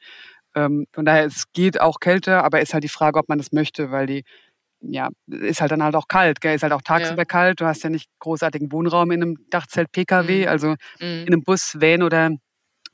Ähm, 0.56 0.86
von 0.92 1.06
daher, 1.06 1.26
es 1.26 1.46
geht 1.54 1.80
auch 1.82 2.00
kälter, 2.00 2.44
aber 2.44 2.62
ist 2.62 2.74
halt 2.74 2.84
die 2.84 2.90
Frage, 2.90 3.20
ob 3.20 3.30
man 3.30 3.38
das 3.38 3.52
möchte, 3.52 3.92
weil 3.92 4.08
die, 4.08 4.24
ja, 4.82 5.10
ist 5.28 5.62
halt 5.62 5.72
dann 5.72 5.84
halt 5.84 5.96
auch 5.96 6.08
kalt, 6.08 6.42
gell? 6.42 6.56
ist 6.56 6.64
halt 6.64 6.74
auch 6.74 6.82
tagsüber 6.82 7.22
ja. 7.22 7.26
kalt. 7.26 7.62
Du 7.62 7.66
hast 7.66 7.84
ja 7.84 7.90
nicht 7.90 8.10
großartigen 8.20 8.72
Wohnraum 8.72 9.12
in 9.12 9.22
einem 9.22 9.38
Dachzelt 9.50 9.92
PKW, 9.92 10.44
mhm. 10.44 10.48
also 10.48 10.70
mhm. 10.70 10.76
in 11.00 11.28
einem 11.28 11.44
Bus, 11.44 11.78
Van 11.80 12.04
oder 12.04 12.32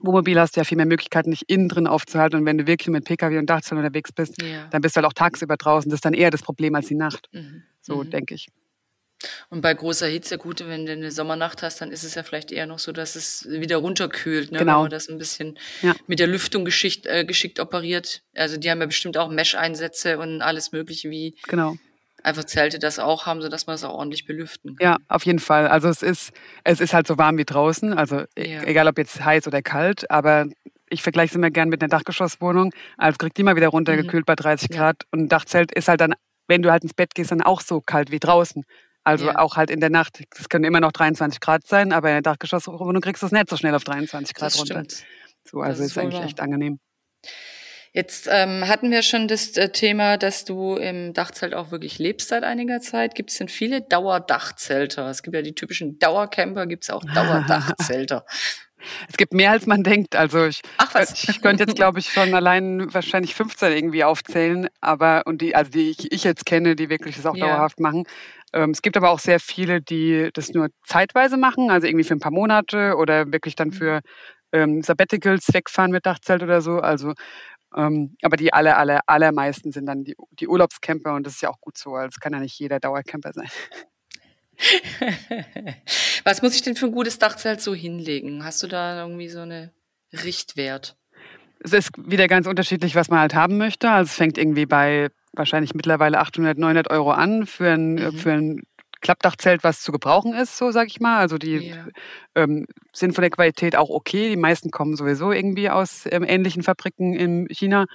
Wohnmobil 0.04 0.40
hast 0.40 0.56
du 0.56 0.62
ja 0.62 0.64
viel 0.64 0.78
mehr 0.78 0.88
Möglichkeiten, 0.88 1.32
dich 1.32 1.48
innen 1.48 1.70
drin 1.70 1.86
aufzuhalten. 1.86 2.40
Und 2.40 2.46
wenn 2.46 2.58
du 2.58 2.66
wirklich 2.66 2.88
mit 2.88 3.06
PKW 3.06 3.38
und 3.38 3.50
Dachzelt 3.50 3.78
unterwegs 3.78 4.12
bist, 4.12 4.42
ja. 4.42 4.68
dann 4.72 4.82
bist 4.82 4.96
du 4.96 4.98
halt 4.98 5.06
auch 5.06 5.14
tagsüber 5.14 5.58
draußen. 5.58 5.90
Das 5.90 5.98
ist 5.98 6.06
dann 6.06 6.14
eher 6.14 6.32
das 6.32 6.42
Problem 6.42 6.74
als 6.74 6.88
die 6.88 6.96
Nacht. 6.96 7.30
Mhm. 7.32 7.64
So 7.82 8.04
mhm. 8.04 8.10
denke 8.10 8.34
ich. 8.34 8.48
Und 9.50 9.62
bei 9.62 9.74
großer 9.74 10.08
Hitze, 10.08 10.38
gut, 10.38 10.60
wenn 10.68 10.86
du 10.86 10.92
eine 10.92 11.12
Sommernacht 11.12 11.64
hast, 11.64 11.82
dann 11.82 11.92
ist 11.92 12.04
es 12.04 12.16
ja 12.16 12.24
vielleicht 12.24 12.52
eher 12.52 12.66
noch 12.66 12.80
so, 12.80 12.92
dass 12.92 13.16
es 13.16 13.48
wieder 13.50 13.78
runterkühlt, 13.78 14.52
ne? 14.52 14.60
genau. 14.60 14.74
wenn 14.74 14.82
man 14.84 14.92
das 14.92 15.10
ein 15.10 15.18
bisschen 15.18 15.58
ja. 15.82 15.96
mit 16.08 16.20
der 16.20 16.28
Lüftung 16.28 16.66
geschickt, 16.66 17.06
äh, 17.06 17.26
geschickt 17.26 17.60
operiert. 17.60 18.22
Also 18.36 18.58
die 18.58 18.70
haben 18.70 18.80
ja 18.80 18.86
bestimmt 18.86 19.18
auch 19.18 19.30
Mesh-Einsätze 19.30 20.18
und 20.18 20.42
alles 20.42 20.72
mögliche, 20.72 21.10
wie 21.10 21.36
genau. 21.48 21.76
einfach 22.24 22.46
Zelte 22.46 22.80
das 22.80 23.00
auch 23.00 23.26
haben, 23.26 23.42
sodass 23.42 23.68
man 23.68 23.76
es 23.76 23.84
auch 23.84 23.94
ordentlich 23.94 24.26
belüften 24.26 24.76
kann. 24.76 24.86
Ja, 24.86 24.98
auf 25.08 25.26
jeden 25.26 25.40
Fall. 25.40 25.68
Also 25.68 25.90
es 25.90 26.02
ist, 26.02 26.32
es 26.64 26.80
ist 26.80 26.94
halt 26.94 27.08
so 27.08 27.18
warm 27.18 27.38
wie 27.38 27.46
draußen, 27.46 27.94
also 27.94 28.24
e, 28.36 28.54
ja. 28.54 28.64
egal 28.64 28.88
ob 28.88 28.98
jetzt 28.98 29.24
heiß 29.24 29.48
oder 29.48 29.62
kalt, 29.62 30.10
aber 30.10 30.48
ich 30.92 31.02
vergleiche 31.02 31.32
es 31.32 31.36
immer 31.36 31.50
gern 31.50 31.70
mit 31.70 31.82
einer 31.82 31.90
Dachgeschosswohnung. 31.90 32.74
Also 32.98 33.18
kriegt 33.18 33.38
die 33.38 33.44
mal 33.44 33.56
wieder 33.56 33.70
runtergekühlt 33.70 34.24
mhm. 34.24 34.26
bei 34.26 34.36
30 34.36 34.70
Grad 34.70 34.98
ja. 35.02 35.08
und 35.12 35.22
ein 35.22 35.30
Dachzelt 35.30 35.72
ist 35.72 35.88
halt 35.88 36.02
dann, 36.02 36.14
wenn 36.48 36.62
du 36.62 36.72
halt 36.72 36.84
ins 36.84 36.94
Bett 36.94 37.16
gehst, 37.16 37.32
dann 37.32 37.42
auch 37.42 37.62
so 37.62 37.82
kalt 37.82 38.12
wie 38.12 38.20
draußen. 38.20 38.66
Also 39.04 39.28
ja. 39.28 39.40
auch 39.40 39.56
halt 39.56 39.72
in 39.72 39.80
der 39.80 39.90
Nacht. 39.90 40.22
Es 40.38 40.50
können 40.50 40.64
immer 40.64 40.80
noch 40.80 40.92
23 40.92 41.40
Grad 41.40 41.66
sein, 41.66 41.92
aber 41.92 42.10
in 42.10 42.16
der 42.16 42.22
Dachgeschosswohnung 42.22 43.02
kriegst 43.02 43.24
du 43.24 43.28
es 43.28 43.32
nicht 43.32 43.50
so 43.50 43.58
schnell 43.58 43.74
auf 43.74 43.84
23 43.84 44.36
Grad 44.36 44.54
das 44.54 44.60
runter. 44.60 44.84
Stimmt. 44.84 45.06
So, 45.50 45.62
also 45.62 45.84
ist, 45.84 45.92
ist 45.92 45.98
eigentlich 45.98 46.20
wahr. 46.20 46.26
echt 46.26 46.40
angenehm. 46.40 46.80
Jetzt 47.94 48.30
ähm, 48.32 48.68
hatten 48.68 48.90
wir 48.90 49.02
schon 49.02 49.28
das 49.28 49.58
äh, 49.58 49.70
Thema, 49.70 50.18
dass 50.18 50.46
du 50.46 50.76
im 50.76 51.14
Dachzelt 51.14 51.54
auch 51.54 51.72
wirklich 51.72 52.00
lebst 52.00 52.30
seit 52.30 52.44
einiger 52.44 52.80
Zeit. 52.80 53.16
Gibt 53.16 53.32
es 53.32 53.38
denn 53.38 53.50
viele 53.50 53.82
Dauerdachzelter? 53.82 55.10
Es 55.10 55.24
gibt 55.24 55.36
ja 55.36 55.42
die 55.42 55.56
typischen 55.56 56.00
Dauercamper, 56.00 56.68
gibt 56.68 56.86
es 56.86 56.90
auch 56.90 57.04
Dauerdachzelter. 57.16 58.26
Es 59.10 59.18
gibt 59.18 59.34
mehr, 59.34 59.52
als 59.52 59.66
man 59.66 59.84
denkt. 59.84 60.16
Also 60.16 60.46
ich, 60.46 60.62
Ach, 60.78 60.94
was? 60.96 61.28
ich 61.28 61.42
könnte 61.42 61.64
jetzt, 61.64 61.76
glaube 61.76 62.00
ich, 62.00 62.10
schon 62.10 62.34
allein 62.34 62.94
wahrscheinlich 62.94 63.36
15 63.36 63.74
irgendwie 63.74 64.04
aufzählen, 64.04 64.70
aber 64.80 65.24
und 65.26 65.42
die, 65.42 65.56
also 65.56 65.72
die 65.72 65.92
ich, 65.92 66.12
ich 66.12 66.24
jetzt 66.24 66.46
kenne, 66.46 66.76
die 66.76 66.90
wirklich 66.90 67.18
das 67.18 67.26
auch 67.26 67.36
ja. 67.36 67.46
dauerhaft 67.46 67.80
machen. 67.80 68.06
Ähm, 68.54 68.72
es 68.72 68.82
gibt 68.82 68.98
aber 68.98 69.10
auch 69.10 69.20
sehr 69.20 69.40
viele, 69.40 69.82
die 69.82 70.30
das 70.34 70.50
nur 70.50 70.70
zeitweise 70.86 71.38
machen, 71.38 71.72
also 71.72 71.88
irgendwie 71.88 72.04
für 72.04 72.16
ein 72.16 72.20
paar 72.20 72.32
Monate 72.32 72.96
oder 72.98 73.32
wirklich 73.32 73.56
dann 73.56 73.72
für 73.72 73.98
mhm. 73.98 74.02
ähm, 74.52 74.82
Sabbaticals 74.82 75.54
wegfahren 75.54 75.92
mit 75.92 76.06
Dachzelt 76.06 76.44
oder 76.44 76.62
so. 76.62 76.80
Also 76.80 77.14
ähm, 77.76 78.18
aber 78.22 78.38
die 78.38 78.54
aller, 78.54 78.78
aller, 78.78 79.02
allermeisten 79.06 79.72
sind 79.72 79.86
dann 79.86 80.04
die, 80.04 80.16
die 80.32 80.48
Urlaubscamper 80.48 81.14
und 81.14 81.26
das 81.26 81.36
ist 81.36 81.42
ja 81.42 81.50
auch 81.50 81.62
gut 81.62 81.78
so. 81.78 81.96
Also 81.96 82.10
es 82.16 82.20
kann 82.20 82.34
ja 82.34 82.40
nicht 82.40 82.60
jeder 82.60 82.80
Dauercamper 82.80 83.32
sein. 83.34 83.50
Was 86.24 86.42
muss 86.42 86.56
ich 86.56 86.62
denn 86.62 86.76
für 86.76 86.88
ein 86.88 86.92
gutes 86.92 87.18
Dachzelt 87.18 87.62
so 87.62 87.74
hinlegen? 87.74 88.44
Hast 88.44 88.62
du 88.62 88.68
da 88.68 89.02
irgendwie 89.02 89.30
so 89.30 89.40
eine 89.40 89.72
Richtwert? 90.12 90.98
Es 91.64 91.74
ist 91.74 91.92
wieder 91.98 92.28
ganz 92.28 92.48
unterschiedlich, 92.48 92.96
was 92.96 93.10
man 93.10 93.20
halt 93.20 93.36
haben 93.36 93.58
möchte. 93.58 93.90
Also 93.90 94.10
es 94.10 94.16
fängt 94.16 94.38
irgendwie 94.38 94.66
bei 94.66 95.10
wahrscheinlich 95.34 95.74
mittlerweile 95.74 96.20
800, 96.20 96.58
900 96.58 96.90
Euro 96.90 97.12
an 97.12 97.46
für 97.46 97.70
ein, 97.70 97.96
mhm. 97.96 98.12
für 98.14 98.32
ein 98.32 98.62
Klappdachzelt, 99.02 99.64
was 99.64 99.82
zu 99.82 99.92
gebrauchen 99.92 100.34
ist, 100.34 100.58
so 100.58 100.72
sag 100.72 100.88
ich 100.88 101.00
mal. 101.00 101.20
Also 101.20 101.38
die 101.38 101.70
ja. 101.70 101.88
ähm, 102.36 102.68
sind 102.94 103.14
von 103.14 103.24
der 103.24 103.32
Qualität 103.32 103.76
auch 103.76 103.90
okay. 103.90 104.30
Die 104.30 104.38
meisten 104.38 104.72
kommen 104.72 104.96
sowieso 104.96 105.32
irgendwie 105.32 105.70
aus 105.70 106.08
ähm, 106.10 106.24
ähnlichen 106.24 106.64
Fabriken 106.64 107.14
in 107.14 107.48
China. 107.50 107.86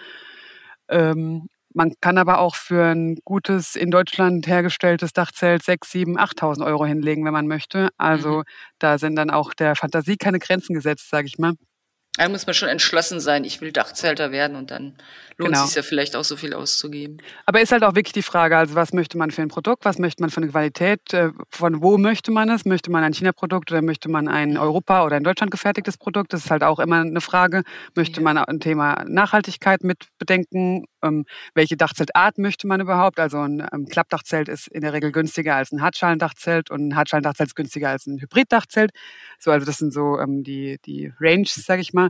Ähm, 0.88 1.48
man 1.72 1.92
kann 2.00 2.16
aber 2.16 2.38
auch 2.38 2.54
für 2.54 2.86
ein 2.86 3.18
gutes 3.24 3.76
in 3.76 3.90
Deutschland 3.90 4.46
hergestelltes 4.46 5.12
Dachzelt 5.12 5.62
6, 5.62 5.90
7, 5.90 6.18
8.000 6.18 6.64
Euro 6.64 6.86
hinlegen, 6.86 7.24
wenn 7.24 7.34
man 7.34 7.46
möchte. 7.46 7.90
Also 7.98 8.38
mhm. 8.38 8.44
da 8.78 8.98
sind 8.98 9.14
dann 9.16 9.30
auch 9.30 9.52
der 9.54 9.76
Fantasie 9.76 10.16
keine 10.16 10.38
Grenzen 10.38 10.74
gesetzt, 10.74 11.10
sage 11.10 11.26
ich 11.26 11.38
mal. 11.38 11.52
Da 12.16 12.28
muss 12.28 12.46
man 12.46 12.54
schon 12.54 12.68
entschlossen 12.68 13.20
sein, 13.20 13.44
ich 13.44 13.60
will 13.60 13.72
Dachzelter 13.72 14.32
werden 14.32 14.56
und 14.56 14.70
dann 14.70 14.94
lohnt 15.38 15.52
genau. 15.52 15.64
es 15.64 15.68
sich 15.68 15.76
ja 15.76 15.82
vielleicht 15.82 16.16
auch 16.16 16.24
so 16.24 16.36
viel 16.36 16.54
auszugeben. 16.54 17.18
Aber 17.44 17.60
ist 17.60 17.72
halt 17.72 17.82
auch 17.84 17.94
wirklich 17.94 18.14
die 18.14 18.22
Frage, 18.22 18.56
also 18.56 18.74
was 18.74 18.92
möchte 18.92 19.18
man 19.18 19.30
für 19.30 19.42
ein 19.42 19.48
Produkt, 19.48 19.84
was 19.84 19.98
möchte 19.98 20.22
man 20.22 20.30
für 20.30 20.38
eine 20.38 20.50
Qualität, 20.50 21.12
äh, 21.12 21.30
von 21.50 21.82
wo 21.82 21.98
möchte 21.98 22.30
man 22.30 22.48
es? 22.48 22.64
Möchte 22.64 22.90
man 22.90 23.04
ein 23.04 23.12
China-Produkt 23.12 23.70
oder 23.70 23.82
möchte 23.82 24.08
man 24.08 24.28
ein 24.28 24.56
Europa- 24.56 25.04
oder 25.04 25.16
ein 25.16 25.24
Deutschland 25.24 25.50
gefertigtes 25.50 25.98
Produkt? 25.98 26.32
Das 26.32 26.44
ist 26.44 26.50
halt 26.50 26.62
auch 26.62 26.78
immer 26.78 27.00
eine 27.00 27.20
Frage. 27.20 27.62
Möchte 27.94 28.20
ja. 28.20 28.24
man 28.24 28.38
ein 28.38 28.60
Thema 28.60 29.04
Nachhaltigkeit 29.06 29.84
mit 29.84 30.06
bedenken? 30.18 30.86
Ähm, 31.02 31.26
welche 31.54 31.76
Dachzeltart 31.76 32.38
möchte 32.38 32.66
man 32.66 32.80
überhaupt? 32.80 33.20
Also 33.20 33.38
ein 33.38 33.66
ähm, 33.72 33.86
Klappdachzelt 33.86 34.48
ist 34.48 34.68
in 34.68 34.80
der 34.80 34.94
Regel 34.94 35.12
günstiger 35.12 35.56
als 35.56 35.70
ein 35.70 35.82
Hartschalendachzelt 35.82 36.70
und 36.70 36.88
ein 36.88 36.96
Hartschalendachzelt 36.96 37.50
ist 37.50 37.54
günstiger 37.54 37.90
als 37.90 38.06
ein 38.06 38.18
Hybriddachzelt. 38.18 38.90
So, 39.38 39.50
also 39.50 39.66
das 39.66 39.76
sind 39.76 39.92
so 39.92 40.18
ähm, 40.18 40.42
die, 40.42 40.78
die 40.86 41.12
Ranges, 41.20 41.66
sage 41.66 41.82
ich 41.82 41.92
mal. 41.92 42.05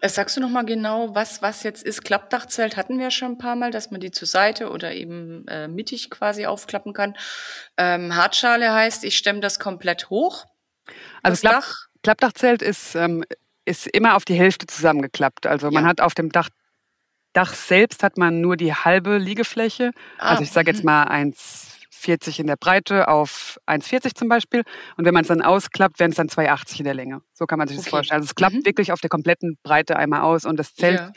Äh, 0.00 0.08
sagst 0.08 0.36
du 0.36 0.40
noch 0.40 0.50
mal 0.50 0.64
genau, 0.64 1.14
was, 1.14 1.42
was 1.42 1.62
jetzt 1.62 1.82
ist? 1.82 2.04
Klappdachzelt 2.04 2.76
hatten 2.76 2.98
wir 2.98 3.10
schon 3.10 3.32
ein 3.32 3.38
paar 3.38 3.56
Mal, 3.56 3.70
dass 3.70 3.90
man 3.90 4.00
die 4.00 4.10
zur 4.10 4.28
Seite 4.28 4.70
oder 4.70 4.92
eben 4.92 5.46
äh, 5.48 5.68
mittig 5.68 6.10
quasi 6.10 6.46
aufklappen 6.46 6.92
kann. 6.92 7.16
Ähm, 7.76 8.14
Hartschale 8.14 8.72
heißt, 8.72 9.04
ich 9.04 9.16
stemme 9.16 9.40
das 9.40 9.58
komplett 9.58 10.10
hoch. 10.10 10.44
Also 11.22 11.40
Klapp, 11.40 11.54
Dach. 11.54 11.76
Klappdachzelt 12.02 12.62
ist, 12.62 12.94
ähm, 12.94 13.24
ist 13.64 13.86
immer 13.88 14.16
auf 14.16 14.24
die 14.24 14.34
Hälfte 14.34 14.66
zusammengeklappt. 14.66 15.46
Also 15.46 15.70
man 15.70 15.84
ja. 15.84 15.90
hat 15.90 16.00
auf 16.00 16.14
dem 16.14 16.30
Dach 16.30 16.48
Dach 17.34 17.52
selbst 17.52 18.04
hat 18.04 18.16
man 18.16 18.40
nur 18.40 18.56
die 18.56 18.72
halbe 18.72 19.18
Liegefläche. 19.18 19.90
Ah, 20.18 20.30
also 20.30 20.44
ich 20.44 20.52
sage 20.52 20.70
jetzt 20.70 20.84
mhm. 20.84 20.86
mal 20.86 21.02
eins 21.04 21.73
1,40 22.04 22.40
in 22.40 22.46
der 22.46 22.56
Breite 22.56 23.08
auf 23.08 23.58
1,40 23.66 24.14
zum 24.14 24.28
Beispiel. 24.28 24.62
Und 24.96 25.04
wenn 25.04 25.14
man 25.14 25.22
es 25.22 25.28
dann 25.28 25.42
ausklappt, 25.42 25.98
wären 25.98 26.10
es 26.10 26.16
dann 26.16 26.28
2,80 26.28 26.78
in 26.80 26.84
der 26.84 26.94
Länge. 26.94 27.22
So 27.32 27.46
kann 27.46 27.58
man 27.58 27.68
sich 27.68 27.78
okay. 27.78 27.84
das 27.84 27.90
vorstellen. 27.90 28.20
Also 28.20 28.26
es 28.26 28.34
klappt 28.34 28.56
mhm. 28.56 28.66
wirklich 28.66 28.92
auf 28.92 29.00
der 29.00 29.10
kompletten 29.10 29.58
Breite 29.62 29.96
einmal 29.96 30.22
aus 30.22 30.44
und 30.44 30.58
das 30.58 30.74
Zelt 30.74 31.00
ja 31.00 31.12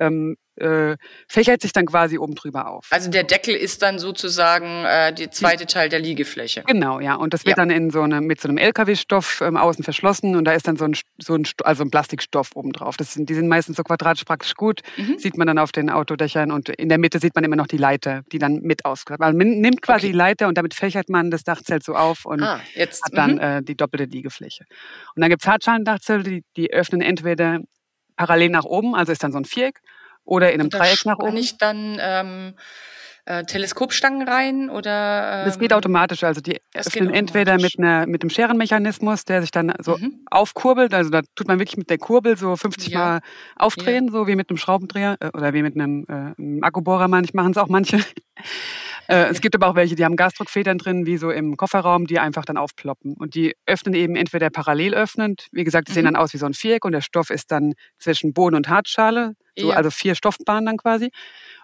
ähm, 0.00 0.36
äh, 0.56 0.96
fächert 1.28 1.62
sich 1.62 1.72
dann 1.72 1.86
quasi 1.86 2.18
oben 2.18 2.34
drüber 2.34 2.68
auf. 2.68 2.86
Also 2.90 3.10
der 3.10 3.24
Deckel 3.24 3.54
ist 3.54 3.82
dann 3.82 3.98
sozusagen 3.98 4.84
äh, 4.84 5.12
die 5.12 5.30
zweite 5.30 5.66
Teil 5.66 5.88
der 5.88 6.00
Liegefläche. 6.00 6.62
Genau, 6.66 7.00
ja. 7.00 7.14
Und 7.14 7.34
das 7.34 7.44
wird 7.44 7.56
ja. 7.56 7.64
dann 7.64 7.70
in 7.70 7.90
so 7.90 8.02
eine, 8.02 8.20
mit 8.20 8.40
so 8.40 8.48
einem 8.48 8.58
LKW-Stoff 8.58 9.40
ähm, 9.40 9.56
außen 9.56 9.84
verschlossen 9.84 10.36
und 10.36 10.44
da 10.44 10.52
ist 10.52 10.66
dann 10.66 10.76
so 10.76 10.84
ein, 10.84 10.94
so 11.18 11.34
ein, 11.34 11.46
also 11.64 11.82
ein 11.82 11.90
Plastikstoff 11.90 12.50
oben 12.54 12.72
drauf. 12.72 12.96
Das 12.96 13.14
sind, 13.14 13.28
die 13.28 13.34
sind 13.34 13.48
meistens 13.48 13.76
so 13.76 13.82
quadratisch 13.82 14.24
praktisch 14.24 14.54
gut. 14.54 14.80
Mhm. 14.96 15.18
Sieht 15.18 15.36
man 15.36 15.46
dann 15.46 15.58
auf 15.58 15.72
den 15.72 15.90
Autodächern 15.90 16.52
und 16.52 16.68
in 16.68 16.88
der 16.88 16.98
Mitte 16.98 17.18
sieht 17.18 17.34
man 17.34 17.44
immer 17.44 17.56
noch 17.56 17.66
die 17.66 17.78
Leiter, 17.78 18.22
die 18.32 18.38
dann 18.38 18.60
mit 18.60 18.84
ausklappt. 18.84 19.20
Man 19.20 19.36
nimmt 19.36 19.82
quasi 19.82 20.06
okay. 20.06 20.12
die 20.12 20.18
Leiter 20.18 20.48
und 20.48 20.58
damit 20.58 20.74
fächert 20.74 21.08
man 21.08 21.30
das 21.30 21.44
Dachzelt 21.44 21.82
so 21.84 21.94
auf 21.94 22.24
und 22.24 22.42
ah, 22.42 22.60
jetzt, 22.74 23.04
hat 23.04 23.16
dann 23.16 23.34
mhm. 23.34 23.40
äh, 23.40 23.62
die 23.62 23.76
doppelte 23.76 24.04
Liegefläche. 24.04 24.64
Und 25.14 25.22
dann 25.22 25.30
gibt 25.30 25.42
es 25.42 25.48
Hartschalendachzelte, 25.48 26.30
die, 26.30 26.44
die 26.56 26.72
öffnen 26.72 27.00
entweder 27.00 27.60
parallel 28.16 28.50
nach 28.50 28.64
oben, 28.64 28.94
also 28.94 29.12
ist 29.12 29.22
dann 29.24 29.32
so 29.32 29.38
ein 29.38 29.46
Viereck, 29.46 29.80
oder 30.24 30.52
in 30.52 30.60
einem 30.60 30.70
Dreieck 30.70 31.04
nach 31.04 31.18
oben. 31.18 31.34
Nicht 31.34 31.60
dann 31.62 31.98
ähm, 32.00 32.54
äh, 33.26 33.44
Teleskopstangen 33.44 34.26
rein 34.26 34.70
oder? 34.70 35.40
Ähm, 35.40 35.44
das 35.46 35.58
geht 35.58 35.72
automatisch. 35.72 36.24
Also 36.24 36.40
die 36.40 36.60
öffnen 36.74 37.12
entweder 37.12 37.56
mit, 37.56 37.78
einer, 37.78 38.06
mit 38.06 38.22
einem 38.22 38.30
Scherenmechanismus, 38.30 39.24
der 39.24 39.42
sich 39.42 39.50
dann 39.50 39.72
so 39.80 39.96
mhm. 39.96 40.24
aufkurbelt. 40.30 40.94
Also 40.94 41.10
da 41.10 41.20
tut 41.36 41.46
man 41.46 41.58
wirklich 41.58 41.76
mit 41.76 41.90
der 41.90 41.98
Kurbel 41.98 42.36
so 42.36 42.56
50 42.56 42.88
ja. 42.88 42.98
Mal 42.98 43.20
aufdrehen, 43.56 44.06
ja. 44.06 44.12
so 44.12 44.26
wie 44.26 44.36
mit 44.36 44.50
einem 44.50 44.56
Schraubendreher 44.56 45.16
äh, 45.20 45.28
oder 45.28 45.52
wie 45.52 45.62
mit 45.62 45.74
einem, 45.74 46.04
äh, 46.08 46.34
einem 46.38 46.62
Akkubohrer. 46.62 47.08
Manche 47.08 47.32
machen 47.34 47.52
es 47.52 47.58
auch 47.58 47.68
manche. 47.68 48.00
Äh, 49.10 49.28
es 49.28 49.40
gibt 49.40 49.56
aber 49.56 49.66
auch 49.66 49.74
welche, 49.74 49.96
die 49.96 50.04
haben 50.04 50.14
Gasdruckfedern 50.14 50.78
drin, 50.78 51.04
wie 51.04 51.16
so 51.16 51.30
im 51.30 51.56
Kofferraum, 51.56 52.06
die 52.06 52.20
einfach 52.20 52.44
dann 52.44 52.56
aufploppen. 52.56 53.14
Und 53.14 53.34
die 53.34 53.56
öffnen 53.66 53.94
eben 53.94 54.14
entweder 54.14 54.50
parallel 54.50 54.94
öffnend, 54.94 55.48
wie 55.50 55.64
gesagt, 55.64 55.88
die 55.88 55.92
mhm. 55.92 55.94
sehen 55.94 56.04
dann 56.04 56.16
aus 56.16 56.32
wie 56.32 56.38
so 56.38 56.46
ein 56.46 56.54
Viereck 56.54 56.84
und 56.84 56.92
der 56.92 57.00
Stoff 57.00 57.30
ist 57.30 57.50
dann 57.50 57.72
zwischen 57.98 58.32
Boden 58.32 58.54
und 58.54 58.68
Hartschale, 58.68 59.34
so, 59.58 59.70
ja. 59.70 59.74
also 59.76 59.90
vier 59.90 60.14
Stoffbahnen 60.14 60.66
dann 60.66 60.76
quasi. 60.76 61.10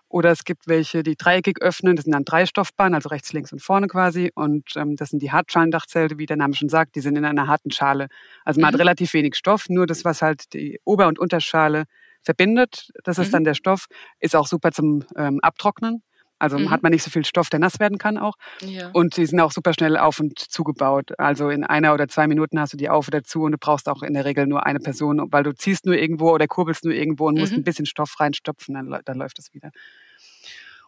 Oder 0.09 0.32
es 0.32 0.44
gibt 0.44 0.66
welche, 0.66 1.04
die 1.04 1.14
dreieckig 1.16 1.61
öffnen, 1.61 1.94
das 1.94 2.04
sind 2.04 2.14
dann 2.14 2.24
drei 2.24 2.46
Stoffbahnen, 2.46 2.94
also 2.94 3.09
rechts, 3.11 3.32
links 3.32 3.52
und 3.52 3.61
vorne 3.61 3.87
quasi. 3.87 4.32
Und 4.35 4.70
ähm, 4.76 4.96
das 4.96 5.11
sind 5.11 5.22
die 5.22 5.30
Hartschalendachzelte, 5.30 6.18
wie 6.18 6.26
der 6.26 6.37
Name 6.37 6.54
schon 6.54 6.68
sagt, 6.68 6.96
die 6.96 7.00
sind 7.00 7.16
in 7.16 7.24
einer 7.24 7.46
harten 7.46 7.70
Schale. 7.70 8.09
Also 8.44 8.61
man 8.61 8.70
mhm. 8.70 8.74
hat 8.74 8.80
relativ 8.80 9.14
wenig 9.14 9.37
Stoff, 9.37 9.68
nur 9.68 9.87
das, 9.87 10.04
was 10.04 10.20
halt 10.20 10.52
die 10.52 10.80
Ober- 10.85 11.06
und 11.06 11.20
Unterschale 11.20 11.85
verbindet. 12.22 12.90
Das 13.04 13.18
ist 13.18 13.28
Mhm. 13.28 13.32
dann 13.32 13.44
der 13.44 13.54
Stoff. 13.54 13.87
Ist 14.18 14.35
auch 14.35 14.48
super 14.48 14.72
zum 14.72 15.04
ähm, 15.16 15.38
Abtrocknen. 15.42 16.02
Also 16.38 16.59
Mhm. 16.59 16.70
hat 16.70 16.83
man 16.83 16.92
nicht 16.92 17.03
so 17.03 17.11
viel 17.11 17.25
Stoff, 17.25 17.49
der 17.51 17.61
nass 17.61 17.81
werden 17.81 17.99
kann 17.99 18.18
auch. 18.18 18.35
Ja. 18.61 18.90
Und 18.92 19.16
die 19.16 19.25
sind 19.27 19.40
auch 19.40 19.53
super 19.53 19.72
schnell 19.72 19.96
auf 19.96 20.20
und 20.20 20.38
zugebaut. 20.38 21.18
Also 21.18 21.49
in 21.51 21.64
einer 21.64 21.94
oder 21.94 22.09
zwei 22.09 22.27
Minuten 22.27 22.61
hast 22.61 22.72
du 22.75 22.77
die 22.77 22.88
auf 22.90 23.09
oder 23.09 23.22
zu 23.25 23.42
und 23.42 23.53
du 23.53 23.59
brauchst 23.59 23.88
auch 23.88 24.03
in 24.03 24.12
der 24.14 24.25
Regel 24.25 24.46
nur 24.46 24.66
eine 24.66 24.79
Person, 24.81 25.27
weil 25.33 25.42
du 25.44 25.55
ziehst 25.55 25.87
nur 25.87 25.96
irgendwo 25.96 26.31
oder 26.33 26.46
kurbelst 26.46 26.85
nur 26.85 26.92
irgendwo 26.94 27.27
und 27.29 27.38
musst 27.38 27.53
Mhm. 27.53 27.59
ein 27.61 27.64
bisschen 27.64 27.87
Stoff 27.87 28.20
reinstopfen, 28.20 28.75
dann, 28.75 29.01
dann 29.05 29.16
läuft 29.18 29.38
es 29.38 29.55
wieder. 29.55 29.70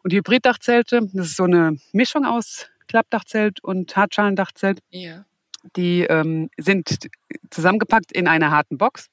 Und 0.03 0.13
die 0.13 0.17
Hybriddachzelte, 0.19 1.09
das 1.13 1.27
ist 1.27 1.37
so 1.37 1.45
eine 1.45 1.77
Mischung 1.93 2.25
aus 2.25 2.67
Klappdachzelt 2.89 3.63
und 3.63 3.97
Hartschalendachzelt. 3.97 4.81
ja. 4.91 5.25
Die 5.77 6.03
ähm, 6.03 6.51
sind 6.57 6.99
zusammengepackt 7.51 8.13
in 8.13 8.29
einer 8.29 8.53
harten 8.53 8.79
Box. 8.79 9.09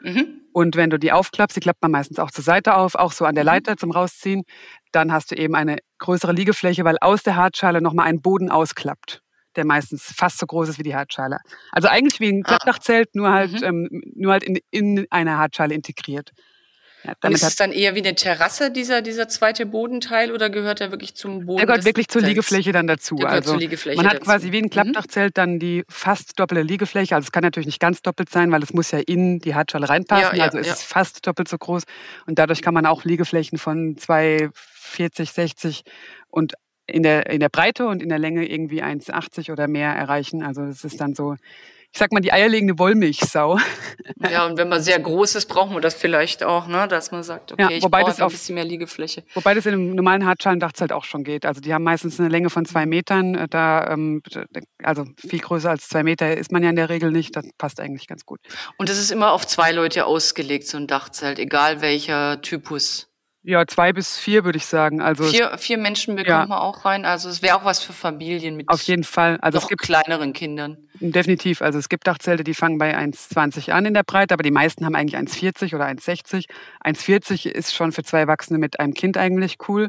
Mhm. 0.00 0.42
Und 0.52 0.76
wenn 0.76 0.90
du 0.90 0.98
die 0.98 1.10
aufklappst, 1.10 1.56
die 1.56 1.60
klappt 1.60 1.82
man 1.82 1.90
meistens 1.90 2.20
auch 2.20 2.30
zur 2.30 2.44
Seite 2.44 2.76
auf, 2.76 2.94
auch 2.94 3.10
so 3.12 3.24
an 3.24 3.34
der 3.34 3.42
Mhm. 3.42 3.48
Leiter 3.48 3.76
zum 3.76 3.90
Rausziehen, 3.90 4.44
dann 4.92 5.12
hast 5.12 5.30
du 5.30 5.34
eben 5.36 5.54
eine 5.54 5.78
größere 5.98 6.32
Liegefläche, 6.32 6.84
weil 6.84 6.96
aus 7.00 7.22
der 7.22 7.36
Hartschale 7.36 7.80
nochmal 7.80 8.06
ein 8.06 8.20
Boden 8.20 8.50
ausklappt, 8.50 9.20
der 9.56 9.64
meistens 9.64 10.12
fast 10.16 10.38
so 10.38 10.46
groß 10.46 10.68
ist 10.70 10.78
wie 10.78 10.82
die 10.84 10.94
Hartschale. 10.96 11.38
Also 11.72 11.88
eigentlich 11.88 12.20
wie 12.20 12.28
ein 12.30 12.42
Ah. 12.44 12.48
Klappdachzelt, 12.48 13.14
nur 13.14 13.32
halt, 13.32 13.52
Mhm. 13.52 13.64
ähm, 13.64 14.02
nur 14.14 14.32
halt 14.32 14.44
in, 14.44 14.58
in 14.70 15.06
eine 15.10 15.38
Hartschale 15.38 15.74
integriert. 15.74 16.30
Ja, 17.04 17.12
Und 17.22 17.30
ist 17.32 17.44
es 17.44 17.54
dann 17.54 17.70
eher 17.70 17.94
wie 17.94 18.00
eine 18.00 18.16
Terrasse, 18.16 18.72
dieser, 18.72 19.02
dieser 19.02 19.28
zweite 19.28 19.66
Bodenteil, 19.66 20.32
oder 20.32 20.50
gehört 20.50 20.80
er 20.80 20.90
wirklich 20.90 21.14
zum 21.14 21.46
Boden? 21.46 21.58
der 21.58 21.66
gehört 21.66 21.84
wirklich 21.84 22.08
zur 22.08 22.20
Zelts? 22.22 22.28
Liegefläche 22.28 22.72
dann 22.72 22.88
dazu. 22.88 23.18
Also 23.18 23.52
zur 23.52 23.60
Liegefläche 23.60 23.96
man 23.98 24.06
hat 24.08 24.14
dazu. 24.16 24.24
quasi 24.24 24.50
wie 24.50 24.58
ein 24.58 24.64
Mhm. 24.64 24.70
Klappdachzelt 24.70 25.38
dann 25.38 25.60
die 25.60 25.84
fast 25.88 26.40
doppelte 26.40 26.62
Liegefläche. 26.62 27.14
Also 27.14 27.26
es 27.26 27.32
kann 27.32 27.44
natürlich 27.44 27.66
nicht 27.68 27.78
ganz 27.78 28.02
doppelt 28.02 28.30
sein, 28.30 28.50
weil 28.50 28.64
es 28.64 28.72
muss 28.74 28.90
ja 28.90 28.98
in 28.98 29.38
die 29.38 29.54
Hartschale 29.54 29.88
reinpassen. 29.88 30.30
Ja, 30.32 30.34
ja, 30.38 30.44
also 30.46 30.58
es 30.58 30.66
ist 30.66 30.82
fast 30.82 31.24
doppelt 31.24 31.46
so 31.48 31.56
groß. 31.56 31.84
Und 32.26 32.40
dadurch 32.40 32.62
kann 32.62 32.74
man 32.74 32.84
auch 32.84 33.04
Liegeflächen 33.04 33.58
von 33.58 33.96
2,40, 34.96 35.32
60 35.32 35.82
und 36.28 36.54
in 36.86 37.02
der, 37.02 37.28
in 37.28 37.40
der 37.40 37.50
Breite 37.50 37.86
und 37.86 38.02
in 38.02 38.08
der 38.08 38.18
Länge 38.18 38.46
irgendwie 38.48 38.82
1,80 38.82 39.52
oder 39.52 39.68
mehr 39.68 39.90
erreichen. 39.92 40.42
Also 40.42 40.62
es 40.62 40.84
ist 40.84 40.98
dann 41.02 41.14
so, 41.14 41.34
ich 41.92 41.98
sag 41.98 42.12
mal, 42.12 42.20
die 42.20 42.32
eierlegende 42.32 42.78
Wollmilchsau. 42.78 43.58
Ja, 44.30 44.46
und 44.46 44.56
wenn 44.56 44.70
man 44.70 44.82
sehr 44.82 44.98
groß 44.98 45.34
ist, 45.34 45.46
braucht 45.46 45.70
man 45.70 45.82
das 45.82 45.92
vielleicht 45.94 46.44
auch, 46.44 46.66
ne? 46.66 46.88
dass 46.88 47.10
man 47.10 47.22
sagt, 47.22 47.52
okay, 47.52 47.62
Ja, 47.62 47.70
ich 47.70 47.82
brauche 47.84 48.04
das 48.04 48.18
ein 48.20 48.24
auf- 48.24 48.32
bisschen 48.32 48.54
mehr 48.54 48.64
Liegefläche. 48.64 49.22
Wobei 49.34 49.52
das 49.52 49.66
in 49.66 49.74
einem 49.74 49.94
normalen 49.94 50.24
Hartschalendachzelt 50.24 50.92
auch 50.92 51.04
schon 51.04 51.24
geht. 51.24 51.44
Also 51.44 51.60
die 51.60 51.74
haben 51.74 51.84
meistens 51.84 52.18
eine 52.18 52.30
Länge 52.30 52.48
von 52.48 52.64
zwei 52.64 52.86
Metern. 52.86 53.34
Äh, 53.34 53.48
Da, 53.48 53.90
ähm, 53.90 54.22
also 54.82 55.04
viel 55.18 55.40
größer 55.40 55.68
als 55.70 55.88
zwei 55.90 56.02
Meter 56.02 56.34
ist 56.38 56.52
man 56.52 56.62
ja 56.62 56.70
in 56.70 56.76
der 56.76 56.88
Regel 56.88 57.10
nicht. 57.10 57.36
Das 57.36 57.44
passt 57.58 57.80
eigentlich 57.80 58.06
ganz 58.06 58.24
gut. 58.24 58.40
Und 58.78 58.88
es 58.88 58.98
ist 58.98 59.10
immer 59.10 59.32
auf 59.32 59.46
zwei 59.46 59.72
Leute 59.72 60.06
ausgelegt, 60.06 60.66
so 60.66 60.78
ein 60.78 60.86
Dachzelt, 60.86 61.38
egal 61.38 61.82
welcher 61.82 62.40
Typus. 62.40 63.07
Ja, 63.42 63.66
zwei 63.66 63.92
bis 63.92 64.18
vier 64.18 64.44
würde 64.44 64.58
ich 64.58 64.66
sagen. 64.66 65.00
Also 65.00 65.24
Vier, 65.24 65.56
vier 65.58 65.78
Menschen 65.78 66.16
bekommt 66.16 66.28
Ja. 66.28 66.46
man 66.46 66.58
auch 66.58 66.84
rein. 66.84 67.04
Also 67.04 67.28
es 67.28 67.40
wäre 67.40 67.56
auch 67.56 67.64
was 67.64 67.82
für 67.82 67.92
Familien 67.92 68.56
mit 68.56 68.68
auf 68.68 68.82
jeden 68.82 69.04
Fall. 69.04 69.38
Also 69.40 69.58
es 69.58 69.68
gibt 69.68 69.82
kleineren 69.82 70.32
Kindern. 70.32 70.76
definitiv, 71.00 71.62
also 71.62 71.78
es 71.78 71.88
gibt 71.88 72.06
Dachzelte, 72.06 72.42
die 72.44 72.54
fangen 72.54 72.78
bei 72.78 72.96
1,20 72.96 73.70
an 73.70 73.86
in 73.86 73.94
der 73.94 74.02
Breite, 74.02 74.34
aber 74.34 74.42
die 74.42 74.50
meisten 74.50 74.84
haben 74.84 74.96
eigentlich 74.96 75.16
1,40 75.16 75.74
oder 75.74 75.86
1,60. 75.86 76.46
1,40 76.84 77.48
ist 77.48 77.74
schon 77.74 77.92
für 77.92 78.02
zwei 78.02 78.20
Erwachsene 78.20 78.58
mit 78.58 78.80
einem 78.80 78.92
Kind 78.94 79.16
eigentlich 79.16 79.56
cool. 79.68 79.88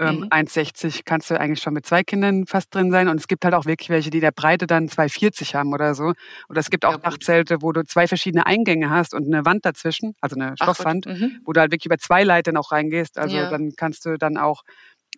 Ähm, 0.00 0.20
Mhm. 0.20 0.28
1,60 0.30 1.04
kannst 1.04 1.30
du 1.30 1.38
eigentlich 1.38 1.60
schon 1.60 1.74
mit 1.74 1.86
zwei 1.86 2.02
Kindern 2.04 2.46
fast 2.46 2.74
drin 2.74 2.90
sein. 2.90 3.08
Und 3.08 3.18
es 3.20 3.28
gibt 3.28 3.44
halt 3.44 3.54
auch 3.54 3.66
wirklich 3.66 3.88
welche, 3.90 4.10
die 4.10 4.20
der 4.20 4.30
Breite 4.32 4.66
dann 4.66 4.88
2,40 4.88 5.54
haben 5.54 5.72
oder 5.72 5.94
so. 5.94 6.12
Oder 6.48 6.60
es 6.60 6.70
gibt 6.70 6.84
auch 6.84 6.92
Ja. 6.92 6.98
Dachzelte, 6.98 7.62
wo 7.62 7.72
du 7.72 7.84
zwei 7.84 8.06
verschiedene 8.06 8.46
Eingänge 8.46 8.90
hast 8.90 9.14
und 9.14 9.26
eine 9.26 9.44
Wand 9.44 9.64
dazwischen, 9.64 10.14
also 10.20 10.36
eine 10.36 10.54
Stoffwand, 10.56 11.06
mhm. 11.06 11.40
wo 11.44 11.52
du 11.52 11.60
halt 11.60 11.72
wirklich 11.72 11.86
über 11.86 11.98
zwei 11.98 12.22
Leitern 12.24 12.56
auch 12.56 12.70
reingehst. 12.72 13.18
Also 13.18 13.36
Ja. 13.36 13.50
dann 13.50 13.72
kannst 13.76 14.04
du 14.06 14.16
dann 14.18 14.36
auch 14.36 14.62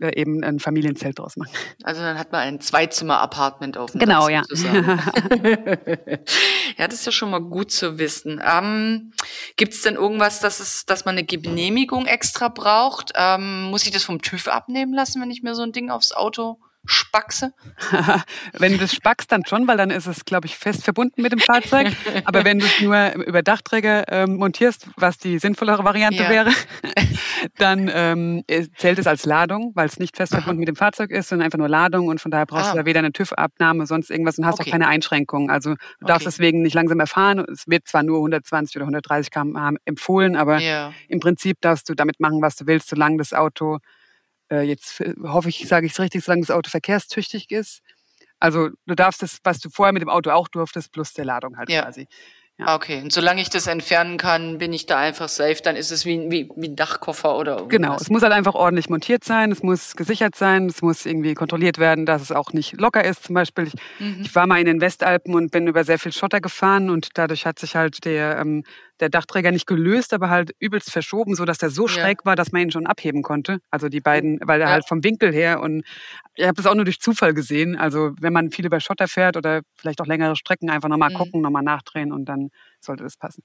äh, 0.01 0.19
eben 0.19 0.43
ein 0.43 0.59
Familienzelt 0.59 1.19
draus 1.19 1.37
machen. 1.37 1.53
Also 1.83 2.01
dann 2.01 2.19
hat 2.19 2.33
man 2.33 2.41
ein 2.41 2.61
Zweizimmer-Apartment 2.61 3.77
auf 3.77 3.93
dem 3.93 4.01
Genau, 4.01 4.29
ja. 4.29 4.43
ja, 6.79 6.89
das 6.89 6.95
ist 6.95 7.07
ja 7.07 7.13
schon 7.13 7.31
mal 7.31 7.41
gut 7.41 7.71
zu 7.71 7.99
wissen. 7.99 8.41
Ähm, 8.45 9.13
Gibt 9.57 9.75
es 9.75 9.83
denn 9.83 9.97
irgendwas, 9.97 10.41
dass, 10.41 10.61
es, 10.61 10.87
dass 10.87 11.05
man 11.05 11.17
eine 11.17 11.25
Genehmigung 11.25 12.07
extra 12.07 12.49
braucht? 12.49 13.13
Ähm, 13.15 13.65
muss 13.65 13.85
ich 13.85 13.93
das 13.93 14.05
vom 14.05 14.23
TÜV 14.23 14.49
abnehmen 14.49 14.95
lassen, 14.95 15.21
wenn 15.21 15.31
ich 15.31 15.43
mir 15.43 15.55
so 15.55 15.63
ein 15.63 15.73
Ding 15.73 15.91
aufs 15.91 16.13
Auto 16.13 16.59
spackse? 16.87 17.53
wenn 18.59 18.73
du 18.73 18.79
das 18.79 18.93
spackst, 18.95 19.31
dann 19.33 19.45
schon, 19.47 19.67
weil 19.69 19.77
dann 19.77 19.91
ist 19.91 20.07
es, 20.07 20.25
glaube 20.25 20.47
ich, 20.47 20.57
fest 20.57 20.85
verbunden 20.85 21.23
mit 21.23 21.33
dem 21.33 21.41
Fahrzeug. 21.41 21.89
Aber 22.25 22.45
wenn 22.45 22.61
du 22.61 22.67
es 22.67 22.79
nur 22.79 23.15
über 23.27 23.43
Dachträger 23.43 24.05
ähm, 24.09 24.37
montierst, 24.37 24.89
was 24.97 25.19
die 25.19 25.39
sinnvollere 25.39 25.85
Variante 25.85 26.25
Ja. 26.25 26.29
wäre, 26.29 26.51
dann 27.59 27.91
ähm, 27.93 28.43
äh, 28.49 28.67
zählt 28.77 28.99
es 28.99 29.07
als 29.07 29.25
Ladung, 29.27 29.73
weil 29.75 29.87
es 29.87 29.99
nicht 29.99 30.17
fest 30.17 30.33
Aha. 30.33 30.39
verbunden 30.41 30.61
mit 30.61 30.69
dem 30.69 30.77
Fahrzeug 30.77 31.11
ist, 31.11 31.29
sondern 31.29 31.47
einfach 31.47 31.59
nur 31.59 31.69
Ladung 31.69 32.09
und 32.09 32.21
von 32.21 32.31
daher 32.31 32.47
brauchst 32.47 32.71
Ah. 32.71 32.73
du 32.73 32.79
da 32.79 32.85
weder 32.87 33.01
eine 33.01 33.13
TÜV-Abnahme, 33.13 33.87
sonst 33.87 34.11
irgendwas 34.11 34.39
und 34.39 34.47
hast 34.47 34.61
Okay. 34.61 34.71
auch 34.71 34.73
keine 34.73 34.89
Einschränkungen. 34.89 35.51
Also 35.51 35.75
du 35.75 36.07
darfst 36.07 36.27
Okay. 36.27 36.35
deswegen 36.37 36.63
nicht 36.63 36.75
langsamer 36.75 37.07
fahren. 37.07 37.45
Es 37.53 37.67
wird 37.67 37.87
zwar 37.89 38.03
nur 38.03 38.21
120 38.21 38.77
oder 38.77 38.87
130 38.87 39.31
km/h 39.31 39.73
empfohlen, 39.85 40.37
aber 40.37 40.63
Ja. 40.63 40.93
im 41.09 41.21
Prinzip 41.21 41.59
darfst 41.61 41.89
du 41.89 41.95
damit 41.95 42.21
machen, 42.21 42.43
was 42.43 42.57
du 42.57 42.67
willst, 42.67 42.89
solange 42.89 43.19
das 43.19 43.33
Auto, 43.33 43.79
äh, 44.51 44.63
jetzt 44.63 45.01
äh, 45.01 45.15
hoffe 45.23 45.49
ich, 45.49 45.67
sage 45.69 45.87
ich 45.87 45.93
es 45.93 46.01
richtig, 46.01 46.25
solange 46.25 46.43
das 46.43 46.51
Auto 46.51 46.71
verkehrstüchtig 46.71 47.51
ist. 47.51 47.81
Also 48.39 48.71
du 48.87 48.95
darfst 48.95 49.23
das, 49.23 49.39
was 49.45 49.59
du 49.61 49.69
vorher 49.71 49.93
mit 49.93 50.03
dem 50.03 50.09
Auto 50.09 50.31
auch 50.31 50.49
durftest, 50.49 50.93
plus 50.93 51.13
der 51.13 51.25
Ladung 51.27 51.57
halt 51.57 51.71
Ja. 51.71 51.83
quasi. 51.83 52.07
Ah, 52.63 52.75
Okay, 52.75 53.01
und 53.01 53.11
solange 53.11 53.41
ich 53.41 53.49
das 53.49 53.67
entfernen 53.67 54.19
kann, 54.19 54.59
bin 54.59 54.75
ich 54.75 54.85
da 54.85 54.99
einfach 54.99 55.31
safe. 55.31 55.57
Dann 55.65 55.77
ist 55.77 55.91
es 55.91 56.05
wie, 56.05 56.31
wie, 56.31 56.51
wie 56.57 56.69
ein 56.69 56.77
Dachkoffer 56.77 57.35
oder 57.39 57.53
irgendwas. 57.53 57.71
Genau, 57.81 57.97
es 57.97 58.11
muss 58.11 58.23
halt 58.23 58.35
einfach 58.35 58.55
ordentlich 58.55 58.91
montiert 58.91 59.25
sein, 59.25 59.51
es 59.51 59.63
muss 59.63 59.97
gesichert 59.97 60.37
sein, 60.37 60.67
es 60.67 60.83
muss 60.83 61.07
irgendwie 61.07 61.33
kontrolliert 61.33 61.79
werden, 61.79 62.05
dass 62.05 62.21
es 62.21 62.33
auch 62.33 62.53
nicht 62.53 62.79
locker 62.79 63.03
ist. 63.03 63.25
Zum 63.25 63.35
Beispiel, 63.35 63.69
ich, 63.69 63.75
Mhm. 63.99 64.21
ich 64.25 64.35
war 64.35 64.47
mal 64.47 64.61
in 64.61 64.67
den 64.67 64.83
Westalpen 64.83 65.35
und 65.35 65.51
bin 65.53 65.69
über 65.69 65.85
sehr 65.85 65.99
viel 65.99 66.13
Schotter 66.13 66.43
gefahren 66.43 66.91
und 66.91 67.09
dadurch 67.15 67.47
hat 67.47 67.59
sich 67.59 67.77
halt 67.77 68.05
der, 68.05 68.37
ähm, 68.39 68.65
der 69.01 69.09
Dachträger 69.11 69.51
nicht 69.53 69.67
gelöst, 69.67 70.13
aber 70.15 70.31
halt 70.31 70.53
übelst 70.59 70.91
verschoben, 70.91 71.35
so 71.35 71.45
dass 71.45 71.59
der 71.59 71.71
so 71.71 71.85
Ja. 71.87 71.89
schräg 71.89 72.25
war, 72.25 72.37
dass 72.37 72.53
man 72.53 72.63
ihn 72.63 72.71
schon 72.71 72.87
abheben 72.87 73.23
konnte. 73.23 73.61
Also 73.71 73.89
die 73.89 74.01
beiden, 74.01 74.39
weil 74.43 74.61
er 74.61 74.69
Ja. 74.69 74.73
halt 74.75 74.87
vom 74.89 75.03
Winkel 75.05 75.33
her 75.33 75.61
und 75.61 75.85
ich 76.35 76.45
habe 76.45 76.55
das 76.55 76.67
auch 76.67 76.75
nur 76.75 76.85
durch 76.85 77.01
Zufall 77.01 77.35
gesehen. 77.35 77.77
Also 77.77 78.13
wenn 78.21 78.33
man 78.33 78.51
viel 78.51 78.67
über 78.67 78.81
Schotter 78.81 79.09
fährt 79.09 79.37
oder 79.37 79.63
vielleicht 79.77 80.01
auch 80.01 80.07
längere 80.07 80.37
Strecken, 80.37 80.71
einfach 80.71 80.89
nochmal 80.89 81.11
Mhm. 81.11 81.15
gucken, 81.15 81.41
nochmal 81.43 81.63
nachdrehen 81.63 82.13
und 82.13 82.27
dann 82.27 82.51
sollte 82.81 83.05
das 83.05 83.17
passen. 83.17 83.43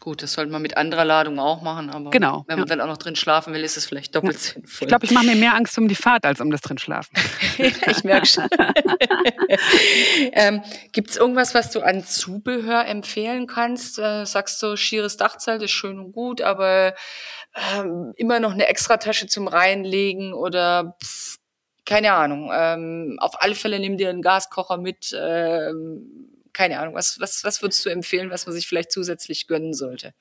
Gut, 0.00 0.22
das 0.22 0.34
sollte 0.34 0.52
man 0.52 0.62
mit 0.62 0.76
anderer 0.76 1.04
Ladung 1.04 1.40
auch 1.40 1.60
machen, 1.60 1.90
aber 1.90 2.10
Genau, 2.10 2.44
wenn 2.46 2.60
man 2.60 2.68
ja. 2.68 2.76
dann 2.76 2.80
auch 2.80 2.92
noch 2.92 2.98
drin 2.98 3.16
schlafen 3.16 3.52
will, 3.52 3.64
ist 3.64 3.76
es 3.76 3.84
vielleicht 3.84 4.14
doppelt 4.14 4.38
sinnvoll. 4.38 4.86
Ich 4.86 4.88
glaube, 4.88 5.04
ich 5.04 5.10
mache 5.10 5.26
mir 5.26 5.34
mehr 5.34 5.54
Angst 5.56 5.76
um 5.76 5.88
die 5.88 5.96
Fahrt 5.96 6.24
als 6.24 6.40
um 6.40 6.52
das 6.52 6.60
drin 6.60 6.78
schlafen. 6.78 7.12
ich 7.58 8.04
merke 8.04 8.26
schon. 8.26 8.48
ähm, 10.32 10.62
Gibt 10.92 11.10
es 11.10 11.16
irgendwas, 11.16 11.52
was 11.52 11.72
du 11.72 11.80
an 11.80 12.04
Zubehör 12.04 12.86
empfehlen 12.86 13.48
kannst? 13.48 13.98
Äh, 13.98 14.24
sagst 14.24 14.62
du, 14.62 14.76
schieres 14.76 15.16
Dachzelt 15.16 15.62
ist 15.62 15.72
schön 15.72 15.98
und 15.98 16.12
gut, 16.12 16.42
aber 16.42 16.94
ähm, 17.74 18.12
immer 18.16 18.38
noch 18.38 18.52
eine 18.52 18.68
Extratasche 18.68 19.26
zum 19.26 19.48
Reinlegen 19.48 20.32
oder 20.32 20.96
pff, 21.02 21.38
keine 21.84 22.12
Ahnung. 22.12 22.52
Ähm, 22.54 23.16
auf 23.20 23.42
alle 23.42 23.56
Fälle 23.56 23.80
nimm 23.80 23.96
dir 23.96 24.10
einen 24.10 24.22
Gaskocher 24.22 24.76
mit. 24.76 25.16
Ähm, 25.18 26.37
keine 26.58 26.80
Ahnung, 26.80 26.94
was, 26.94 27.20
was, 27.20 27.44
was 27.44 27.62
würdest 27.62 27.86
du 27.86 27.90
empfehlen, 27.90 28.30
was 28.30 28.44
man 28.46 28.54
sich 28.54 28.66
vielleicht 28.66 28.90
zusätzlich 28.92 29.46
gönnen 29.46 29.72
sollte? 29.74 30.12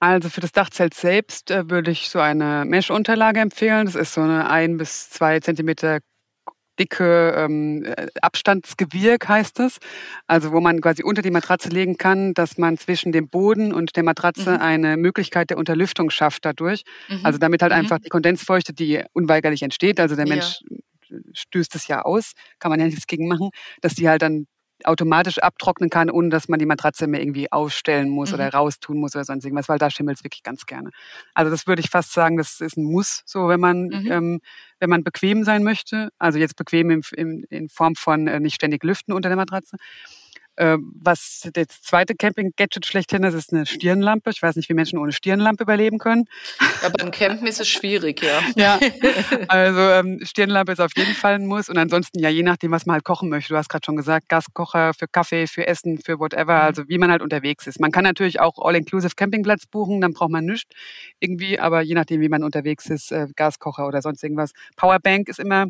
Also 0.00 0.28
für 0.28 0.40
das 0.40 0.52
Dachzelt 0.52 0.94
selbst 0.94 1.50
äh, 1.50 1.68
würde 1.70 1.90
ich 1.90 2.08
so 2.10 2.20
eine 2.20 2.64
Mesh-Unterlage 2.66 3.40
empfehlen. 3.40 3.86
Das 3.86 3.94
ist 3.94 4.14
so 4.14 4.20
eine 4.20 4.48
ein 4.48 4.76
bis 4.76 5.10
zwei 5.10 5.40
Zentimeter 5.40 5.98
dicke 6.78 7.32
ähm, 7.36 7.84
äh, 7.84 8.06
Abstandsgewirk 8.20 9.26
heißt 9.28 9.60
es. 9.60 9.78
Also 10.26 10.52
wo 10.52 10.60
man 10.60 10.80
quasi 10.82 11.02
unter 11.02 11.22
die 11.22 11.30
Matratze 11.30 11.70
legen 11.70 11.96
kann, 11.96 12.34
dass 12.34 12.58
man 12.58 12.76
zwischen 12.78 13.12
dem 13.12 13.28
Boden 13.30 13.72
und 13.72 13.96
der 13.96 14.02
Matratze 14.04 14.52
Mhm. 14.52 14.60
eine 14.60 14.96
Möglichkeit 14.98 15.50
der 15.50 15.56
Unterlüftung 15.58 16.10
schafft 16.10 16.44
dadurch. 16.44 16.82
Mhm. 17.08 17.20
Also 17.24 17.38
damit 17.38 17.62
halt 17.62 17.72
Mhm. 17.72 17.78
einfach 17.78 17.98
die 17.98 18.10
Kondensfeuchte, 18.10 18.74
die 18.74 19.02
unweigerlich 19.14 19.62
entsteht, 19.62 19.98
also 20.00 20.16
der 20.16 20.26
Ja. 20.26 20.34
Mensch 20.34 20.58
stößt 21.32 21.74
es 21.76 21.86
ja 21.88 22.02
aus, 22.02 22.32
kann 22.58 22.70
man 22.70 22.80
ja 22.80 22.86
nichts 22.86 23.06
gegen 23.06 23.28
machen, 23.28 23.50
dass 23.80 23.94
die 23.94 24.08
halt 24.08 24.22
dann 24.22 24.46
automatisch 24.84 25.38
abtrocknen 25.38 25.90
kann, 25.90 26.10
ohne 26.10 26.28
dass 26.28 26.48
man 26.48 26.58
die 26.58 26.66
Matratze 26.66 27.06
mehr 27.06 27.20
irgendwie 27.20 27.50
aufstellen 27.50 28.08
muss 28.08 28.30
Mhm. 28.30 28.34
oder 28.34 28.52
raustun 28.52 28.98
muss 28.98 29.14
oder 29.14 29.24
sonst 29.24 29.44
irgendwas, 29.44 29.68
weil 29.68 29.78
da 29.78 29.90
schimmelt 29.90 30.18
es 30.18 30.24
wirklich 30.24 30.42
ganz 30.42 30.66
gerne. 30.66 30.90
Also 31.34 31.50
das 31.50 31.66
würde 31.66 31.80
ich 31.80 31.88
fast 31.90 32.12
sagen, 32.12 32.36
das 32.36 32.60
ist 32.60 32.76
ein 32.76 32.84
Muss, 32.84 33.22
so 33.24 33.48
wenn 33.48 33.60
man, 33.60 33.84
Mhm. 33.86 34.12
ähm, 34.12 34.40
wenn 34.80 34.90
man 34.90 35.02
bequem 35.04 35.44
sein 35.44 35.62
möchte. 35.62 36.10
Also 36.18 36.38
jetzt 36.38 36.56
bequem 36.56 36.90
in, 36.90 37.02
in, 37.16 37.44
in 37.48 37.68
Form 37.68 37.94
von 37.94 38.26
äh, 38.26 38.40
nicht 38.40 38.54
ständig 38.56 38.84
lüften 38.84 39.12
unter 39.14 39.28
der 39.28 39.36
Matratze. 39.36 39.76
Äh, 40.56 40.78
was 40.80 41.48
das 41.52 41.66
zweite 41.82 42.14
Camping-Gadget 42.14 42.86
schlechthin 42.86 43.24
ist, 43.24 43.34
ist 43.34 43.52
eine 43.52 43.66
Stirnlampe. 43.66 44.30
Ich 44.30 44.42
weiß 44.42 44.56
nicht, 44.56 44.68
wie 44.68 44.74
Menschen 44.74 44.98
ohne 44.98 45.12
Stirnlampe 45.12 45.64
überleben 45.64 45.98
können. 45.98 46.24
Ja, 46.82 46.88
beim 46.88 47.10
Campen 47.10 47.46
ist 47.46 47.60
es 47.60 47.68
schwierig, 47.68 48.22
ja. 48.22 48.40
ja, 48.56 48.78
also 49.48 49.80
ähm, 49.80 50.20
Stirnlampe 50.22 50.72
ist 50.72 50.80
auf 50.80 50.92
jeden 50.96 51.14
Fall 51.14 51.34
ein 51.34 51.46
Muss. 51.46 51.68
Und 51.68 51.78
ansonsten, 51.78 52.18
ja, 52.18 52.28
je 52.28 52.42
nachdem, 52.42 52.70
was 52.70 52.86
man 52.86 52.94
halt 52.94 53.04
kochen 53.04 53.28
möchte. 53.28 53.52
Du 53.52 53.56
hast 53.56 53.68
gerade 53.68 53.84
schon 53.84 53.96
gesagt, 53.96 54.28
Gaskocher 54.28 54.94
für 54.94 55.08
Kaffee, 55.08 55.46
für 55.46 55.66
Essen, 55.66 55.98
für 55.98 56.18
whatever. 56.18 56.54
Mhm. 56.54 56.60
Also 56.60 56.88
wie 56.88 56.98
man 56.98 57.10
halt 57.10 57.22
unterwegs 57.22 57.66
ist. 57.66 57.78
Man 57.78 57.92
kann 57.92 58.04
natürlich 58.04 58.40
auch 58.40 58.58
All-Inclusive 58.58 59.14
Campingplatz 59.14 59.66
buchen, 59.66 60.00
dann 60.00 60.12
braucht 60.12 60.30
man 60.30 60.44
nichts 60.46 60.74
irgendwie. 61.20 61.60
Aber 61.60 61.82
je 61.82 61.94
nachdem, 61.94 62.20
wie 62.20 62.28
man 62.28 62.42
unterwegs 62.42 62.86
ist, 62.86 63.12
äh, 63.12 63.26
Gaskocher 63.36 63.86
oder 63.86 64.00
sonst 64.00 64.22
irgendwas. 64.22 64.52
Powerbank 64.76 65.28
ist 65.28 65.38
immer 65.38 65.66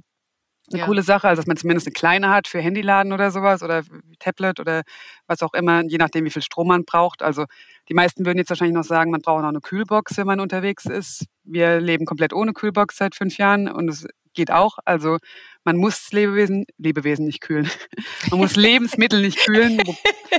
eine 0.70 0.81
ja. 0.81 0.87
coole 0.87 1.02
Sache, 1.02 1.29
also 1.29 1.40
dass 1.40 1.46
man 1.46 1.57
zumindest 1.57 1.87
eine 1.87 1.94
kleine 1.94 2.31
hat 2.31 2.48
für 2.48 2.61
Handyladen 2.61 3.12
oder 3.12 3.31
sowas 3.31 3.62
oder 3.62 3.83
Tablet 4.18 4.61
oder 4.61 4.83
was 5.26 5.42
auch 5.42 5.55
immer, 5.55 5.83
je 5.85 5.98
nachdem, 5.98 6.24
wie 6.24 6.31
viel 6.31 6.42
Strom 6.42 6.68
man 6.68 6.85
braucht. 6.85 7.22
Also 7.22 7.44
die 7.88 7.94
meisten 7.94 8.26
würden 8.26 8.38
jetzt 8.38 8.50
wahrscheinlich 8.50 8.76
noch 8.76 8.85
sagen, 8.85 9.11
man 9.11 9.20
braucht 9.20 9.42
noch 9.42 9.48
eine 9.48 9.61
Kühlbox, 9.61 10.16
wenn 10.16 10.26
man 10.26 10.40
unterwegs 10.40 10.87
ist. 10.87 11.26
Wir 11.44 11.81
leben 11.81 12.05
komplett 12.05 12.33
ohne 12.33 12.52
Kühlbox 12.52 12.96
seit 12.96 13.14
fünf 13.14 13.38
Jahren 13.38 13.68
und 13.68 13.88
es 13.88 14.07
geht 14.37 14.52
auch. 14.52 14.79
Also 14.85 15.18
man 15.64 15.76
muss 15.76 16.12
Lebewesen, 16.12 16.64
Lebewesen 16.79 17.24
nicht 17.24 17.40
kühlen. 17.40 17.68
Man 18.31 18.38
muss 18.38 18.55
Lebensmittel 18.55 19.20
nicht 19.20 19.38
kühlen. 19.44 19.81
Wo, 19.85 19.96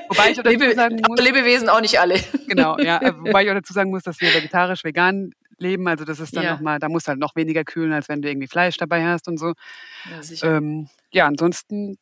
wobei 0.08 0.32
ich 0.32 0.38
dazu 0.38 0.76
sagen 0.76 1.02
muss, 1.06 1.20
Lebewesen 1.20 1.68
auch 1.68 1.82
nicht 1.82 2.00
alle. 2.00 2.16
Genau, 2.48 2.78
ja. 2.80 3.02
Wobei 3.20 3.44
ich 3.44 3.50
auch 3.50 3.56
dazu 3.56 3.74
sagen 3.74 3.90
muss, 3.90 4.04
dass 4.04 4.22
wir 4.22 4.34
vegetarisch, 4.34 4.86
vegan 4.86 5.32
leben. 5.60 5.88
Also 5.88 6.06
das 6.06 6.20
ist 6.20 6.36
dann 6.36 6.43
ja. 6.43 6.54
nochmal, 6.54 6.80
da 6.80 6.89
muss 6.89 7.08
halt 7.08 7.20
noch 7.20 7.36
weniger 7.36 7.63
kühlen, 7.63 7.93
als 7.93 8.10
wenn 8.10 8.22
du 8.22 8.30
irgendwie 8.30 8.48
Fleisch 8.48 8.78
dabei 8.78 9.06
hast 9.06 9.28
und 9.28 9.38
so. 9.38 9.54
Ja, 10.10 10.58
ähm, 10.58 10.89
ja 11.12 11.28
ansonsten 11.28 11.98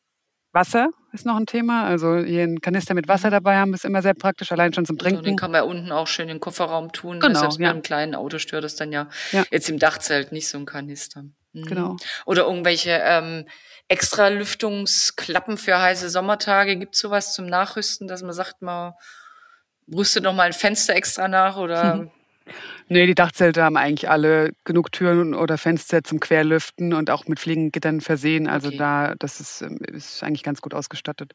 Wasser 0.56 0.88
ist 1.12 1.26
noch 1.26 1.36
ein 1.36 1.46
Thema. 1.46 1.84
Also 1.84 2.16
hier 2.18 2.42
einen 2.42 2.60
Kanister 2.60 2.94
mit 2.94 3.08
Wasser 3.08 3.28
mhm. 3.28 3.32
dabei 3.32 3.56
haben 3.58 3.74
ist 3.74 3.84
immer 3.84 4.02
sehr 4.02 4.14
praktisch, 4.14 4.50
allein 4.52 4.72
schon 4.72 4.86
zum 4.86 4.98
Trinken. 4.98 5.18
Also 5.18 5.30
den 5.30 5.36
kann 5.36 5.52
man 5.52 5.62
unten 5.62 5.92
auch 5.92 6.06
schön 6.06 6.28
in 6.28 6.36
den 6.36 6.40
Kofferraum 6.40 6.92
tun. 6.92 7.20
Genau, 7.20 7.38
Selbst 7.38 7.58
ja. 7.58 7.66
mit 7.66 7.74
einem 7.74 7.82
kleinen 7.82 8.14
Auto 8.14 8.38
stört 8.38 8.64
es 8.64 8.74
dann 8.74 8.90
ja, 8.90 9.08
ja. 9.32 9.44
jetzt 9.50 9.68
im 9.68 9.78
Dachzelt 9.78 10.32
nicht 10.32 10.48
so 10.48 10.58
ein 10.58 10.64
Kanister. 10.64 11.24
Mhm. 11.52 11.66
Genau. 11.66 11.96
Oder 12.24 12.46
irgendwelche 12.46 13.00
ähm, 13.04 13.46
extra 13.88 14.28
Lüftungsklappen 14.28 15.58
für 15.58 15.78
heiße 15.78 16.08
Sommertage. 16.08 16.76
Gibt 16.76 16.94
es 16.94 17.02
sowas 17.02 17.34
zum 17.34 17.46
Nachrüsten, 17.46 18.08
dass 18.08 18.22
man 18.22 18.32
sagt, 18.32 18.62
man 18.62 18.94
rüstet 19.94 20.24
noch 20.24 20.34
mal 20.34 20.44
ein 20.44 20.52
Fenster 20.52 20.96
extra 20.96 21.28
nach 21.28 21.56
oder 21.56 21.94
mhm. 21.96 22.10
Nee, 22.88 23.06
die 23.06 23.14
Dachzelte 23.14 23.62
haben 23.62 23.76
eigentlich 23.76 24.08
alle 24.08 24.52
genug 24.64 24.92
Türen 24.92 25.34
oder 25.34 25.58
Fenster 25.58 26.04
zum 26.04 26.20
Querlüften 26.20 26.92
und 26.94 27.10
auch 27.10 27.26
mit 27.26 27.40
Fliegengittern 27.40 28.00
versehen. 28.00 28.48
Also 28.48 28.68
okay. 28.68 28.76
da, 28.76 29.14
das 29.18 29.40
ist, 29.40 29.62
ähm, 29.62 29.78
ist 29.92 30.22
eigentlich 30.22 30.44
ganz 30.44 30.60
gut 30.60 30.72
ausgestattet. 30.72 31.32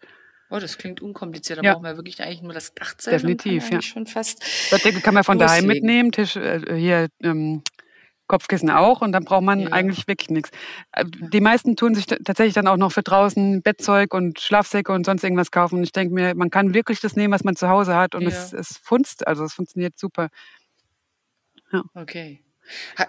Oh, 0.50 0.60
das 0.60 0.78
klingt 0.78 1.02
unkompliziert. 1.02 1.60
Da 1.60 1.64
ja. 1.64 1.74
brauchen 1.74 1.84
wir 1.84 1.98
wirklich 1.98 2.22
eigentlich 2.22 2.42
nur 2.42 2.54
das 2.54 2.74
Dachzelt. 2.74 3.16
Definitiv, 3.16 3.70
ja. 3.70 3.82
Schon 3.82 4.06
fast 4.06 4.44
Bettdecke 4.70 5.02
kann 5.02 5.14
man 5.14 5.24
von 5.24 5.40
daheim 5.40 5.66
mitnehmen. 5.66 6.12
Tisch, 6.12 6.36
äh, 6.36 6.62
hier 6.78 7.08
ähm, 7.22 7.64
Kopfkissen 8.32 8.70
auch 8.70 9.02
und 9.02 9.12
dann 9.12 9.26
braucht 9.26 9.44
man 9.44 9.60
ja. 9.60 9.70
eigentlich 9.72 10.08
wirklich 10.08 10.30
nichts. 10.30 10.52
Äh, 10.94 11.04
die 11.06 11.42
meisten 11.42 11.76
tun 11.76 11.96
sich 11.96 12.06
tatsächlich 12.06 12.54
dann 12.54 12.68
auch 12.68 12.78
noch 12.78 12.94
für 12.94 13.04
draußen 13.04 13.62
Bettzeug 13.62 14.14
und 14.14 14.40
Schlafsäcke 14.40 14.94
und 14.94 15.06
sonst 15.06 15.24
irgendwas 15.24 15.52
kaufen. 15.52 15.80
Und 15.80 15.84
ich 15.84 15.92
denke 15.92 16.14
mir, 16.14 16.34
man 16.34 16.50
kann 16.50 16.74
wirklich 16.74 17.02
das 17.02 17.18
nehmen, 17.18 17.34
was 17.34 17.44
man 17.44 17.58
zu 17.58 17.68
Hause 17.68 17.96
hat 17.96 18.16
und 18.16 18.22
ja. 18.22 18.30
es, 18.30 18.54
es 18.54 18.80
funzt, 18.82 19.28
also 19.28 19.44
es 19.44 19.54
funktioniert 19.54 20.00
super. 20.00 20.30
Ja. 21.72 21.84
Okay. 21.94 22.44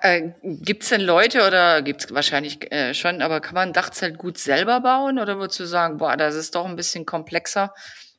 Äh, 0.00 0.30
gibt 0.42 0.82
es 0.82 0.88
denn 0.88 1.02
Leute 1.02 1.46
oder 1.46 1.82
gibt 1.82 2.04
es 2.04 2.14
wahrscheinlich 2.14 2.72
äh, 2.72 2.94
schon, 2.94 3.22
aber 3.22 3.40
kann 3.40 3.54
man 3.54 3.68
ein 3.68 3.72
Dachzelt 3.72 4.18
gut 4.18 4.38
selber 4.38 4.80
bauen 4.80 5.18
oder 5.18 5.38
würdest 5.38 5.60
du 5.60 5.66
sagen, 5.66 5.98
boah, 5.98 6.16
das 6.16 6.34
ist 6.34 6.54
doch 6.54 6.66
ein 6.66 6.76
bisschen 6.76 7.06
komplexer, 7.06 7.72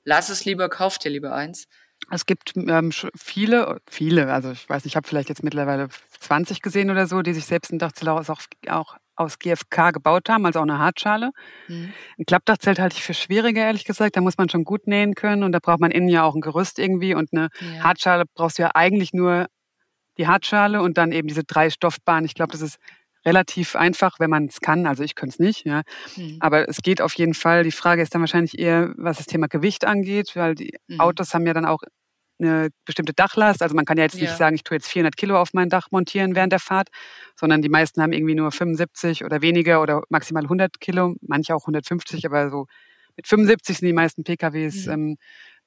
lass 0.04 0.30
es 0.30 0.46
lieber, 0.46 0.70
kauf 0.70 0.98
dir 1.00 1.10
lieber 1.10 1.34
eins? 1.34 1.68
Es 2.12 2.26
gibt 2.26 2.52
ähm, 2.56 2.92
viele, 3.16 3.80
viele, 3.90 4.32
also 4.32 4.52
ich 4.52 4.68
weiß 4.68 4.84
nicht, 4.84 4.94
ich 4.94 4.96
habe 4.96 5.08
vielleicht 5.08 5.30
jetzt 5.30 5.44
mittlerweile 5.44 5.88
20 6.20 6.62
gesehen 6.62 6.92
oder 6.92 7.08
so, 7.08 7.22
die 7.22 7.34
sich 7.34 7.46
selbst 7.46 7.72
ein 7.72 7.80
Dachzelt 7.80 8.10
auch, 8.10 8.24
auch 8.68 8.98
aus 9.16 9.40
GFK 9.40 9.92
gebaut 9.92 10.30
haben, 10.30 10.46
also 10.46 10.60
auch 10.60 10.64
eine 10.64 10.80
Hartschale. 10.80 11.32
Mhm. 11.68 11.94
Ein 12.18 12.26
Klappdachzelt 12.26 12.80
halte 12.80 12.98
ich 12.98 13.04
für 13.04 13.14
schwieriger, 13.14 13.62
ehrlich 13.62 13.86
gesagt. 13.86 14.18
Da 14.18 14.22
muss 14.22 14.38
man 14.38 14.50
schon 14.50 14.64
gut 14.64 14.88
nähen 14.88 15.14
können 15.16 15.44
und 15.44 15.52
da 15.52 15.60
braucht 15.60 15.80
man 15.80 15.92
innen 15.92 16.10
ja 16.10 16.24
auch 16.24 16.36
ein 16.36 16.42
Gerüst 16.42 16.80
irgendwie 16.80 17.14
und 17.14 17.30
eine 17.32 17.50
ja. 17.60 17.84
Hartschale 17.84 18.26
brauchst 18.34 18.58
du 18.58 18.64
ja 18.64 18.72
eigentlich 18.74 19.14
nur 19.14 19.48
die 20.18 20.28
Hartschale 20.28 20.82
und 20.82 20.98
dann 20.98 21.12
eben 21.12 21.28
diese 21.28 21.44
drei 21.44 21.70
Stoffbahnen. 21.70 22.26
Ich 22.26 22.36
glaube, 22.36 22.52
das 22.52 22.62
ist 22.62 22.78
relativ 23.26 23.76
einfach, 23.76 24.20
wenn 24.20 24.30
man 24.30 24.46
es 24.46 24.60
kann. 24.60 24.86
Also 24.86 25.04
ich 25.04 25.16
könnte 25.16 25.34
es 25.34 25.40
nicht, 25.40 25.66
ja. 25.66 25.84
Mhm. 26.16 26.38
Aber 26.40 26.68
es 26.68 26.78
geht 26.82 27.02
auf 27.02 27.14
jeden 27.16 27.34
Fall. 27.34 27.64
Die 27.64 27.72
Frage 27.72 28.02
ist 28.02 28.14
dann 28.14 28.22
wahrscheinlich 28.22 28.60
eher, 28.60 28.94
was 28.98 29.18
das 29.18 29.28
Thema 29.28 29.48
Gewicht 29.48 29.86
angeht, 29.86 30.36
weil 30.36 30.56
die 30.56 30.76
mhm. 30.88 31.00
Autos 31.00 31.34
haben 31.34 31.46
ja 31.48 31.54
dann 31.54 31.66
auch 31.66 31.82
eine 32.40 32.70
bestimmte 32.86 33.14
Dachlast. 33.14 33.62
Also 33.62 33.76
man 33.76 33.86
kann 33.86 33.98
ja 33.98 34.04
jetzt 34.04 34.20
nicht 34.20 34.36
sagen, 34.36 34.56
ich 34.56 34.64
tue 34.64 34.76
jetzt 34.76 34.88
400 34.88 35.16
Kilo 35.16 35.40
auf 35.40 35.54
mein 35.54 35.70
Dach 35.70 35.88
montieren 35.92 36.36
während 36.36 36.52
der 36.52 36.60
Fahrt, 36.60 36.90
sondern 37.40 37.62
die 37.62 37.70
meisten 37.70 38.02
haben 38.02 38.12
irgendwie 38.12 38.36
nur 38.36 38.52
75 38.52 39.24
oder 39.24 39.42
weniger 39.42 39.82
oder 39.82 40.02
maximal 40.10 40.44
100 40.44 40.80
Kilo, 40.80 41.16
manche 41.22 41.56
auch 41.56 41.64
150, 41.64 42.26
aber 42.26 42.50
so 42.50 42.66
mit 43.16 43.28
75 43.28 43.78
sind 43.78 43.88
die 43.88 43.94
meisten 43.94 44.24
PKWs 44.24 44.88
mhm. 44.88 44.92
ähm, 44.92 45.18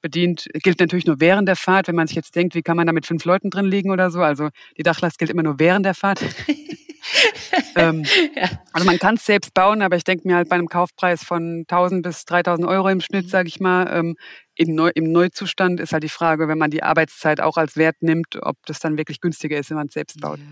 bedient, 0.01 0.47
gilt 0.63 0.79
natürlich 0.79 1.05
nur 1.05 1.19
während 1.19 1.47
der 1.47 1.55
Fahrt. 1.55 1.87
Wenn 1.87 1.95
man 1.95 2.07
sich 2.07 2.15
jetzt 2.15 2.35
denkt, 2.35 2.55
wie 2.55 2.61
kann 2.61 2.77
man 2.77 2.87
da 2.87 2.93
mit 2.93 3.05
fünf 3.05 3.25
Leuten 3.25 3.49
drin 3.49 3.65
liegen 3.65 3.91
oder 3.91 4.11
so. 4.11 4.21
Also 4.21 4.49
die 4.77 4.83
Dachlast 4.83 5.17
gilt 5.17 5.31
immer 5.31 5.43
nur 5.43 5.59
während 5.59 5.85
der 5.85 5.93
Fahrt. 5.93 6.21
ähm, 7.75 8.03
ja. 8.35 8.49
Also 8.73 8.85
man 8.85 8.99
kann 8.99 9.15
es 9.15 9.25
selbst 9.25 9.53
bauen, 9.53 9.81
aber 9.81 9.95
ich 9.95 10.03
denke 10.03 10.27
mir 10.27 10.35
halt 10.35 10.49
bei 10.49 10.55
einem 10.55 10.67
Kaufpreis 10.67 11.23
von 11.23 11.65
1000 11.67 12.03
bis 12.03 12.25
3000 12.25 12.67
Euro 12.67 12.89
im 12.89 13.01
Schnitt, 13.01 13.25
mhm. 13.25 13.29
sage 13.29 13.47
ich 13.47 13.59
mal, 13.59 13.87
ähm, 13.91 14.15
im, 14.55 14.75
Neu 14.75 14.91
im 14.95 15.11
Neuzustand 15.11 15.79
ist 15.79 15.93
halt 15.93 16.03
die 16.03 16.09
Frage, 16.09 16.47
wenn 16.47 16.57
man 16.57 16.71
die 16.71 16.83
Arbeitszeit 16.83 17.41
auch 17.41 17.57
als 17.57 17.75
Wert 17.75 17.97
nimmt, 18.01 18.37
ob 18.41 18.57
das 18.65 18.79
dann 18.79 18.97
wirklich 18.97 19.21
günstiger 19.21 19.57
ist, 19.57 19.69
wenn 19.69 19.77
man 19.77 19.87
es 19.87 19.93
selbst 19.93 20.19
baut. 20.19 20.39
Ja. 20.39 20.45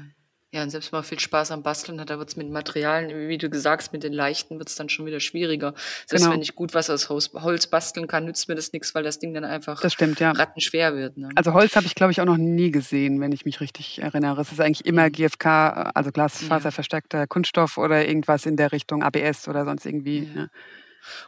Ja, 0.55 0.63
und 0.63 0.69
selbst 0.69 0.93
mal 0.93 1.03
viel 1.03 1.19
Spaß 1.19 1.51
am 1.51 1.63
Basteln 1.63 1.99
hat, 1.99 2.09
da 2.09 2.17
wird's 2.17 2.37
mit 2.37 2.49
Materialien, 2.49 3.27
wie 3.27 3.37
du 3.37 3.49
gesagt 3.49 3.91
mit 3.91 4.03
den 4.03 4.13
leichten 4.13 4.57
wird's 4.57 4.75
dann 4.75 4.87
schon 4.87 5.05
wieder 5.05 5.19
schwieriger. 5.19 5.73
Selbst 6.05 6.23
genau. 6.23 6.33
wenn 6.33 6.41
ich 6.41 6.55
gut 6.55 6.73
was 6.73 6.89
aus 6.89 7.09
Holz 7.09 7.67
basteln 7.67 8.07
kann, 8.07 8.23
nützt 8.23 8.47
mir 8.47 8.55
das 8.55 8.71
nichts, 8.71 8.95
weil 8.95 9.03
das 9.03 9.19
Ding 9.19 9.33
dann 9.33 9.43
einfach 9.43 9.81
das 9.81 9.91
stimmt, 9.91 10.21
ja. 10.21 10.31
rattenschwer 10.31 10.95
wird. 10.95 11.17
Ne? 11.17 11.27
Also 11.35 11.51
Holz 11.51 11.75
habe 11.75 11.85
ich, 11.87 11.93
glaube 11.93 12.13
ich, 12.13 12.21
auch 12.21 12.25
noch 12.25 12.37
nie 12.37 12.71
gesehen, 12.71 13.19
wenn 13.19 13.33
ich 13.33 13.43
mich 13.43 13.59
richtig 13.59 14.01
erinnere. 14.01 14.39
Es 14.39 14.53
ist 14.53 14.61
eigentlich 14.61 14.85
immer 14.85 15.09
mhm. 15.09 15.11
GFK, 15.11 15.91
also 15.93 16.13
Glasfaserverstärkter 16.13 17.27
Kunststoff 17.27 17.77
oder 17.77 18.07
irgendwas 18.07 18.45
in 18.45 18.55
der 18.55 18.71
Richtung 18.71 19.03
ABS 19.03 19.49
oder 19.49 19.65
sonst 19.65 19.85
irgendwie. 19.85 20.29
Ja. 20.33 20.43
Ja. 20.43 20.47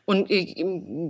Und 0.05 0.29
äh, 0.29 0.53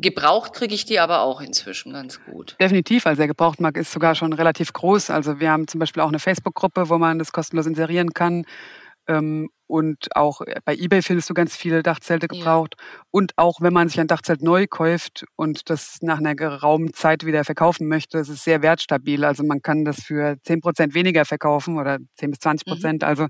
gebraucht 0.02 0.54
kriege 0.54 0.74
ich 0.74 0.86
die 0.86 1.00
aber 1.00 1.22
auch 1.22 1.42
inzwischen 1.42 1.94
ganz 1.94 2.20
gut. 2.26 2.56
Definitiv, 2.60 3.06
also 3.06 3.18
der 3.18 3.28
Gebrauchtmarkt 3.28 3.78
ist 3.78 3.92
sogar 3.92 4.16
schon 4.16 4.34
relativ 4.34 4.74
groß. 4.74 5.10
Also 5.10 5.40
wir 5.40 5.52
haben 5.52 5.68
zum 5.68 5.80
Beispiel 5.80 6.02
auch 6.04 6.10
eine 6.10 6.20
Facebook-Gruppe, 6.20 6.90
wo 6.90 6.98
man 6.98 7.20
das 7.20 7.32
kostenlos 7.32 7.66
inserieren 7.66 8.14
kann. 8.14 8.46
Ähm, 9.08 9.50
und 9.68 10.16
auch 10.16 10.42
bei 10.64 10.76
eBay 10.76 11.02
findest 11.02 11.30
du 11.30 11.34
ganz 11.34 11.56
viele 11.56 11.84
Dachzelte 11.84 12.28
gebraucht. 12.30 12.76
Ja. 12.78 13.02
Und 13.12 13.34
auch 13.36 13.60
wenn 13.60 13.74
man 13.74 13.90
sich 13.90 14.00
ein 14.00 14.08
Dachzelt 14.08 14.42
neu 14.42 14.66
kauft 14.68 15.26
und 15.36 15.70
das 15.70 15.98
nach 16.02 16.20
einer 16.20 16.36
geraumen 16.36 16.94
Zeit 16.94 17.26
wieder 17.26 17.44
verkaufen 17.44 17.88
möchte, 17.88 18.18
ist 18.18 18.30
es 18.30 18.44
sehr 18.44 18.62
wertstabil. 18.62 19.26
Also 19.26 19.44
man 19.44 19.62
kann 19.62 19.84
das 19.84 20.02
für 20.02 20.38
10 20.44 20.62
Prozent 20.62 20.94
weniger 20.94 21.26
verkaufen 21.26 21.78
oder 21.78 22.00
10 22.16 22.32
bis 22.32 22.40
20 22.40 22.66
Prozent. 22.66 23.02
Mhm. 23.02 23.08
Also 23.08 23.28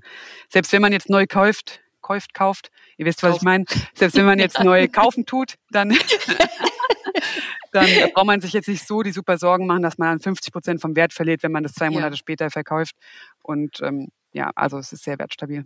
selbst 0.48 0.72
wenn 0.72 0.82
man 0.82 0.92
jetzt 0.92 1.10
neu 1.10 1.26
kauft, 1.26 1.80
kauft, 2.08 2.34
kauft. 2.34 2.70
Ihr 2.96 3.06
wisst, 3.06 3.22
was 3.22 3.32
Kauf. 3.32 3.38
ich 3.38 3.42
meine. 3.42 3.64
Selbst 3.94 4.16
wenn 4.16 4.26
man 4.26 4.38
jetzt 4.38 4.58
neu 4.60 4.88
kaufen 4.88 5.26
tut, 5.26 5.54
dann, 5.70 5.90
dann 7.72 7.86
braucht 8.14 8.26
man 8.26 8.40
sich 8.40 8.52
jetzt 8.52 8.68
nicht 8.68 8.86
so 8.86 9.02
die 9.02 9.12
super 9.12 9.38
Sorgen 9.38 9.66
machen, 9.66 9.82
dass 9.82 9.98
man 9.98 10.08
dann 10.08 10.20
50 10.20 10.52
Prozent 10.52 10.80
vom 10.80 10.96
Wert 10.96 11.12
verliert, 11.12 11.42
wenn 11.42 11.52
man 11.52 11.62
das 11.62 11.72
zwei 11.72 11.90
Monate 11.90 12.14
ja. 12.14 12.16
später 12.16 12.50
verkauft. 12.50 12.94
Und 13.42 13.80
ähm, 13.82 14.08
ja, 14.32 14.50
also 14.54 14.78
es 14.78 14.92
ist 14.92 15.04
sehr 15.04 15.18
wertstabil. 15.18 15.64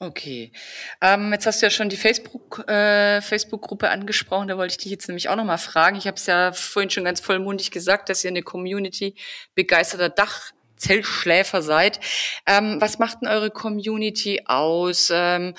Okay. 0.00 0.52
Ähm, 1.00 1.32
jetzt 1.32 1.46
hast 1.46 1.62
du 1.62 1.66
ja 1.66 1.70
schon 1.70 1.88
die 1.88 1.96
Facebook, 1.96 2.68
äh, 2.68 3.20
Facebook-Gruppe 3.22 3.90
angesprochen. 3.90 4.48
Da 4.48 4.58
wollte 4.58 4.72
ich 4.72 4.78
dich 4.78 4.90
jetzt 4.90 5.08
nämlich 5.08 5.28
auch 5.28 5.36
nochmal 5.36 5.58
fragen. 5.58 5.96
Ich 5.96 6.06
habe 6.06 6.16
es 6.16 6.26
ja 6.26 6.52
vorhin 6.52 6.90
schon 6.90 7.04
ganz 7.04 7.20
vollmundig 7.20 7.70
gesagt, 7.70 8.08
dass 8.08 8.24
ihr 8.24 8.30
eine 8.30 8.42
Community 8.42 9.14
begeisterter 9.54 10.08
Dach 10.08 10.50
Zeltschläfer 10.76 11.62
seid. 11.62 12.00
Ähm, 12.46 12.80
was 12.80 12.98
macht 12.98 13.22
denn 13.22 13.28
eure 13.28 13.50
Community 13.50 14.42
aus? 14.46 15.10
Ähm, 15.12 15.54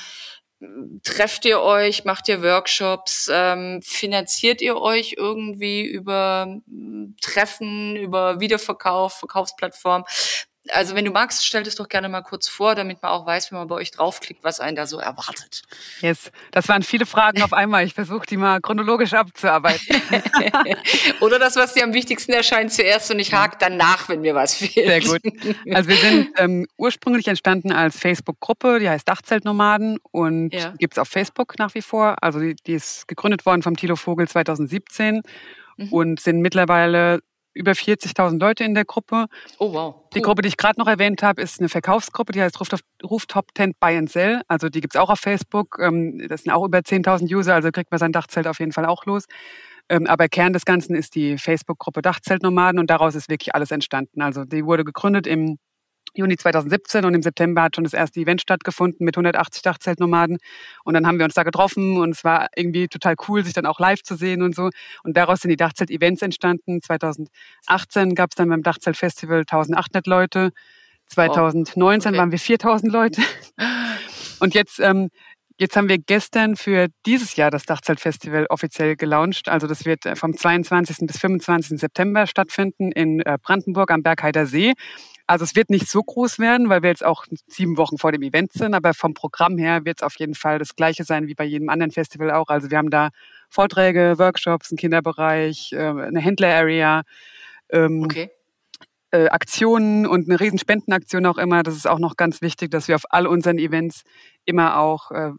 trefft 1.04 1.45
ihr 1.45 1.62
euch, 1.62 2.06
macht 2.06 2.28
ihr 2.30 2.41
Workshops, 2.41 3.30
ähm, 3.32 3.82
finanziert 3.84 4.62
ihr 4.62 4.78
euch 4.78 5.15
irgendwie 5.17 5.84
über 5.86 6.47
hm, 6.67 7.15
Treffen, 7.21 7.95
über 7.95 8.39
Wiederverkauf, 8.39 9.13
Verkaufsplattform? 9.13 10.06
Also 10.71 10.95
wenn 10.95 11.06
du 11.06 11.12
magst, 11.12 11.45
stell 11.45 11.63
das 11.63 11.75
doch 11.75 11.88
gerne 11.88 12.10
mal 12.10 12.21
kurz 12.21 12.47
vor, 12.47 12.75
damit 12.75 13.01
man 13.01 13.12
auch 13.12 13.25
weiß, 13.25 13.51
wenn 13.51 13.60
man 13.60 13.67
bei 13.67 13.75
euch 13.75 13.91
draufklickt, 13.91 14.43
was 14.43 14.60
einen 14.60 14.75
da 14.75 14.88
so 14.88 14.97
erwartet. 14.97 15.62
Yes, 16.01 16.32
das 16.51 16.67
waren 16.67 16.84
viele 16.84 17.06
Fragen 17.06 17.41
auf 17.41 17.54
einmal. 17.54 17.86
Ich 17.86 17.93
versuche 17.93 18.25
die 18.25 18.38
mal 18.38 18.62
chronologisch 18.62 19.13
abzuarbeiten. 19.13 20.01
Oder 21.21 21.39
das, 21.39 21.56
was 21.56 21.73
dir 21.73 21.84
am 21.84 21.93
wichtigsten 21.93 22.34
erscheint, 22.34 22.71
zuerst 22.73 23.12
und 23.12 23.19
ich 23.19 23.34
hake 23.34 23.58
danach, 23.60 24.10
wenn 24.10 24.21
mir 24.21 24.36
was 24.36 24.56
fehlt. 24.56 24.73
Sehr 24.73 25.01
gut. 25.01 25.21
Also 25.73 25.89
wir 25.89 25.97
sind 25.97 26.30
ähm, 26.38 26.67
ursprünglich 26.78 27.28
entstanden 27.28 27.71
als 27.71 27.97
Facebook-Gruppe, 27.97 28.80
die 28.80 28.89
heißt 28.89 29.08
Dachzeltnomaden 29.08 29.99
und 30.12 30.54
ja. 30.54 30.73
gibt 30.78 30.93
es 30.93 30.99
auf 30.99 31.08
Facebook 31.08 31.60
nach 31.60 31.73
wie 31.75 31.82
vor. 31.82 32.15
Also 32.21 32.39
die, 32.39 32.56
die 32.56 32.73
ist 32.73 33.08
gegründet 33.08 33.45
worden 33.45 33.62
vom 33.62 33.75
Thilo 33.78 33.95
Vogel 33.95 34.28
2017. 34.28 35.21
mhm. 35.78 35.89
und 35.89 36.19
sind 36.19 36.41
mittlerweile 36.41 37.19
über 37.56 37.72
40.000 37.72 38.39
Leute 38.39 38.63
in 38.63 38.76
der 38.76 38.86
Gruppe. 38.86 39.26
Oh 39.58 39.74
wow. 39.74 39.96
Puh. 39.96 40.10
Die 40.13 40.22
Gruppe, 40.22 40.44
die 40.44 40.50
ich 40.50 40.58
gerade 40.58 40.80
noch 40.80 40.88
erwähnt 40.88 41.24
habe, 41.24 41.41
ist 41.41 41.60
eine 41.60 41.70
Verkaufsgruppe, 41.70 42.34
die 42.34 42.41
heißt 42.41 42.60
Rooftop 43.04 43.56
Tent 43.56 43.80
Buy 43.80 43.98
and 43.98 44.12
Sell. 44.12 44.41
Also 44.48 44.70
die 44.70 44.82
gibt's 44.82 44.98
auch 44.98 45.10
auf 45.10 45.20
Facebook. 45.20 45.80
Ähm, 45.80 46.28
das 46.28 46.44
sind 46.44 46.52
auch 46.52 46.65
über 46.65 46.80
10.000 46.80 47.34
User, 47.34 47.56
also 47.56 47.72
kriegt 47.72 47.89
man 47.89 48.00
sein 48.00 48.12
Dachzelt 48.12 48.48
auf 48.48 48.60
jeden 48.60 48.74
Fall 48.74 48.86
auch 48.86 49.06
los. 49.06 49.26
Ähm, 49.89 50.08
aber 50.08 50.28
Kern 50.28 50.54
des 50.54 50.65
Ganzen 50.65 50.96
ist 50.96 51.15
die 51.15 51.38
Facebook-Gruppe 51.38 52.02
Dachzeltnomaden 52.02 52.80
und 52.80 52.89
daraus 52.89 53.15
ist 53.15 53.30
wirklich 53.30 53.56
alles 53.56 53.72
entstanden. 53.72 54.22
Also 54.22 54.44
die 54.44 54.65
wurde 54.65 54.84
gegründet 54.84 55.28
im 55.28 55.58
Juni 56.13 56.38
2017 56.38 57.06
und 57.06 57.13
im 57.13 57.22
September 57.22 57.63
hat 57.63 57.76
schon 57.76 57.84
das 57.84 57.94
erste 57.94 58.20
Event 58.20 58.41
stattgefunden 58.41 59.06
mit 59.06 59.18
180 59.18 59.62
Dachzeltnomaden. 59.62 60.38
Und 60.84 60.94
dann 60.94 61.06
haben 61.06 61.18
wir 61.18 61.26
uns 61.26 61.34
da 61.34 61.44
getroffen 61.44 61.98
und 61.98 62.12
es 62.12 62.24
war 62.24 62.48
irgendwie 62.56 62.88
total 62.88 63.15
cool, 63.28 63.44
sich 63.44 63.54
dann 63.54 63.65
auch 63.65 63.80
live 63.80 64.04
zu 64.04 64.15
sehen 64.15 64.41
und 64.41 64.56
so. 64.56 64.70
Und 65.04 65.18
daraus 65.18 65.41
sind 65.41 65.50
die 65.50 65.58
Dachzelt-Events 65.58 66.22
entstanden. 66.22 66.82
2018 66.82 68.15
gab 68.15 68.32
es 68.32 68.36
dann 68.36 68.50
beim 68.50 68.63
Dachzelt-Festival 68.63 69.39
1800 69.39 70.08
Leute. 70.08 70.52
2019 71.08 72.10
okay. 72.10 72.18
waren 72.18 72.32
wir 72.32 72.39
4000 72.39 72.91
Leute. 72.91 73.22
Und 74.39 74.54
jetzt 74.54 74.80
ähm, 74.80 75.10
Jetzt 75.58 75.78
haben 75.78 75.88
wir 75.88 75.98
gestern 75.98 76.58
für 76.58 76.88
dieses 77.06 77.38
Jahr 77.38 77.50
das 77.50 77.63
Dachzeltfestival 77.63 78.46
offiziell 78.48 78.98
gelauncht. 78.98 79.48
Also 79.48 79.68
das 79.68 79.86
wird 79.86 80.06
äh, 80.06 80.18
vom 80.18 80.36
22. 80.36 81.08
bis 81.08 81.18
25. 81.18 81.80
September 81.80 82.28
stattfinden 82.28 82.91
in 82.91 83.22
äh, 83.22 83.38
Brandenburg 83.41 83.89
am 83.91 84.04
Bergheider 84.04 84.48
See. 84.48 84.74
Also 85.27 85.43
es 85.43 85.55
wird 85.55 85.69
nicht 85.69 85.89
so 85.89 86.03
groß 86.03 86.39
werden, 86.39 86.69
weil 86.69 86.83
wir 86.83 86.89
jetzt 86.89 87.03
auch 87.03 87.25
sieben 87.47 87.77
Wochen 87.77 87.97
vor 87.97 88.11
dem 88.11 88.21
Event 88.21 88.53
sind, 88.53 88.75
aber 88.75 88.93
vom 88.93 89.13
Programm 89.13 89.57
her 89.57 89.83
wird 89.83 89.99
es 89.99 90.03
auf 90.03 90.15
jeden 90.19 90.35
Fall 90.35 90.59
das 90.59 90.75
gleiche 90.75 91.03
sein 91.03 91.27
wie 91.27 91.33
bei 91.33 91.45
jedem 91.45 91.69
anderen 91.69 91.91
Festival 91.91 92.31
auch. 92.31 92.49
Also 92.49 92.69
wir 92.69 92.77
haben 92.77 92.91
da 92.91 93.09
Vorträge, 93.49 94.15
Workshops, 94.17 94.71
einen 94.71 94.77
Kinderbereich, 94.77 95.73
äh, 95.73 95.77
eine 95.77 96.19
Händler-Area. 96.19 97.03
Ähm, 97.69 98.03
okay. 98.03 98.29
Aktionen 99.11 100.05
und 100.05 100.27
eine 100.27 100.41
riesen 100.41 100.59
Spendenaktion 100.59 101.25
auch 101.25 101.38
immer. 101.38 101.63
Das 101.63 101.77
ist 101.77 101.88
auch 101.88 101.99
noch 101.99 102.17
ganz 102.17 102.41
wichtig, 102.41 102.69
dass 102.71 102.89
wir 102.89 102.95
auf 102.95 103.05
all 103.11 103.27
unseren 103.27 103.57
Events 103.57 104.03
immer 104.45 104.77
auch 104.77 105.12
äh, 105.12 105.31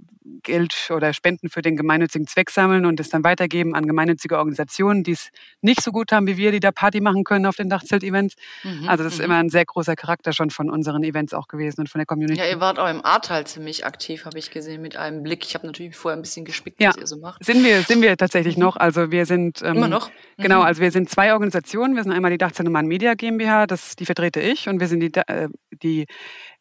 Geld 0.42 0.90
oder 0.90 1.12
Spenden 1.12 1.48
für 1.48 1.62
den 1.62 1.76
gemeinnützigen 1.76 2.26
Zweck 2.26 2.50
sammeln 2.50 2.84
und 2.84 2.98
es 3.00 3.08
dann 3.08 3.24
weitergeben 3.24 3.74
an 3.74 3.86
gemeinnützige 3.86 4.38
Organisationen, 4.38 5.04
die 5.04 5.12
es 5.12 5.30
nicht 5.60 5.82
so 5.82 5.92
gut 5.92 6.12
haben 6.12 6.26
wie 6.26 6.36
wir, 6.36 6.52
die 6.52 6.60
da 6.60 6.72
Party 6.72 7.00
machen 7.00 7.24
können 7.24 7.46
auf 7.46 7.56
den 7.56 7.68
Dachzelt-Events. 7.68 8.34
Mhm, 8.64 8.88
also 8.88 9.04
das 9.04 9.14
ist 9.14 9.18
mhm. 9.20 9.26
immer 9.26 9.36
ein 9.36 9.48
sehr 9.48 9.64
großer 9.64 9.94
Charakter 9.94 10.32
schon 10.32 10.50
von 10.50 10.70
unseren 10.70 11.04
Events 11.04 11.32
auch 11.34 11.48
gewesen 11.48 11.80
und 11.80 11.88
von 11.88 12.00
der 12.00 12.06
Community. 12.06 12.40
Ja, 12.40 12.48
ihr 12.48 12.60
wart 12.60 12.78
auch 12.78 12.88
im 12.88 13.04
Ahrtal 13.04 13.46
ziemlich 13.46 13.86
aktiv, 13.86 14.24
habe 14.24 14.38
ich 14.38 14.50
gesehen, 14.50 14.82
mit 14.82 14.96
einem 14.96 15.22
Blick. 15.22 15.44
Ich 15.44 15.54
habe 15.54 15.66
natürlich 15.66 15.96
vorher 15.96 16.18
ein 16.18 16.22
bisschen 16.22 16.44
gespickt, 16.44 16.80
ja, 16.80 16.88
was 16.88 16.96
ihr 16.96 17.06
so 17.06 17.18
macht. 17.18 17.44
Sind 17.44 17.64
wir, 17.64 17.82
sind 17.82 18.02
wir 18.02 18.16
tatsächlich 18.16 18.56
mhm. 18.56 18.64
noch. 18.64 18.76
Also 18.76 19.10
wir 19.10 19.26
sind 19.26 19.62
ähm, 19.62 19.76
immer 19.76 19.88
noch. 19.88 20.10
Mhm. 20.36 20.42
Genau, 20.42 20.62
also 20.62 20.80
wir 20.80 20.90
sind 20.90 21.08
zwei 21.08 21.32
Organisationen. 21.32 21.94
Wir 21.94 22.02
sind 22.02 22.12
einmal 22.12 22.30
die 22.30 22.38
Dachzeltnummern 22.38 22.86
Media 22.86 23.14
GmbH, 23.14 23.66
das 23.66 23.96
die 23.96 24.06
vertrete 24.06 24.40
ich, 24.40 24.68
und 24.68 24.80
wir 24.80 24.88
sind 24.88 25.00
die, 25.00 25.12
äh, 25.14 25.48
die 25.82 26.06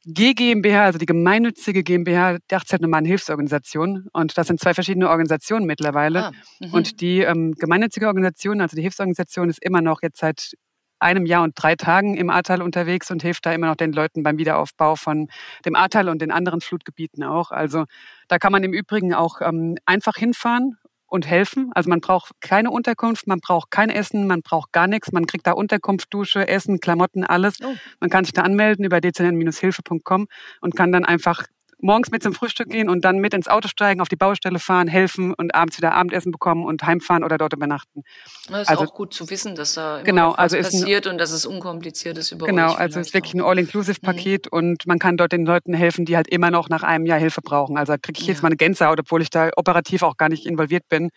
GGMBH, 0.05 0.85
also 0.85 0.99
die 0.99 1.05
gemeinnützige 1.05 1.83
GmbH 1.83 2.37
Dachzeltnomaden 2.47 3.05
Hilfsorganisation. 3.05 4.07
Und 4.13 4.37
das 4.37 4.47
sind 4.47 4.59
zwei 4.59 4.73
verschiedene 4.73 5.09
Organisationen 5.09 5.65
mittlerweile. 5.65 6.25
Ah, 6.25 6.31
mhm. 6.59 6.73
und 6.73 7.01
die 7.01 7.21
ähm, 7.21 7.53
gemeinnützige 7.53 8.07
Organisation, 8.07 8.61
also 8.61 8.75
die 8.75 8.83
Hilfsorganisation, 8.83 9.49
ist 9.49 9.63
immer 9.63 9.81
noch 9.81 10.01
jetzt 10.03 10.19
seit 10.19 10.51
einem 10.99 11.25
Jahr 11.25 11.43
und 11.43 11.53
drei 11.55 11.75
Tagen 11.75 12.15
im 12.15 12.29
Ahrtal 12.29 12.61
unterwegs 12.61 13.11
und 13.11 13.21
hilft 13.21 13.45
da 13.45 13.53
immer 13.53 13.67
noch 13.67 13.75
den 13.75 13.91
Leuten 13.91 14.23
beim 14.23 14.37
Wiederaufbau 14.37 14.95
von 14.95 15.27
dem 15.65 15.75
Ahrtal 15.75 16.07
und 16.07 16.21
den 16.21 16.31
anderen 16.31 16.61
Flutgebieten 16.61 17.23
auch. 17.23 17.51
Also 17.51 17.85
da 18.27 18.37
kann 18.37 18.51
man 18.51 18.63
im 18.63 18.73
Übrigen 18.73 19.13
auch 19.13 19.41
ähm, 19.41 19.75
einfach 19.85 20.15
hinfahren 20.15 20.77
und 21.07 21.27
helfen. 21.27 21.71
Also 21.73 21.89
man 21.89 22.01
braucht 22.01 22.31
keine 22.41 22.71
Unterkunft, 22.71 23.27
man 23.27 23.39
braucht 23.39 23.71
kein 23.71 23.89
Essen, 23.89 24.27
man 24.27 24.41
braucht 24.41 24.71
gar 24.71 24.87
nichts. 24.87 25.11
Man 25.11 25.25
kriegt 25.25 25.47
da 25.47 25.51
Unterkunft, 25.51 26.13
Dusche, 26.13 26.47
Essen, 26.47 26.79
Klamotten, 26.79 27.23
alles. 27.23 27.57
Oh. 27.63 27.73
Man 27.99 28.09
kann 28.09 28.25
sich 28.25 28.33
da 28.33 28.41
anmelden 28.41 28.85
über 28.85 28.99
dcn-hilfe.com 29.01 30.27
und 30.61 30.75
kann 30.75 30.91
dann 30.91 31.05
einfach 31.05 31.45
morgens 31.85 32.11
mit 32.11 32.23
zum 32.23 32.33
Frühstück 32.33 32.69
gehen 32.69 32.89
und 32.89 33.05
dann 33.05 33.19
mit 33.19 33.33
ins 33.33 33.47
Auto 33.47 33.67
steigen, 33.67 34.01
auf 34.01 34.09
die 34.09 34.15
Baustelle 34.15 34.59
fahren, 34.59 34.87
helfen 34.87 35.33
und 35.33 35.53
abends 35.53 35.77
wieder 35.77 35.93
Abendessen 35.93 36.31
bekommen 36.31 36.65
und 36.65 36.83
heimfahren 36.83 37.23
oder 37.23 37.37
dort 37.37 37.53
übernachten. 37.53 38.03
Das 38.49 38.63
ist 38.63 38.69
also, 38.69 38.83
auch 38.83 38.93
gut 38.93 39.13
zu 39.13 39.29
wissen, 39.29 39.55
dass 39.55 39.75
da 39.75 39.97
immer 39.97 40.03
genau, 40.03 40.31
was 40.31 40.53
also 40.53 40.57
passiert 40.57 41.07
ein, 41.07 41.13
und 41.13 41.17
dass 41.19 41.31
es 41.31 41.45
unkompliziert 41.45 42.17
ist 42.17 42.31
über 42.31 42.47
Genau, 42.47 42.73
also 42.73 42.99
es 42.99 43.07
ist 43.07 43.13
wirklich 43.13 43.35
ein 43.35 43.41
All-Inclusive-Paket 43.41 44.47
mhm. 44.51 44.57
und 44.57 44.87
man 44.87 44.99
kann 44.99 45.15
dort 45.17 45.31
den 45.31 45.45
Leuten 45.45 45.73
helfen, 45.73 46.05
die 46.05 46.15
halt 46.15 46.27
immer 46.27 46.51
noch 46.51 46.69
nach 46.69 46.83
einem 46.83 47.05
Jahr 47.05 47.19
Hilfe 47.19 47.41
brauchen. 47.41 47.77
Also 47.77 47.93
da 47.93 47.97
kriege 47.97 48.19
ich 48.19 48.27
jetzt 48.27 48.39
ja. 48.39 48.43
mal 48.43 48.47
eine 48.47 48.57
Gänsehaut, 48.57 48.99
obwohl 48.99 49.21
ich 49.21 49.29
da 49.29 49.49
operativ 49.55 50.01
auch 50.01 50.17
gar 50.17 50.29
nicht 50.29 50.45
involviert 50.45 50.89
bin. 50.89 51.09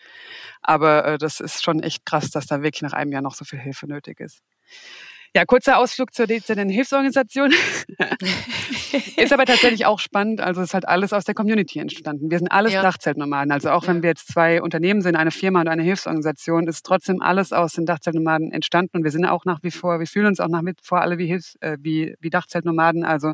Aber 0.61 1.05
äh, 1.05 1.17
das 1.17 1.39
ist 1.39 1.63
schon 1.63 1.81
echt 1.81 2.05
krass, 2.05 2.29
dass 2.29 2.45
da 2.45 2.61
wirklich 2.61 2.83
nach 2.83 2.93
einem 2.93 3.11
Jahr 3.11 3.21
noch 3.21 3.33
so 3.33 3.43
viel 3.43 3.59
Hilfe 3.59 3.87
nötig 3.87 4.19
ist. 4.19 4.41
Ja, 5.35 5.45
kurzer 5.45 5.77
Ausflug 5.77 6.13
zur 6.13 6.25
dezernten 6.25 6.69
Hilfsorganisation. 6.69 7.53
ist 9.17 9.31
aber 9.31 9.45
tatsächlich 9.45 9.85
auch 9.85 9.99
spannend. 9.99 10.41
Also 10.41 10.61
es 10.61 10.69
ist 10.69 10.73
halt 10.73 10.87
alles 10.87 11.13
aus 11.13 11.23
der 11.23 11.35
Community 11.35 11.79
entstanden. 11.79 12.31
Wir 12.31 12.39
sind 12.39 12.47
alles 12.47 12.73
ja. 12.73 12.81
Dachzeltnomaden. 12.81 13.51
Also 13.51 13.69
auch 13.69 13.83
ja. 13.83 13.89
wenn 13.89 14.01
wir 14.01 14.09
jetzt 14.09 14.27
zwei 14.27 14.61
Unternehmen 14.61 15.01
sind, 15.01 15.15
eine 15.15 15.31
Firma 15.31 15.61
und 15.61 15.67
eine 15.67 15.83
Hilfsorganisation, 15.83 16.67
ist 16.67 16.83
trotzdem 16.83 17.21
alles 17.21 17.53
aus 17.53 17.73
den 17.73 17.85
Dachzeltnomaden 17.85 18.51
entstanden. 18.51 18.97
Und 18.97 19.03
wir 19.03 19.11
sind 19.11 19.25
auch 19.25 19.45
nach 19.45 19.61
wie 19.61 19.71
vor, 19.71 19.99
wir 19.99 20.07
fühlen 20.07 20.25
uns 20.25 20.39
auch 20.39 20.47
nach 20.47 20.63
wie 20.65 20.73
vor 20.81 21.01
alle 21.01 21.19
wie, 21.19 21.27
Hilfs-, 21.27 21.57
äh, 21.61 21.77
wie, 21.79 22.15
wie 22.19 22.31
Dachzeltnomaden. 22.31 23.05
Also 23.05 23.33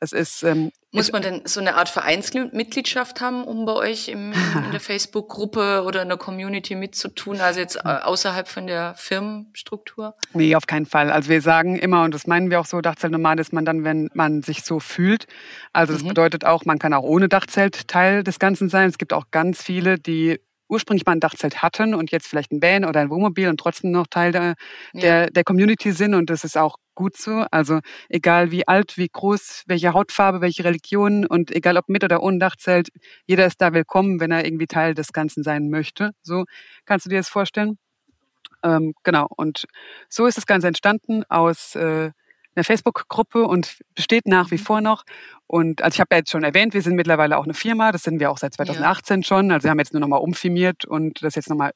es 0.00 0.12
ist, 0.12 0.42
ähm, 0.42 0.72
Muss 0.94 1.10
man 1.10 1.22
denn 1.22 1.40
so 1.46 1.58
eine 1.58 1.76
Art 1.76 1.88
Vereinsmitgliedschaft 1.88 3.22
haben, 3.22 3.44
um 3.44 3.64
bei 3.64 3.72
euch 3.72 4.08
im, 4.08 4.32
in 4.32 4.72
der 4.72 4.80
Facebook-Gruppe 4.80 5.84
oder 5.86 6.02
in 6.02 6.08
der 6.08 6.18
Community 6.18 6.74
mitzutun, 6.74 7.40
also 7.40 7.60
jetzt 7.60 7.76
äh, 7.76 7.88
außerhalb 7.88 8.46
von 8.46 8.66
der 8.66 8.94
Firmenstruktur? 8.98 10.14
Nee, 10.34 10.54
auf 10.54 10.66
keinen 10.66 10.84
Fall. 10.84 11.10
Also 11.10 11.30
wir 11.30 11.40
sagen 11.40 11.76
immer, 11.76 12.04
und 12.04 12.12
das 12.12 12.26
meinen 12.26 12.50
wir 12.50 12.60
auch 12.60 12.66
so, 12.66 12.82
Dachzeltnoman 12.82 13.38
ist 13.38 13.54
man 13.54 13.64
dann, 13.64 13.84
wenn 13.84 14.10
man 14.12 14.42
sich 14.42 14.64
so 14.64 14.80
fühlt. 14.80 15.26
Also 15.72 15.94
das 15.94 16.02
mhm. 16.02 16.08
bedeutet 16.08 16.44
auch, 16.44 16.66
man 16.66 16.78
kann 16.78 16.92
auch 16.92 17.04
ohne 17.04 17.30
Dachzelt 17.30 17.88
Teil 17.88 18.22
des 18.22 18.38
Ganzen 18.38 18.68
sein. 18.68 18.90
Es 18.90 18.98
gibt 18.98 19.14
auch 19.14 19.30
ganz 19.30 19.62
viele, 19.62 19.98
die 19.98 20.40
ursprünglich 20.68 21.04
mal 21.06 21.12
ein 21.12 21.20
Dachzelt 21.20 21.62
hatten 21.62 21.94
und 21.94 22.10
jetzt 22.10 22.26
vielleicht 22.26 22.52
ein 22.52 22.62
Van 22.62 22.84
oder 22.84 23.00
ein 23.00 23.10
Wohnmobil 23.10 23.48
und 23.48 23.58
trotzdem 23.58 23.90
noch 23.90 24.06
Teil 24.06 24.32
der, 24.32 24.54
ja. 24.92 25.00
der, 25.00 25.30
der 25.30 25.44
Community 25.44 25.92
sind. 25.92 26.14
Und 26.14 26.30
das 26.30 26.44
ist 26.44 26.56
auch 26.56 26.76
gut 26.94 27.16
so. 27.16 27.44
Also 27.50 27.80
egal 28.08 28.50
wie 28.50 28.66
alt, 28.66 28.96
wie 28.96 29.08
groß, 29.08 29.64
welche 29.66 29.92
Hautfarbe, 29.92 30.40
welche 30.40 30.64
Religion 30.64 31.26
und 31.26 31.50
egal 31.50 31.76
ob 31.76 31.88
mit 31.88 32.04
oder 32.04 32.22
ohne 32.22 32.38
Dachzelt, 32.38 32.88
jeder 33.26 33.46
ist 33.46 33.60
da 33.60 33.72
willkommen, 33.72 34.20
wenn 34.20 34.30
er 34.30 34.44
irgendwie 34.44 34.66
Teil 34.66 34.94
des 34.94 35.12
Ganzen 35.12 35.42
sein 35.42 35.68
möchte. 35.70 36.12
So 36.22 36.44
kannst 36.84 37.06
du 37.06 37.10
dir 37.10 37.18
das 37.18 37.28
vorstellen? 37.28 37.78
Ähm, 38.62 38.94
genau. 39.02 39.26
Und 39.36 39.66
so 40.08 40.26
ist 40.26 40.36
das 40.36 40.46
Ganze 40.46 40.68
entstanden 40.68 41.24
aus 41.28 41.74
äh, 41.74 42.10
einer 42.54 42.64
Facebook-Gruppe 42.64 43.44
und 43.44 43.78
besteht 43.94 44.26
nach 44.26 44.50
wie 44.50 44.56
mhm. 44.56 44.64
vor 44.64 44.80
noch. 44.80 45.04
Und 45.46 45.82
also 45.82 45.96
ich 45.96 46.00
habe 46.00 46.08
ja 46.12 46.18
jetzt 46.18 46.30
schon 46.30 46.44
erwähnt, 46.44 46.74
wir 46.74 46.82
sind 46.82 46.94
mittlerweile 46.94 47.36
auch 47.36 47.44
eine 47.44 47.54
Firma, 47.54 47.92
das 47.92 48.04
sind 48.04 48.20
wir 48.20 48.30
auch 48.30 48.38
seit 48.38 48.54
2018 48.54 49.20
ja. 49.20 49.26
schon. 49.26 49.50
Also 49.50 49.64
wir 49.64 49.70
haben 49.70 49.78
jetzt 49.78 49.92
nur 49.92 50.00
nochmal 50.00 50.20
umfirmiert 50.20 50.84
und 50.84 51.22
das 51.22 51.34
jetzt 51.34 51.50
nochmal 51.50 51.72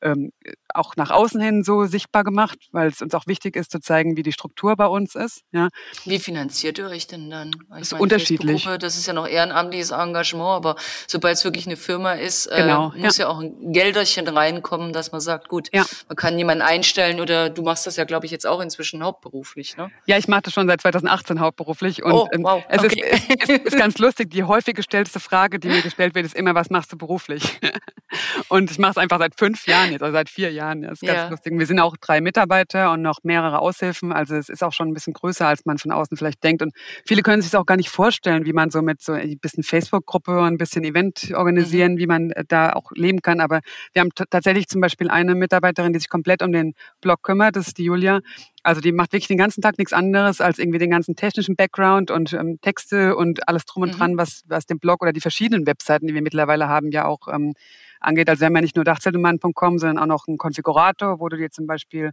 ähm, 0.00 0.32
auch 0.74 0.96
nach 0.96 1.10
außen 1.10 1.40
hin 1.40 1.64
so 1.64 1.84
sichtbar 1.86 2.24
gemacht, 2.24 2.58
weil 2.72 2.88
es 2.88 3.02
uns 3.02 3.14
auch 3.14 3.26
wichtig 3.26 3.56
ist 3.56 3.70
zu 3.70 3.80
zeigen, 3.80 4.16
wie 4.16 4.22
die 4.22 4.32
Struktur 4.32 4.76
bei 4.76 4.86
uns 4.86 5.14
ist. 5.14 5.42
Ja. 5.52 5.68
Wie 6.04 6.18
finanziert 6.18 6.78
ihr 6.78 6.88
euch 6.88 7.06
denn 7.06 7.30
dann? 7.30 7.48
Ich 7.48 7.68
das 7.70 7.80
ist 7.80 7.92
meine, 7.92 8.02
unterschiedlich. 8.02 8.68
Das 8.78 8.96
ist 8.96 9.06
ja 9.06 9.12
noch 9.12 9.26
ehrenamtliches 9.26 9.90
Engagement, 9.90 10.50
aber 10.50 10.76
sobald 11.06 11.36
es 11.36 11.44
wirklich 11.44 11.66
eine 11.66 11.76
Firma 11.76 12.12
ist, 12.12 12.46
äh, 12.46 12.62
genau, 12.62 12.92
muss 12.96 13.16
ja. 13.16 13.24
ja. 13.24 13.30
auch 13.30 13.40
ein 13.40 13.72
Gelderchen 13.72 14.28
reinkommen, 14.28 14.92
dass 14.92 15.12
man 15.12 15.20
sagt, 15.20 15.48
gut, 15.48 15.68
ja. 15.72 15.84
man 16.08 16.16
kann 16.16 16.38
jemanden 16.38 16.62
einstellen 16.62 17.20
oder 17.20 17.50
du 17.50 17.62
machst 17.62 17.86
das 17.86 17.96
ja, 17.96 18.04
glaube 18.04 18.26
ich, 18.26 18.32
jetzt 18.32 18.46
auch 18.46 18.60
inzwischen 18.60 19.02
hauptberuflich. 19.02 19.76
Ne? 19.76 19.90
Ja, 20.06 20.18
ich 20.18 20.28
mache 20.28 20.42
das 20.42 20.52
schon 20.52 20.68
seit 20.68 20.80
2018 20.82 21.40
hauptberuflich 21.40 22.04
und 22.04 22.12
oh, 22.12 22.28
ähm, 22.32 22.42
wow. 22.42 22.62
es, 22.68 22.84
okay. 22.84 23.04
ist, 23.10 23.48
es 23.48 23.48
ist 23.48 23.78
ganz 23.78 23.98
lustig. 23.98 24.30
Die 24.30 24.44
häufig 24.44 24.74
gestellte 24.74 25.18
Frage, 25.18 25.58
die 25.58 25.68
mir 25.68 25.82
gestellt 25.82 26.14
wird, 26.14 26.26
ist 26.26 26.34
immer, 26.34 26.54
was 26.54 26.70
machst 26.70 26.92
du 26.92 26.98
beruflich? 26.98 27.58
und 28.48 28.70
ich 28.70 28.78
mache 28.78 28.92
es 28.92 28.96
einfach 28.98 29.18
seit 29.18 29.38
fünf 29.38 29.66
Jahren 29.66 29.78
Jahren 29.78 29.92
jetzt, 29.92 30.02
also 30.02 30.12
seit 30.12 30.28
vier 30.28 30.50
Jahren. 30.50 30.57
Das 30.58 30.92
ist 30.92 31.00
ganz 31.00 31.18
ja. 31.18 31.28
lustig. 31.28 31.58
Wir 31.58 31.66
sind 31.66 31.80
auch 31.80 31.96
drei 31.96 32.20
Mitarbeiter 32.20 32.92
und 32.92 33.02
noch 33.02 33.20
mehrere 33.22 33.60
Aushilfen. 33.60 34.12
Also 34.12 34.36
es 34.36 34.48
ist 34.48 34.62
auch 34.62 34.72
schon 34.72 34.88
ein 34.88 34.94
bisschen 34.94 35.12
größer, 35.12 35.46
als 35.46 35.64
man 35.64 35.78
von 35.78 35.92
außen 35.92 36.16
vielleicht 36.16 36.42
denkt. 36.44 36.62
Und 36.62 36.72
viele 37.06 37.22
können 37.22 37.42
sich 37.42 37.56
auch 37.56 37.66
gar 37.66 37.76
nicht 37.76 37.90
vorstellen, 37.90 38.44
wie 38.44 38.52
man 38.52 38.70
so 38.70 38.82
mit 38.82 39.00
so 39.00 39.12
ein 39.12 39.38
bisschen 39.38 39.62
Facebook-Gruppe 39.62 40.38
und 40.38 40.46
ein 40.46 40.58
bisschen 40.58 40.84
Event 40.84 41.32
organisieren, 41.34 41.94
mhm. 41.94 41.98
wie 41.98 42.06
man 42.06 42.30
äh, 42.32 42.44
da 42.46 42.72
auch 42.72 42.90
leben 42.94 43.22
kann. 43.22 43.40
Aber 43.40 43.60
wir 43.92 44.00
haben 44.00 44.10
tatsächlich 44.30 44.68
zum 44.68 44.80
Beispiel 44.80 45.08
eine 45.10 45.34
Mitarbeiterin, 45.34 45.92
die 45.92 45.98
sich 45.98 46.08
komplett 46.08 46.42
um 46.42 46.52
den 46.52 46.74
Blog 47.00 47.22
kümmert. 47.22 47.56
Das 47.56 47.68
ist 47.68 47.78
die 47.78 47.84
Julia. 47.84 48.20
Also 48.62 48.80
die 48.80 48.92
macht 48.92 49.12
wirklich 49.12 49.28
den 49.28 49.38
ganzen 49.38 49.62
Tag 49.62 49.78
nichts 49.78 49.92
anderes 49.92 50.40
als 50.40 50.58
irgendwie 50.58 50.78
den 50.78 50.90
ganzen 50.90 51.16
technischen 51.16 51.56
Background 51.56 52.10
und 52.10 52.32
ähm, 52.32 52.58
Texte 52.60 53.16
und 53.16 53.48
alles 53.48 53.64
drum 53.64 53.84
und 53.84 53.94
mhm. 53.94 53.98
dran, 53.98 54.16
was, 54.18 54.42
was 54.46 54.66
den 54.66 54.78
Blog 54.78 55.02
oder 55.02 55.12
die 55.12 55.20
verschiedenen 55.20 55.66
Webseiten, 55.66 56.06
die 56.06 56.14
wir 56.14 56.22
mittlerweile 56.22 56.68
haben, 56.68 56.90
ja 56.90 57.06
auch 57.06 57.28
ähm, 57.28 57.54
angeht. 58.00 58.28
Also 58.28 58.40
wir 58.40 58.46
haben 58.46 58.56
ja 58.56 58.62
nicht 58.62 58.76
nur 58.76 58.84
Dachzeltnummern.com, 58.84 59.78
sondern 59.78 59.98
auch 59.98 60.06
noch 60.06 60.28
einen 60.28 60.38
Konfigurator, 60.38 61.20
wo 61.20 61.28
du 61.28 61.36
dir 61.36 61.50
zum 61.50 61.66
Beispiel 61.66 62.12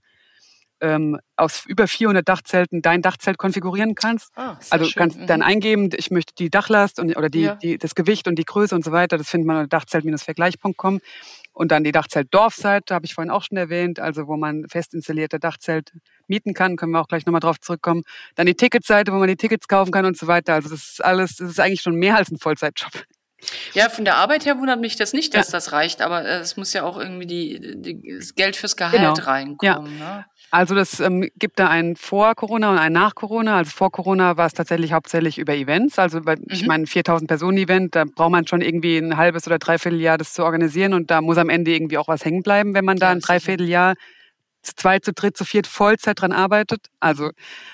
ähm, 0.82 1.20
aus 1.36 1.66
über 1.66 1.88
400 1.88 2.28
Dachzelten 2.28 2.82
dein 2.82 3.02
Dachzelt 3.02 3.38
konfigurieren 3.38 3.96
kannst. 3.96 4.32
Ah, 4.36 4.58
also 4.70 4.86
du 4.86 4.92
kannst 4.94 5.20
mhm. 5.20 5.28
dann 5.28 5.42
eingeben, 5.42 5.90
ich 5.96 6.12
möchte 6.12 6.34
die 6.36 6.50
Dachlast 6.50 7.00
und, 7.00 7.16
oder 7.16 7.30
die, 7.30 7.42
ja. 7.42 7.56
die, 7.56 7.78
das 7.78 7.96
Gewicht 7.96 8.28
und 8.28 8.38
die 8.38 8.46
Größe 8.46 8.76
und 8.76 8.84
so 8.84 8.92
weiter. 8.92 9.18
Das 9.18 9.30
findet 9.30 9.48
man 9.48 9.58
unter 9.58 9.70
dachzelt-vergleich.com. 9.70 11.00
Und 11.54 11.72
dann 11.72 11.86
die 11.86 11.94
Dachzelt 11.94 12.28
Dorfseite, 12.34 12.94
habe 12.94 13.06
ich 13.06 13.14
vorhin 13.14 13.32
auch 13.32 13.44
schon 13.44 13.58
erwähnt, 13.58 14.00
also 14.00 14.28
wo 14.28 14.36
man 14.36 14.68
fest 14.68 14.94
installierte 14.94 15.40
Dachzelt 15.40 15.94
mieten 16.28 16.54
kann, 16.54 16.76
können 16.76 16.92
wir 16.92 17.00
auch 17.00 17.08
gleich 17.08 17.26
nochmal 17.26 17.40
drauf 17.40 17.62
zurückkommen. 17.62 18.04
Dann 18.36 18.46
die 18.46 18.56
Ticketseite, 18.56 19.14
wo 19.14 19.18
man 19.18 19.30
die 19.30 19.38
Tickets 19.38 19.70
kaufen 19.70 19.92
kann 19.92 20.06
und 20.06 20.18
so 20.18 20.28
weiter. 20.28 20.56
Also 20.56 20.70
das 20.70 20.90
ist 20.90 21.06
alles, 21.06 21.38
das 21.38 21.52
ist 21.52 21.60
eigentlich 21.62 21.82
schon 21.82 21.96
mehr 21.96 22.18
als 22.18 22.30
ein 22.30 22.38
Vollzeitjob. 22.38 22.92
Ja, 23.74 23.90
von 23.90 24.06
der 24.06 24.16
Arbeit 24.18 24.46
her 24.46 24.58
wundert 24.58 24.80
mich 24.80 24.96
das 24.96 25.14
nicht, 25.14 25.34
dass 25.34 25.48
ja. 25.48 25.52
das 25.54 25.72
reicht, 25.72 26.02
aber 26.02 26.26
äh, 26.26 26.40
es 26.40 26.58
muss 26.58 26.74
ja 26.74 26.84
auch 26.84 26.98
irgendwie 26.98 27.26
die, 27.26 27.82
die, 27.82 28.18
das 28.18 28.36
Geld 28.36 28.56
fürs 28.56 28.76
Gehalt 28.76 28.96
genau. 28.96 29.14
reinkommen. 29.14 30.00
Ja. 30.00 30.18
Ne? 30.18 30.26
Also 30.52 30.74
das 30.74 31.02
ähm, 31.02 31.30
gibt 31.38 31.60
da 31.60 31.68
ein 31.68 31.98
vor 31.98 32.34
Corona 32.36 32.72
und 32.72 32.78
ein 32.78 32.94
nach 32.94 33.16
Corona. 33.16 33.58
Also 33.58 33.72
vor 33.72 33.92
Corona 33.92 34.38
war 34.38 34.46
es 34.46 34.54
tatsächlich 34.54 34.94
hauptsächlich 34.94 35.38
über 35.38 35.54
Events. 35.54 36.00
Also 36.00 36.20
mhm. 36.20 36.46
ich 36.50 36.66
meine 36.66 36.88
4000 36.88 37.28
Personen 37.28 37.58
Event, 37.58 37.96
da 37.96 38.06
braucht 38.06 38.32
man 38.32 38.48
schon 38.48 38.62
irgendwie 38.62 38.98
ein 38.98 39.18
halbes 39.18 39.48
oder 39.48 39.60
dreiviertel 39.60 40.00
Jahr 40.00 40.18
das 40.18 40.34
zu 40.34 40.46
organisieren 40.46 40.94
und 40.94 41.12
da 41.12 41.20
muss 41.20 41.38
am 41.38 41.50
Ende 41.50 41.72
irgendwie 41.72 41.98
auch 41.98 42.08
was 42.08 42.24
hängen 42.24 42.42
bleiben, 42.42 42.74
wenn 42.74 42.86
man 42.86 42.98
da 42.98 43.10
ein 43.10 43.20
Dreivierteljahr 43.20 43.96
zu 44.66 44.76
zweit, 44.76 45.06
zu 45.06 45.14
dritt, 45.14 45.38
zu 45.38 45.46
viert 45.46 45.68
Vollzeit 45.68 46.22
dran 46.22 46.32
arbeitet. 46.32 46.88
Also 47.00 47.32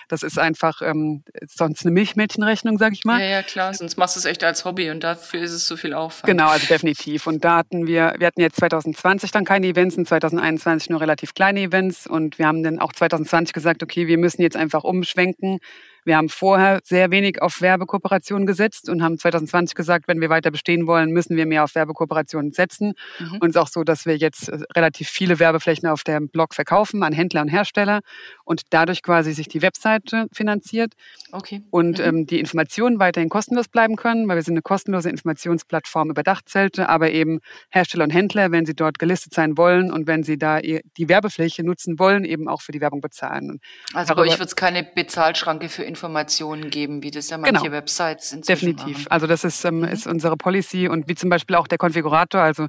das 0.08 0.24
ist 0.24 0.38
einfach 0.38 0.82
ähm, 0.82 1.24
sonst 1.48 1.86
eine 1.86 1.92
Milchmädchenrechnung, 1.92 2.78
sag 2.78 2.94
ich 2.94 3.06
mal. 3.06 3.20
Ja, 3.20 3.28
ja, 3.28 3.44
klar. 3.44 3.74
Sonst 3.74 3.98
machst 3.98 4.16
du 4.16 4.20
es 4.20 4.26
echt 4.26 4.44
als 4.44 4.66
Hobby 4.66 4.90
und 4.92 5.04
dafür 5.04 5.42
ist 5.42 5.52
es 5.52 5.66
so 5.66 5.78
viel 5.78 5.94
Aufwand. 5.94 6.26
Genau, 6.26 6.50
also 6.50 6.68
definitiv. 6.68 7.28
Und 7.28 7.44
da 7.44 7.58
hatten 7.58 7.88
wir, 7.88 8.16
wir 8.18 8.28
hatten 8.28 8.42
jetzt 8.42 8.58
2020 8.58 9.32
dann 9.32 9.46
keine 9.46 9.68
Events 9.68 9.98
und 9.98 10.08
2021 10.08 10.90
nur 10.90 11.02
relativ 11.02 11.34
kleine 11.34 11.62
Events 11.62 12.08
und 12.08 12.38
wir 12.40 12.48
haben 12.48 12.64
dann 12.64 12.80
auch 12.80 12.94
2020 12.94 13.54
gesagt, 13.54 13.84
okay, 13.84 14.08
wir 14.08 14.18
müssen 14.18 14.42
jetzt 14.42 14.58
einfach 14.58 14.84
umschwenken 14.84 15.60
wir 16.06 16.18
haben 16.18 16.30
vorher 16.30 16.80
sehr 16.84 17.12
wenig 17.12 17.42
auf 17.42 17.62
Werbekooperationen 17.62 18.48
gesetzt 18.48 18.90
und 18.90 19.04
haben 19.04 19.18
2020 19.18 19.76
gesagt, 19.76 20.08
wenn 20.08 20.22
wir 20.22 20.30
weiter 20.30 20.52
bestehen 20.52 20.88
wollen, 20.88 21.12
müssen 21.12 21.36
wir 21.36 21.46
mehr 21.46 21.64
auf 21.64 21.76
Werbekooperationen 21.76 22.52
setzen. 22.52 22.94
Mhm. 23.20 23.38
Und 23.40 23.50
es 23.50 23.56
ist 23.56 23.62
auch 23.62 23.68
so, 23.68 23.84
dass 23.84 24.06
wir 24.06 24.18
jetzt 24.18 24.50
äh, 24.50 24.60
relativ 24.76 25.10
viele 25.10 25.40
Werbeflächen 25.40 25.88
auf 25.88 26.04
dem 26.04 26.30
Blog 26.30 26.54
verkaufen 26.54 27.04
an 27.04 27.14
Händler 27.14 27.42
und 27.42 27.50
Hersteller 27.50 28.02
und 28.44 28.62
dadurch 28.72 29.04
quasi 29.04 29.34
sich 29.34 29.48
die 29.48 29.62
Webseite 29.62 30.28
finanziert 30.34 30.94
okay. 31.32 31.64
und 31.70 32.00
mhm. 32.00 32.06
ähm, 32.06 32.26
die 32.26 32.40
Informationen 32.40 33.00
weiterhin 33.00 33.30
kostenlos 33.30 33.68
bleiben 33.68 33.96
können, 33.96 34.28
weil 34.28 34.38
wir 34.38 34.44
sind 34.44 34.54
eine 34.54 34.62
kostenlose 34.62 35.10
Informationsplattform 35.10 36.10
über 36.10 36.24
Dachzelte, 36.24 36.90
aber 36.90 37.12
eben 37.12 37.40
Hersteller 37.70 38.06
und 38.06 38.12
Händler, 38.12 38.52
wenn 38.52 38.66
sie 38.66 38.76
dort 38.76 39.00
gelistet 39.00 39.34
sein 39.34 39.58
wollen 39.58 39.92
und 39.92 40.08
wenn 40.08 40.24
sie 40.24 40.38
da 40.38 40.60
die 40.62 41.10
Werbefläche 41.10 41.64
nutzen 41.64 42.00
wollen, 42.00 42.26
eben 42.26 42.48
auch 42.48 42.62
für 42.62 42.72
die 42.72 42.82
Werbung 42.82 43.02
bezahlen. 43.02 43.60
Also 43.94 44.16
bei 44.16 44.22
euch 44.22 44.40
wird 44.40 44.50
es 44.50 44.56
keine 44.56 44.84
Bezahlschranke 44.84 45.70
für 45.70 45.84
Informationen 45.92 46.70
geben, 46.70 47.04
wie 47.04 47.12
das 47.12 47.30
ja 47.30 47.38
manche 47.38 47.64
genau. 47.64 47.72
Websites 47.74 48.32
inzwischen 48.32 48.76
Definitiv. 48.76 48.98
Machen. 48.98 49.12
Also 49.12 49.28
das 49.28 49.44
ist, 49.44 49.64
ähm, 49.66 49.80
mhm. 49.80 49.84
ist 49.86 50.08
unsere 50.08 50.38
Policy 50.38 50.88
und 50.88 51.08
wie 51.08 51.16
zum 51.16 51.30
Beispiel 51.30 51.56
auch 51.58 51.68
der 51.68 51.78
Konfigurator. 51.78 52.42
Also 52.42 52.68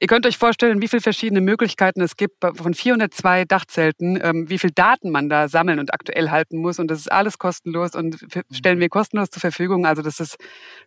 Ihr 0.00 0.08
könnt 0.08 0.26
euch 0.26 0.38
vorstellen, 0.38 0.82
wie 0.82 0.88
viele 0.88 1.00
verschiedene 1.00 1.40
Möglichkeiten 1.40 2.00
es 2.00 2.16
gibt 2.16 2.44
von 2.54 2.74
402 2.74 3.44
Dachzelten, 3.44 4.18
ähm, 4.20 4.50
wie 4.50 4.58
viel 4.58 4.70
Daten 4.70 5.10
man 5.10 5.28
da 5.28 5.48
sammeln 5.48 5.78
und 5.78 5.94
aktuell 5.94 6.30
halten 6.30 6.58
muss. 6.58 6.80
Und 6.80 6.90
das 6.90 6.98
ist 6.98 7.12
alles 7.12 7.38
kostenlos 7.38 7.94
und 7.94 8.20
mhm. 8.20 8.42
stellen 8.52 8.80
wir 8.80 8.88
kostenlos 8.88 9.30
zur 9.30 9.40
Verfügung. 9.40 9.86
Also 9.86 10.02
das 10.02 10.18
ist 10.18 10.36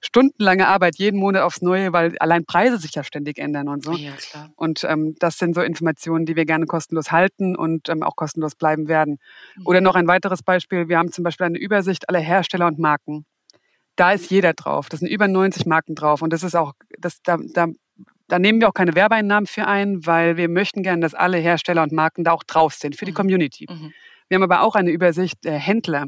stundenlange 0.02 0.68
Arbeit 0.68 0.98
jeden 0.98 1.20
Monat 1.20 1.44
aufs 1.44 1.62
Neue, 1.62 1.94
weil 1.94 2.18
allein 2.20 2.46
Preise 2.46 2.78
sich 2.78 2.96
ja 2.96 3.04
ständig 3.04 3.40
ändern 3.40 3.70
und 3.70 3.84
so. 3.84 3.94
Ja, 3.94 4.12
klar. 4.12 4.52
Und 4.58 4.84
ähm, 4.84 5.16
das 5.20 5.38
sind 5.38 5.56
so 5.56 5.62
Informationen, 5.62 6.26
die 6.26 6.36
wir 6.36 6.46
gerne 6.46 6.66
kostenlos 6.66 7.12
halten 7.12 7.56
und 7.56 7.88
ähm, 7.88 8.04
auch 8.04 8.18
kostenlos 8.18 8.56
bleiben 8.56 8.90
werden. 8.90 9.20
Mhm. 9.56 9.68
Oder 9.68 9.80
noch 9.80 9.96
ein 9.96 10.08
weiteres 10.08 10.44
Beispiel. 10.44 10.90
Wir 10.90 10.98
haben 10.98 11.14
zum 11.14 11.24
Beispiel 11.24 11.46
eine 11.46 11.58
Übersicht 11.58 12.10
aller 12.10 12.20
Hersteller 12.20 12.68
und 12.68 12.78
Marken 12.78 13.26
da 13.98 14.12
ist 14.12 14.30
jeder 14.30 14.54
drauf. 14.54 14.90
Das 14.90 15.00
sind 15.00 15.10
über 15.10 15.28
90 15.28 15.66
Marken 15.66 15.96
drauf. 15.96 16.22
Und 16.22 16.32
das 16.32 16.44
ist 16.44 16.56
auch, 16.56 16.74
das, 17.00 17.20
da, 17.24 17.38
da 17.54 17.68
da 18.28 18.40
nehmen 18.40 18.60
wir 18.60 18.70
auch 18.70 18.74
keine 18.74 18.96
Werbeeinnahmen 18.96 19.48
für 19.48 19.68
ein, 19.68 20.06
weil 20.06 20.38
wir 20.38 20.50
möchten 20.50 20.84
gerne, 20.84 21.02
dass 21.02 21.14
alle 21.14 21.38
Hersteller 21.38 21.84
und 21.84 21.92
Marken 21.92 22.24
da 22.24 22.32
auch 22.32 22.44
drauf 22.44 22.74
sind 22.74 22.96
für 22.96 23.06
die 23.06 23.12
mhm. 23.12 23.16
Community. 23.16 23.68
Mhm. 23.70 23.94
Wir 24.28 24.36
haben 24.36 24.44
aber 24.44 24.62
auch 24.62 24.76
eine 24.76 24.92
Übersicht 24.92 25.44
der 25.46 25.58
Händler. 25.58 26.04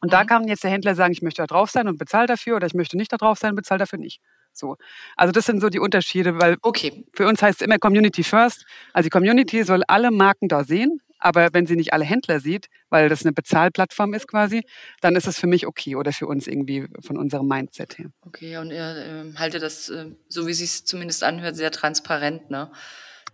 Und 0.00 0.08
mhm. 0.08 0.10
da 0.10 0.24
kann 0.24 0.48
jetzt 0.48 0.64
der 0.64 0.70
Händler 0.70 0.94
sagen, 0.94 1.12
ich 1.12 1.22
möchte 1.22 1.42
da 1.42 1.46
drauf 1.46 1.70
sein 1.70 1.88
und 1.88 1.98
bezahle 1.98 2.26
dafür 2.26 2.56
oder 2.56 2.66
ich 2.66 2.74
möchte 2.74 2.96
nicht 2.96 3.12
da 3.12 3.16
drauf 3.16 3.38
sein 3.38 3.50
und 3.50 3.56
bezahle 3.56 3.80
dafür 3.80 3.98
nicht. 3.98 4.20
So. 4.52 4.76
Also 5.16 5.32
das 5.32 5.46
sind 5.46 5.60
so 5.60 5.68
die 5.68 5.80
Unterschiede, 5.80 6.40
weil 6.40 6.56
okay. 6.62 7.04
für 7.12 7.26
uns 7.26 7.42
heißt 7.42 7.60
es 7.60 7.66
immer 7.66 7.78
Community 7.78 8.22
First. 8.22 8.64
Also 8.92 9.06
die 9.06 9.10
Community 9.10 9.64
soll 9.64 9.82
alle 9.88 10.10
Marken 10.10 10.48
da 10.48 10.64
sehen, 10.64 11.00
aber 11.24 11.48
wenn 11.52 11.66
sie 11.66 11.74
nicht 11.74 11.94
alle 11.94 12.04
Händler 12.04 12.38
sieht, 12.38 12.66
weil 12.90 13.08
das 13.08 13.22
eine 13.22 13.32
Bezahlplattform 13.32 14.12
ist 14.12 14.28
quasi, 14.28 14.62
dann 15.00 15.16
ist 15.16 15.26
es 15.26 15.38
für 15.38 15.46
mich 15.46 15.66
okay 15.66 15.96
oder 15.96 16.12
für 16.12 16.26
uns 16.26 16.46
irgendwie 16.46 16.86
von 17.00 17.16
unserem 17.16 17.48
Mindset 17.48 17.98
her. 17.98 18.10
Okay, 18.26 18.58
und 18.58 18.70
ihr 18.70 19.32
äh, 19.34 19.38
haltet 19.38 19.62
das, 19.62 19.88
äh, 19.88 20.10
so 20.28 20.46
wie 20.46 20.52
sie 20.52 20.64
es 20.64 20.84
zumindest 20.84 21.24
anhört, 21.24 21.56
sehr 21.56 21.70
transparent, 21.70 22.50
ne? 22.50 22.70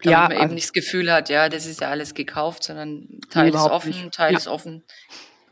Damit 0.03 0.13
ja, 0.13 0.21
man 0.23 0.31
eben 0.31 0.41
also, 0.41 0.55
nicht 0.55 0.67
das 0.67 0.73
Gefühl 0.73 1.13
hat, 1.13 1.29
ja, 1.29 1.49
das 1.49 1.67
ist 1.67 1.81
ja 1.81 1.91
alles 1.91 2.15
gekauft, 2.15 2.63
sondern 2.63 3.21
Teil 3.29 3.49
ist 3.49 3.57
offen, 3.57 3.91
nicht. 3.91 4.15
Teil 4.15 4.33
ja. 4.33 4.39
ist 4.39 4.47
offen, 4.47 4.85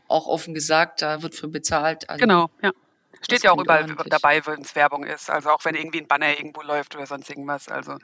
auch 0.07 0.25
offen 0.25 0.53
gesagt, 0.53 1.01
da 1.01 1.21
wird 1.21 1.35
für 1.35 1.49
bezahlt. 1.49 2.09
Also 2.09 2.21
genau, 2.21 2.49
ja. 2.63 2.71
Steht 3.21 3.43
ja 3.43 3.51
auch 3.51 3.61
überall 3.61 3.81
ordentlich. 3.81 4.09
dabei, 4.09 4.41
wenn 4.45 4.61
es 4.61 4.75
Werbung 4.75 5.03
ist. 5.03 5.29
Also 5.29 5.49
auch 5.49 5.65
wenn 5.65 5.75
irgendwie 5.75 5.99
ein 5.99 6.07
Banner 6.07 6.37
irgendwo 6.37 6.61
läuft 6.61 6.95
oder 6.95 7.05
sonst 7.05 7.29
irgendwas. 7.29 7.67
Also 7.67 7.97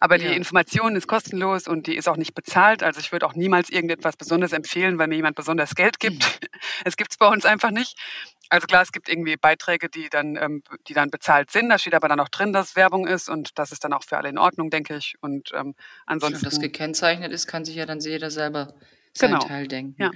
aber 0.00 0.16
ja. 0.16 0.28
die 0.28 0.36
Information 0.36 0.96
ist 0.96 1.06
kostenlos 1.06 1.66
und 1.66 1.86
die 1.86 1.96
ist 1.96 2.08
auch 2.08 2.16
nicht 2.16 2.34
bezahlt. 2.34 2.82
Also 2.82 3.00
ich 3.00 3.10
würde 3.12 3.26
auch 3.26 3.34
niemals 3.34 3.70
irgendetwas 3.70 4.16
besonders 4.16 4.52
empfehlen, 4.52 4.98
weil 4.98 5.08
mir 5.08 5.16
jemand 5.16 5.36
besonders 5.36 5.74
Geld 5.74 5.98
gibt. 5.98 6.24
Mhm. 6.24 6.48
Es 6.84 6.96
gibt 6.96 7.12
es 7.12 7.16
bei 7.16 7.26
uns 7.26 7.44
einfach 7.44 7.70
nicht. 7.70 7.96
Also 8.50 8.66
klar, 8.66 8.82
es 8.82 8.92
gibt 8.92 9.08
irgendwie 9.08 9.36
Beiträge, 9.36 9.88
die 9.88 10.08
dann, 10.08 10.36
ähm, 10.36 10.62
die 10.86 10.94
dann 10.94 11.10
bezahlt 11.10 11.50
sind. 11.50 11.68
Da 11.68 11.78
steht 11.78 11.94
aber 11.94 12.08
dann 12.08 12.20
auch 12.20 12.28
drin, 12.28 12.52
dass 12.52 12.76
Werbung 12.76 13.06
ist 13.06 13.28
und 13.28 13.58
das 13.58 13.72
ist 13.72 13.84
dann 13.84 13.92
auch 13.92 14.02
für 14.02 14.16
alle 14.16 14.28
in 14.28 14.38
Ordnung, 14.38 14.70
denke 14.70 14.96
ich. 14.96 15.14
Und 15.20 15.52
ähm, 15.54 15.74
ansonsten. 16.06 16.42
Wenn 16.42 16.50
das 16.50 16.60
gekennzeichnet 16.60 17.32
ist, 17.32 17.46
kann 17.46 17.64
sich 17.64 17.76
ja 17.76 17.86
dann 17.86 18.00
jeder 18.00 18.30
selber 18.30 18.74
genau. 19.18 19.38
Teil 19.40 19.68
denken. 19.68 19.94
Ja. 20.00 20.10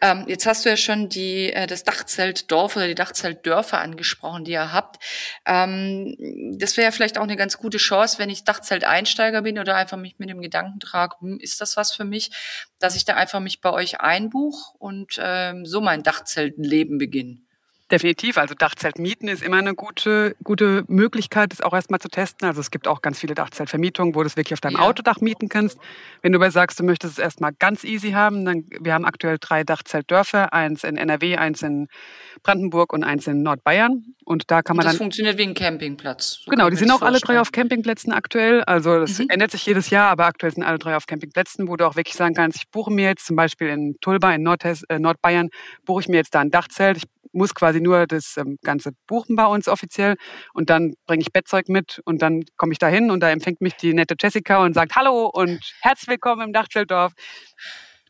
Ähm, 0.00 0.24
jetzt 0.28 0.46
hast 0.46 0.64
du 0.64 0.68
ja 0.68 0.76
schon 0.76 1.08
die, 1.08 1.52
äh, 1.52 1.66
das 1.66 1.84
Dachzeltdorf 1.84 2.76
oder 2.76 2.86
die 2.86 2.94
Dachzeltdörfer 2.94 3.80
angesprochen, 3.80 4.44
die 4.44 4.52
ihr 4.52 4.72
habt. 4.72 5.02
Ähm, 5.46 6.16
das 6.58 6.76
wäre 6.76 6.86
ja 6.86 6.90
vielleicht 6.90 7.18
auch 7.18 7.22
eine 7.22 7.36
ganz 7.36 7.58
gute 7.58 7.78
Chance, 7.78 8.18
wenn 8.18 8.30
ich 8.30 8.44
Dachzelteinsteiger 8.44 9.42
bin 9.42 9.58
oder 9.58 9.76
einfach 9.76 9.96
mich 9.96 10.18
mit 10.18 10.28
dem 10.30 10.40
Gedanken 10.40 10.80
trage, 10.80 11.16
hm, 11.20 11.38
ist 11.40 11.60
das 11.60 11.76
was 11.76 11.92
für 11.92 12.04
mich, 12.04 12.30
dass 12.78 12.96
ich 12.96 13.04
da 13.04 13.14
einfach 13.14 13.40
mich 13.40 13.60
bei 13.60 13.70
euch 13.70 14.00
einbuche 14.00 14.76
und 14.78 15.18
ähm, 15.22 15.64
so 15.64 15.80
mein 15.80 16.02
Dachzeltenleben 16.02 16.98
beginne. 16.98 17.43
Definitiv. 17.94 18.38
Also 18.38 18.54
Dachzelt 18.56 18.98
mieten 18.98 19.28
ist 19.28 19.40
immer 19.40 19.58
eine 19.58 19.74
gute, 19.74 20.34
gute 20.42 20.84
Möglichkeit, 20.88 21.52
das 21.52 21.60
auch 21.60 21.72
erstmal 21.72 22.00
zu 22.00 22.08
testen. 22.08 22.48
Also 22.48 22.60
es 22.60 22.72
gibt 22.72 22.88
auch 22.88 23.02
ganz 23.02 23.20
viele 23.20 23.36
Dachzeltvermietungen, 23.36 24.16
wo 24.16 24.22
du 24.22 24.26
es 24.26 24.36
wirklich 24.36 24.52
auf 24.54 24.60
deinem 24.60 24.78
ja. 24.78 24.82
Autodach 24.82 25.20
mieten 25.20 25.48
kannst. 25.48 25.78
Wenn 26.20 26.32
du 26.32 26.38
aber 26.38 26.50
sagst, 26.50 26.80
du 26.80 26.82
möchtest 26.82 27.12
es 27.12 27.18
erstmal 27.20 27.52
ganz 27.56 27.84
easy 27.84 28.10
haben, 28.10 28.44
dann 28.44 28.64
wir 28.80 28.94
haben 28.94 29.04
aktuell 29.04 29.36
drei 29.40 29.62
Dachzeltdörfer, 29.62 30.52
eins 30.52 30.82
in 30.82 30.96
NRW, 30.96 31.36
eins 31.36 31.62
in 31.62 31.86
Brandenburg 32.42 32.92
und 32.92 33.04
eins 33.04 33.28
in 33.28 33.44
Nordbayern. 33.44 34.04
Und 34.24 34.50
da 34.50 34.62
kann 34.62 34.76
man 34.76 34.84
und 34.84 34.86
das 34.86 34.94
dann. 34.94 35.04
funktioniert 35.04 35.38
wie 35.38 35.44
ein 35.44 35.54
Campingplatz. 35.54 36.40
So 36.44 36.50
genau, 36.50 36.70
die 36.70 36.76
sind 36.76 36.90
auch 36.90 37.02
alle 37.02 37.20
drei 37.20 37.40
auf 37.40 37.52
Campingplätzen 37.52 38.12
aktuell. 38.12 38.64
Also 38.64 38.98
das 38.98 39.20
mhm. 39.20 39.28
ändert 39.28 39.52
sich 39.52 39.64
jedes 39.66 39.90
Jahr, 39.90 40.10
aber 40.10 40.26
aktuell 40.26 40.52
sind 40.52 40.64
alle 40.64 40.80
drei 40.80 40.96
auf 40.96 41.06
Campingplätzen, 41.06 41.68
wo 41.68 41.76
du 41.76 41.86
auch 41.86 41.94
wirklich 41.94 42.16
sagen 42.16 42.34
kannst, 42.34 42.58
ich 42.58 42.68
buche 42.70 42.92
mir 42.92 43.10
jetzt 43.10 43.24
zum 43.24 43.36
Beispiel 43.36 43.68
in 43.68 43.94
Tulba 44.00 44.34
in 44.34 44.44
äh, 44.44 44.98
Nordbayern, 44.98 45.50
buche 45.84 46.00
ich 46.00 46.08
mir 46.08 46.16
jetzt 46.16 46.34
da 46.34 46.40
ein 46.40 46.50
Dachzelt. 46.50 46.96
Ich 46.96 47.04
muss 47.34 47.54
quasi 47.54 47.80
nur 47.84 48.08
das 48.08 48.36
ähm, 48.36 48.58
Ganze 48.62 48.90
buchen 49.06 49.36
bei 49.36 49.46
uns 49.46 49.68
offiziell 49.68 50.16
und 50.54 50.70
dann 50.70 50.94
bringe 51.06 51.22
ich 51.22 51.32
Bettzeug 51.32 51.68
mit 51.68 52.00
und 52.04 52.22
dann 52.22 52.42
komme 52.56 52.72
ich 52.72 52.78
da 52.78 52.88
hin 52.88 53.12
und 53.12 53.20
da 53.20 53.30
empfängt 53.30 53.60
mich 53.60 53.74
die 53.76 53.94
nette 53.94 54.16
Jessica 54.20 54.64
und 54.64 54.74
sagt 54.74 54.96
Hallo 54.96 55.30
und 55.32 55.60
herzlich 55.82 56.08
willkommen 56.08 56.42
im 56.42 56.52
Dachzeltdorf. 56.52 57.12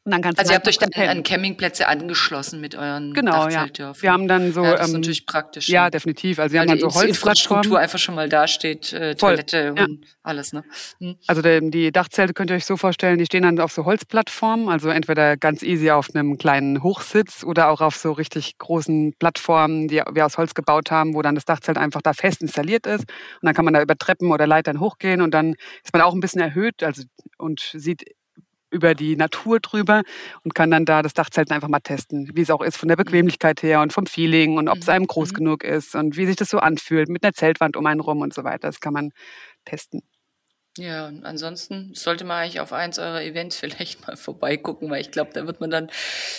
Und 0.05 0.13
dann 0.13 0.21
kannst 0.21 0.39
also 0.39 0.53
ihr 0.53 0.57
habt 0.57 0.69
euch 0.69 0.77
dann 0.77 0.93
an 0.93 1.23
Campingplätze 1.23 1.89
angeschlossen 1.89 2.61
mit 2.61 2.75
euren 2.75 3.15
Genau, 3.15 3.49
ja. 3.49 3.67
Wir 3.99 4.13
haben 4.13 4.29
dann 4.29 4.53
so... 4.53 4.63
Ja, 4.63 4.73
das 4.73 4.81
ist 4.83 4.89
ähm, 4.89 5.01
natürlich 5.01 5.25
praktisch. 5.25 5.69
Ja, 5.71 5.89
definitiv. 5.89 6.39
Also 6.39 6.53
wir 6.53 6.61
haben 6.61 6.69
dann 6.69 6.79
so 6.79 6.87
Holzplattformen. 6.87 7.09
Infrastruktur 7.09 7.79
einfach 7.79 7.99
schon 7.99 8.15
mal 8.15 8.29
dasteht, 8.29 8.93
äh, 8.93 9.15
Toilette 9.15 9.73
Voll, 9.75 9.85
und 9.87 10.07
alles. 10.23 10.53
Ne? 10.53 10.63
Hm. 10.99 11.17
Also 11.27 11.41
die, 11.41 11.71
die 11.71 11.91
Dachzelte 11.91 12.35
könnt 12.35 12.51
ihr 12.51 12.57
euch 12.57 12.67
so 12.67 12.77
vorstellen, 12.77 13.19
die 13.19 13.25
stehen 13.25 13.45
dann 13.45 13.59
auf 13.61 13.73
so 13.73 13.87
Holzplattformen, 13.87 14.69
also 14.69 14.91
entweder 14.91 15.39
ganz 15.39 15.63
easy 15.63 15.91
auf 15.91 16.15
einem 16.15 16.37
kleinen 16.37 16.83
Hochsitz 16.83 17.43
oder 17.43 17.71
auch 17.71 17.81
auf 17.81 17.97
so 17.97 18.13
richtig 18.13 18.59
großen 18.59 19.15
Plattformen, 19.19 19.89
die 19.89 20.03
wir 20.13 20.27
aus 20.27 20.37
Holz 20.37 20.53
gebaut 20.53 20.91
haben, 20.91 21.15
wo 21.15 21.23
dann 21.23 21.35
das 21.35 21.47
Dachzelt 21.47 21.79
einfach 21.79 22.03
da 22.03 22.13
fest 22.13 22.43
installiert 22.43 22.87
ist. 22.87 23.05
Und 23.41 23.47
dann 23.47 23.55
kann 23.55 23.65
man 23.65 23.73
da 23.73 23.81
über 23.81 23.97
Treppen 23.97 24.33
oder 24.33 24.47
Leitern 24.47 24.81
hochgehen 24.81 25.23
und 25.23 25.33
dann 25.33 25.55
ist 25.83 25.95
man 25.95 26.03
auch 26.03 26.13
ein 26.13 26.21
bisschen 26.21 26.43
erhöht 26.43 26.83
also, 26.83 27.05
und 27.39 27.71
sieht 27.73 28.05
über 28.75 28.95
die 28.95 29.17
Natur 29.17 29.61
drüber 29.61 30.03
und 30.43 30.55
kann 30.55 30.71
dann 30.71 30.85
da 30.85 31.03
das 31.03 31.15
Dachzelten 31.15 31.55
einfach 31.55 31.69
mal 31.69 31.81
testen, 31.81 32.31
wie 32.35 32.43
es 32.43 32.51
auch 32.51 32.61
ist 32.61 32.77
von 32.77 32.89
der 32.89 32.99
mhm. 32.99 33.05
Bequemlichkeit 33.05 33.63
her 33.63 33.81
und 33.81 33.93
vom 33.93 34.07
Feeling 34.07 34.59
und 34.59 34.69
ob 34.69 34.79
es 34.79 34.89
einem 34.89 35.07
groß 35.07 35.33
mhm. 35.33 35.37
genug 35.37 35.65
ist 35.65 35.95
und 35.95 36.17
wie 36.17 36.27
sich 36.27 36.37
das 36.37 36.51
so 36.51 36.59
anfühlt 36.59 37.09
mit 37.09 37.25
einer 37.25 37.33
Zeltwand 37.33 37.77
um 37.77 37.87
einen 37.87 38.01
rum 38.01 38.21
und 38.21 38.35
so 38.35 38.45
weiter. 38.45 38.69
Das 38.69 38.81
kann 38.81 38.93
man 38.93 39.13
testen. 39.65 40.03
Ja, 40.77 41.07
und 41.07 41.25
ansonsten 41.25 41.93
sollte 41.95 42.25
man 42.25 42.39
eigentlich 42.39 42.59
auf 42.59 42.73
eins 42.73 42.99
eurer 42.99 43.23
Events 43.23 43.57
vielleicht 43.61 44.07
mal 44.07 44.17
vorbeigucken, 44.17 44.91
weil 44.91 45.01
ich 45.01 45.11
glaube, 45.13 45.31
da 45.33 45.47
wird 45.47 45.61
man 45.61 45.71
dann, 45.71 45.91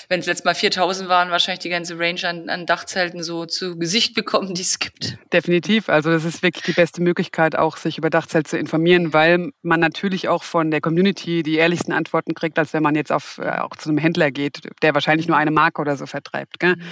wenn 0.10 0.20
es 0.20 0.26
letztes 0.26 0.44
Mal 0.44 0.56
4000 0.56 1.08
waren, 1.08 1.32
wahrscheinlich 1.32 1.60
die 1.60 1.70
ganze 1.70 1.98
Range 1.98 2.20
an, 2.28 2.50
an 2.50 2.66
Dachzelten 2.66 3.24
so 3.24 3.46
zu 3.46 3.78
Gesicht 3.78 4.14
bekommen, 4.14 4.54
die 4.54 4.62
es 4.62 4.80
gibt. 4.80 5.18
Definitiv. 5.32 5.88
Also 5.88 6.12
das 6.12 6.26
ist 6.26 6.44
wirklich 6.44 6.64
die 6.64 6.74
beste 6.74 7.02
Möglichkeit, 7.02 7.56
auch 7.56 7.78
sich 7.78 7.98
über 7.98 8.10
Dachzelt 8.10 8.48
zu 8.48 8.58
informieren, 8.58 9.14
weil 9.14 9.52
man 9.62 9.80
natürlich 9.80 10.28
auch 10.28 10.44
von 10.44 10.70
der 10.70 10.82
Community 10.82 11.42
die 11.42 11.56
ehrlichsten 11.56 11.94
Antworten 11.94 12.34
kriegt, 12.34 12.60
als 12.60 12.74
wenn 12.74 12.84
man 12.84 12.96
jetzt 12.96 13.12
auf, 13.12 13.38
äh, 13.38 13.50
auch 13.60 13.76
zu 13.78 13.90
einem 13.90 13.98
Händler 13.98 14.32
geht, 14.32 14.62
der 14.82 14.94
wahrscheinlich 14.94 15.28
nur 15.28 15.38
eine 15.38 15.52
Marke 15.52 15.82
oder 15.82 15.96
so 15.96 16.06
vertreibt. 16.06 16.60
Gell? 16.60 16.76
Mhm. 16.76 16.84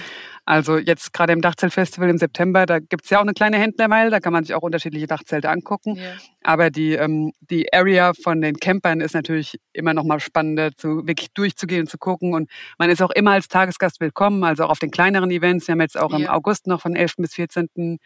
Also 0.46 0.76
jetzt 0.76 1.12
gerade 1.14 1.32
im 1.32 1.40
Dachzeltfestival 1.40 2.10
im 2.10 2.18
September, 2.18 2.66
da 2.66 2.78
gibt 2.78 3.04
es 3.04 3.10
ja 3.10 3.18
auch 3.18 3.22
eine 3.22 3.32
kleine 3.32 3.58
Händlermeile, 3.58 4.10
da 4.10 4.20
kann 4.20 4.32
man 4.32 4.44
sich 4.44 4.54
auch 4.54 4.62
unterschiedliche 4.62 5.06
Dachzelte 5.06 5.48
angucken. 5.48 5.96
Ja. 5.96 6.12
Aber 6.42 6.70
die, 6.70 6.92
ähm, 6.92 7.32
die 7.40 7.72
Area 7.72 8.12
von 8.12 8.42
den 8.42 8.56
Campern 8.56 9.00
ist 9.00 9.14
natürlich 9.14 9.58
immer 9.72 9.94
noch 9.94 10.04
mal 10.04 10.20
spannender, 10.20 10.72
zu, 10.76 11.06
wirklich 11.06 11.32
durchzugehen 11.32 11.82
und 11.82 11.88
zu 11.88 11.96
gucken. 11.96 12.34
Und 12.34 12.50
man 12.78 12.90
ist 12.90 13.00
auch 13.00 13.10
immer 13.10 13.32
als 13.32 13.48
Tagesgast 13.48 14.00
willkommen, 14.00 14.44
also 14.44 14.64
auch 14.64 14.70
auf 14.70 14.78
den 14.78 14.90
kleineren 14.90 15.30
Events. 15.30 15.66
Wir 15.66 15.72
haben 15.72 15.80
jetzt 15.80 15.98
auch 15.98 16.12
ja. 16.12 16.18
im 16.18 16.26
August 16.28 16.66
noch 16.66 16.82
von 16.82 16.94
11. 16.94 17.14
bis 17.16 17.34
14 17.34 17.98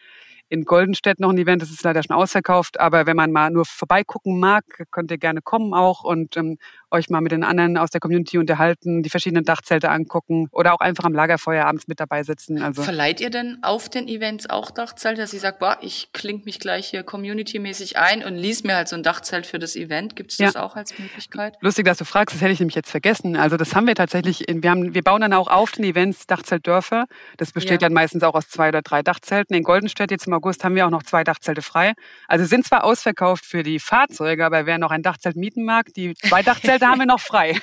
in 0.49 0.65
Goldenstedt 0.65 1.19
noch 1.19 1.29
ein 1.29 1.37
Event, 1.37 1.61
das 1.61 1.69
ist 1.69 1.83
leider 1.83 2.01
schon 2.03 2.15
ausverkauft, 2.15 2.79
aber 2.79 3.05
wenn 3.05 3.15
man 3.15 3.31
mal 3.31 3.51
nur 3.51 3.65
vorbeigucken 3.65 4.39
mag, 4.39 4.65
könnt 4.91 5.11
ihr 5.11 5.17
gerne 5.17 5.41
kommen 5.41 5.73
auch 5.73 6.03
und 6.03 6.35
ähm, 6.37 6.57
euch 6.91 7.09
mal 7.09 7.21
mit 7.21 7.31
den 7.31 7.43
anderen 7.43 7.77
aus 7.77 7.91
der 7.91 7.99
Community 7.99 8.37
unterhalten, 8.37 9.03
die 9.03 9.09
verschiedenen 9.09 9.45
Dachzelte 9.45 9.89
angucken 9.89 10.47
oder 10.51 10.73
auch 10.73 10.79
einfach 10.79 11.03
am 11.03 11.13
Lagerfeuer 11.13 11.65
abends 11.65 11.87
mit 11.87 11.99
dabei 11.99 12.23
sitzen. 12.23 12.61
Also 12.61 12.81
Verleiht 12.81 13.21
ihr 13.21 13.29
denn 13.29 13.59
auf 13.61 13.89
den 13.89 14.07
Events 14.07 14.49
auch 14.49 14.71
Dachzelte, 14.71 15.21
dass 15.21 15.33
ihr 15.33 15.39
sagt, 15.39 15.59
boah, 15.59 15.77
ich 15.81 16.11
klinge 16.13 16.41
mich 16.45 16.59
gleich 16.59 16.87
hier 16.87 17.03
community-mäßig 17.03 17.97
ein 17.97 18.23
und 18.23 18.35
lies 18.35 18.63
mir 18.63 18.75
halt 18.75 18.87
so 18.87 18.95
ein 18.95 19.03
Dachzelt 19.03 19.45
für 19.45 19.59
das 19.59 19.75
Event? 19.75 20.15
Gibt 20.15 20.31
es 20.31 20.37
das 20.37 20.55
ja. 20.55 20.63
auch 20.63 20.75
als 20.75 20.97
Möglichkeit? 20.97 21.57
Lustig, 21.61 21.85
dass 21.85 21.97
du 21.99 22.05
fragst, 22.05 22.35
das 22.35 22.41
hätte 22.41 22.53
ich 22.53 22.59
nämlich 22.59 22.75
jetzt 22.75 22.89
vergessen. 22.89 23.35
Also 23.35 23.57
das 23.57 23.75
haben 23.75 23.85
wir 23.85 23.95
tatsächlich, 23.95 24.47
in, 24.47 24.63
wir, 24.63 24.71
haben, 24.71 24.93
wir 24.93 25.03
bauen 25.03 25.21
dann 25.21 25.33
auch 25.33 25.47
auf 25.47 25.71
den 25.71 25.83
Events 25.83 26.25
Dachzeltdörfer. 26.25 27.05
Das 27.37 27.51
besteht 27.51 27.81
ja. 27.81 27.87
dann 27.87 27.93
meistens 27.93 28.23
auch 28.23 28.33
aus 28.33 28.49
zwei 28.49 28.69
oder 28.69 28.81
drei 28.81 29.03
Dachzelten. 29.03 29.55
In 29.55 29.63
Goldenstedt 29.63 30.11
jetzt 30.11 30.25
im 30.25 30.33
August 30.39 30.63
haben 30.63 30.75
wir 30.75 30.85
auch 30.85 30.89
noch 30.89 31.03
zwei 31.03 31.25
Dachzelte 31.25 31.61
frei. 31.61 31.93
Also 32.29 32.45
sind 32.45 32.65
zwar 32.65 32.85
ausverkauft 32.85 33.45
für 33.45 33.61
die 33.61 33.77
Fahrzeuge, 33.77 34.45
aber 34.45 34.65
wer 34.65 34.77
noch 34.77 34.91
ein 34.91 35.03
Dachzelt 35.03 35.35
mieten 35.35 35.65
mag, 35.65 35.93
die 35.93 36.13
zwei 36.13 36.41
Dachzelte 36.41 36.87
haben 36.87 36.99
wir 36.99 37.05
noch 37.05 37.19
frei. 37.19 37.59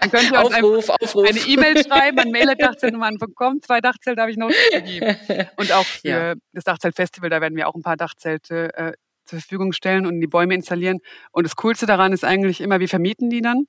Dann 0.00 0.10
könnt 0.12 0.30
ihr 0.30 0.44
uns 0.44 0.54
Aufruf, 0.54 0.90
ein, 0.90 0.96
Aufruf. 1.02 1.28
eine 1.28 1.40
E-Mail 1.40 1.84
schreiben 1.84 2.18
an 2.20 2.30
mail.dachzeltnummern.com. 2.30 3.62
Zwei 3.62 3.80
Dachzelte 3.80 4.20
habe 4.20 4.30
ich 4.30 4.36
noch 4.36 4.50
gegeben. 4.72 5.16
Und 5.56 5.72
auch 5.72 5.84
für 5.84 6.08
ja. 6.08 6.34
das 6.52 6.64
Dachzeltfestival, 6.64 7.30
da 7.30 7.40
werden 7.40 7.56
wir 7.56 7.66
auch 7.68 7.74
ein 7.74 7.82
paar 7.82 7.96
Dachzelte 7.96 8.72
äh, 8.74 8.92
zur 9.24 9.40
Verfügung 9.40 9.72
stellen 9.72 10.06
und 10.06 10.20
die 10.20 10.28
Bäume 10.28 10.54
installieren. 10.54 10.98
Und 11.32 11.44
das 11.44 11.56
Coolste 11.56 11.86
daran 11.86 12.12
ist 12.12 12.24
eigentlich 12.24 12.60
immer, 12.60 12.78
wir 12.78 12.88
vermieten 12.88 13.28
die 13.28 13.42
dann. 13.42 13.66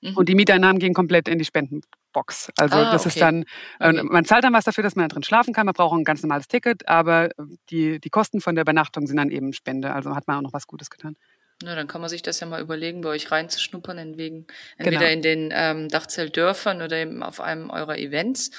Mhm. 0.00 0.16
Und 0.16 0.28
die 0.28 0.34
Mieteinnahmen 0.34 0.78
gehen 0.78 0.94
komplett 0.94 1.28
in 1.28 1.38
die 1.38 1.44
Spendenbox. 1.44 2.50
Also 2.56 2.76
ah, 2.76 2.92
das 2.92 3.02
okay. 3.02 3.08
ist 3.08 3.20
dann, 3.20 3.44
äh, 3.80 3.88
okay. 3.88 4.02
man 4.04 4.24
zahlt 4.24 4.44
dann 4.44 4.52
was 4.52 4.64
dafür, 4.64 4.84
dass 4.84 4.96
man 4.96 5.08
da 5.08 5.14
drin 5.14 5.22
schlafen 5.22 5.52
kann. 5.52 5.66
Man 5.66 5.74
braucht 5.74 5.98
ein 5.98 6.04
ganz 6.04 6.22
normales 6.22 6.48
Ticket, 6.48 6.88
aber 6.88 7.30
die, 7.70 8.00
die 8.00 8.10
Kosten 8.10 8.40
von 8.40 8.54
der 8.54 8.62
Übernachtung 8.62 9.06
sind 9.06 9.16
dann 9.16 9.30
eben 9.30 9.52
Spende. 9.52 9.92
Also 9.92 10.14
hat 10.14 10.26
man 10.26 10.38
auch 10.38 10.42
noch 10.42 10.52
was 10.52 10.66
Gutes 10.66 10.90
getan. 10.90 11.16
Na, 11.62 11.74
dann 11.74 11.88
kann 11.88 12.00
man 12.00 12.08
sich 12.08 12.22
das 12.22 12.38
ja 12.38 12.46
mal 12.46 12.60
überlegen, 12.60 13.00
bei 13.00 13.08
euch 13.08 13.32
reinzuschnuppern, 13.32 13.98
entwegen, 13.98 14.46
entweder 14.76 15.00
genau. 15.00 15.12
in 15.12 15.22
den 15.22 15.52
ähm, 15.52 15.88
Dachzeltdörfern 15.88 16.82
oder 16.82 16.96
eben 16.98 17.22
auf 17.24 17.40
einem 17.40 17.70
eurer 17.70 17.98
Events. 17.98 18.52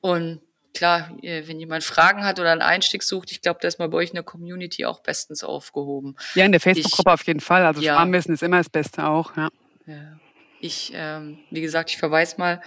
Und 0.00 0.40
klar, 0.72 1.10
wenn 1.20 1.58
jemand 1.58 1.82
Fragen 1.82 2.24
hat 2.24 2.38
oder 2.38 2.52
einen 2.52 2.62
Einstieg 2.62 3.02
sucht, 3.02 3.32
ich 3.32 3.42
glaube, 3.42 3.58
da 3.60 3.66
ist 3.66 3.80
man 3.80 3.90
bei 3.90 3.98
euch 3.98 4.10
in 4.10 4.14
der 4.14 4.22
Community 4.22 4.84
auch 4.84 5.00
bestens 5.00 5.42
aufgehoben. 5.42 6.16
Ja, 6.36 6.44
in 6.44 6.52
der 6.52 6.60
Facebook-Gruppe 6.60 7.12
auf 7.12 7.26
jeden 7.26 7.40
Fall. 7.40 7.66
Also 7.66 7.80
ja. 7.80 7.94
Schwarmwissen 7.94 8.34
ist 8.34 8.42
immer 8.44 8.58
das 8.58 8.70
Beste 8.70 9.04
auch. 9.04 9.36
Ja. 9.36 9.48
ja. 9.86 10.18
Ich, 10.62 10.92
ähm, 10.94 11.40
wie 11.50 11.60
gesagt, 11.60 11.90
ich 11.90 11.98
verweise 11.98 12.36
mal 12.38 12.62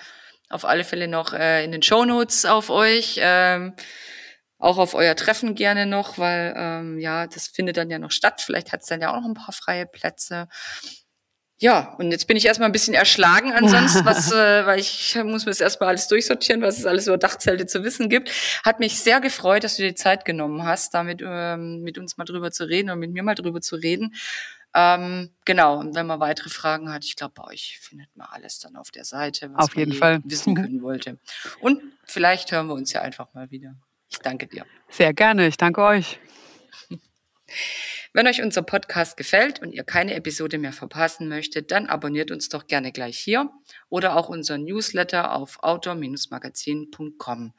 auf 0.49 0.65
alle 0.65 0.83
Fälle 0.83 1.07
noch 1.07 1.33
äh, 1.33 1.63
in 1.63 1.71
den 1.71 1.81
Show 1.81 2.03
Notes 2.03 2.45
auf 2.45 2.69
euch. 2.69 3.17
Ähm, 3.21 3.73
auch 4.57 4.77
auf 4.77 4.93
euer 4.95 5.15
Treffen 5.15 5.55
gerne 5.55 5.85
noch, 5.85 6.17
weil 6.17 6.53
ähm, 6.57 6.99
ja, 6.99 7.25
das 7.27 7.47
findet 7.47 7.77
dann 7.77 7.89
ja 7.89 7.97
noch 7.97 8.11
statt. 8.11 8.41
Vielleicht 8.41 8.73
hat 8.73 8.81
es 8.81 8.87
dann 8.87 9.01
ja 9.01 9.11
auch 9.11 9.21
noch 9.21 9.27
ein 9.27 9.33
paar 9.33 9.53
freie 9.53 9.85
Plätze. 9.85 10.47
Ja, 11.57 11.95
und 11.99 12.11
jetzt 12.11 12.27
bin 12.27 12.35
ich 12.35 12.45
erstmal 12.45 12.67
ein 12.67 12.73
bisschen 12.73 12.93
erschlagen 12.93 13.53
ansonsten, 13.53 14.05
was, 14.05 14.29
äh, 14.33 14.65
weil 14.65 14.79
ich 14.79 15.17
muss 15.23 15.45
mir 15.45 15.51
das 15.51 15.61
erstmal 15.61 15.89
alles 15.89 16.09
durchsortieren, 16.09 16.61
was 16.61 16.79
es 16.79 16.85
alles 16.85 17.07
über 17.07 17.17
Dachzelte 17.17 17.65
zu 17.65 17.83
wissen 17.85 18.09
gibt. 18.09 18.29
Hat 18.65 18.81
mich 18.81 18.99
sehr 18.99 19.21
gefreut, 19.21 19.63
dass 19.63 19.77
du 19.77 19.83
dir 19.83 19.89
die 19.89 19.95
Zeit 19.95 20.25
genommen 20.25 20.65
hast, 20.65 20.93
damit 20.93 21.21
ähm, 21.25 21.81
mit 21.81 21.97
uns 21.97 22.17
mal 22.17 22.25
drüber 22.25 22.51
zu 22.51 22.65
reden 22.65 22.89
und 22.89 22.99
mit 22.99 23.11
mir 23.11 23.23
mal 23.23 23.35
drüber 23.35 23.61
zu 23.61 23.77
reden. 23.77 24.13
Ähm, 24.77 25.31
genau, 25.45 25.79
und 25.79 25.95
wenn 25.95 26.05
man 26.05 26.19
weitere 26.19 26.49
Fragen 26.49 26.91
hat, 26.91 27.05
ich 27.05 27.15
glaube, 27.15 27.33
bei 27.33 27.45
euch 27.45 27.79
findet 27.81 28.13
man 28.17 28.27
alles 28.29 28.59
dann 28.59 28.75
auf 28.75 28.91
der 28.91 29.05
Seite, 29.05 29.49
was 29.53 29.69
auf 29.69 29.75
jeden 29.77 29.91
man 29.91 29.99
Fall. 29.99 30.21
wissen 30.25 30.53
können 30.61 30.81
wollte. 30.81 31.17
Und 31.61 31.81
vielleicht 32.03 32.51
hören 32.51 32.67
wir 32.67 32.73
uns 32.73 32.91
ja 32.91 33.01
einfach 33.01 33.33
mal 33.33 33.49
wieder. 33.51 33.75
Ich 34.09 34.19
danke 34.19 34.47
dir. 34.47 34.65
Sehr 34.89 35.13
gerne, 35.13 35.47
ich 35.47 35.55
danke 35.55 35.81
euch. 35.81 36.19
Wenn 38.11 38.27
euch 38.27 38.41
unser 38.41 38.63
Podcast 38.63 39.15
gefällt 39.15 39.61
und 39.61 39.71
ihr 39.71 39.85
keine 39.85 40.13
Episode 40.13 40.57
mehr 40.57 40.73
verpassen 40.73 41.29
möchtet, 41.29 41.71
dann 41.71 41.87
abonniert 41.87 42.31
uns 42.31 42.49
doch 42.49 42.67
gerne 42.67 42.91
gleich 42.91 43.17
hier 43.17 43.49
oder 43.87 44.17
auch 44.17 44.27
unseren 44.27 44.65
Newsletter 44.65 45.33
auf 45.33 45.57
outdoor-magazin.com. 45.63 47.53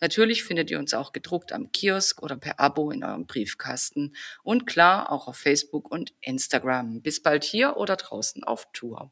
Natürlich 0.00 0.44
findet 0.44 0.70
ihr 0.70 0.78
uns 0.78 0.94
auch 0.94 1.12
gedruckt 1.12 1.52
am 1.52 1.72
Kiosk 1.72 2.22
oder 2.22 2.36
per 2.36 2.60
Abo 2.60 2.90
in 2.90 3.02
eurem 3.02 3.26
Briefkasten 3.26 4.14
und 4.42 4.66
klar 4.66 5.10
auch 5.10 5.28
auf 5.28 5.36
Facebook 5.36 5.90
und 5.90 6.12
Instagram. 6.20 7.02
Bis 7.02 7.22
bald 7.22 7.44
hier 7.44 7.76
oder 7.76 7.96
draußen 7.96 8.44
auf 8.44 8.68
Tour. 8.72 9.10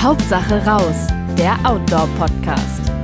Hauptsache 0.00 0.64
raus 0.64 1.08
der 1.36 1.58
Outdoor-Podcast. 1.64 2.97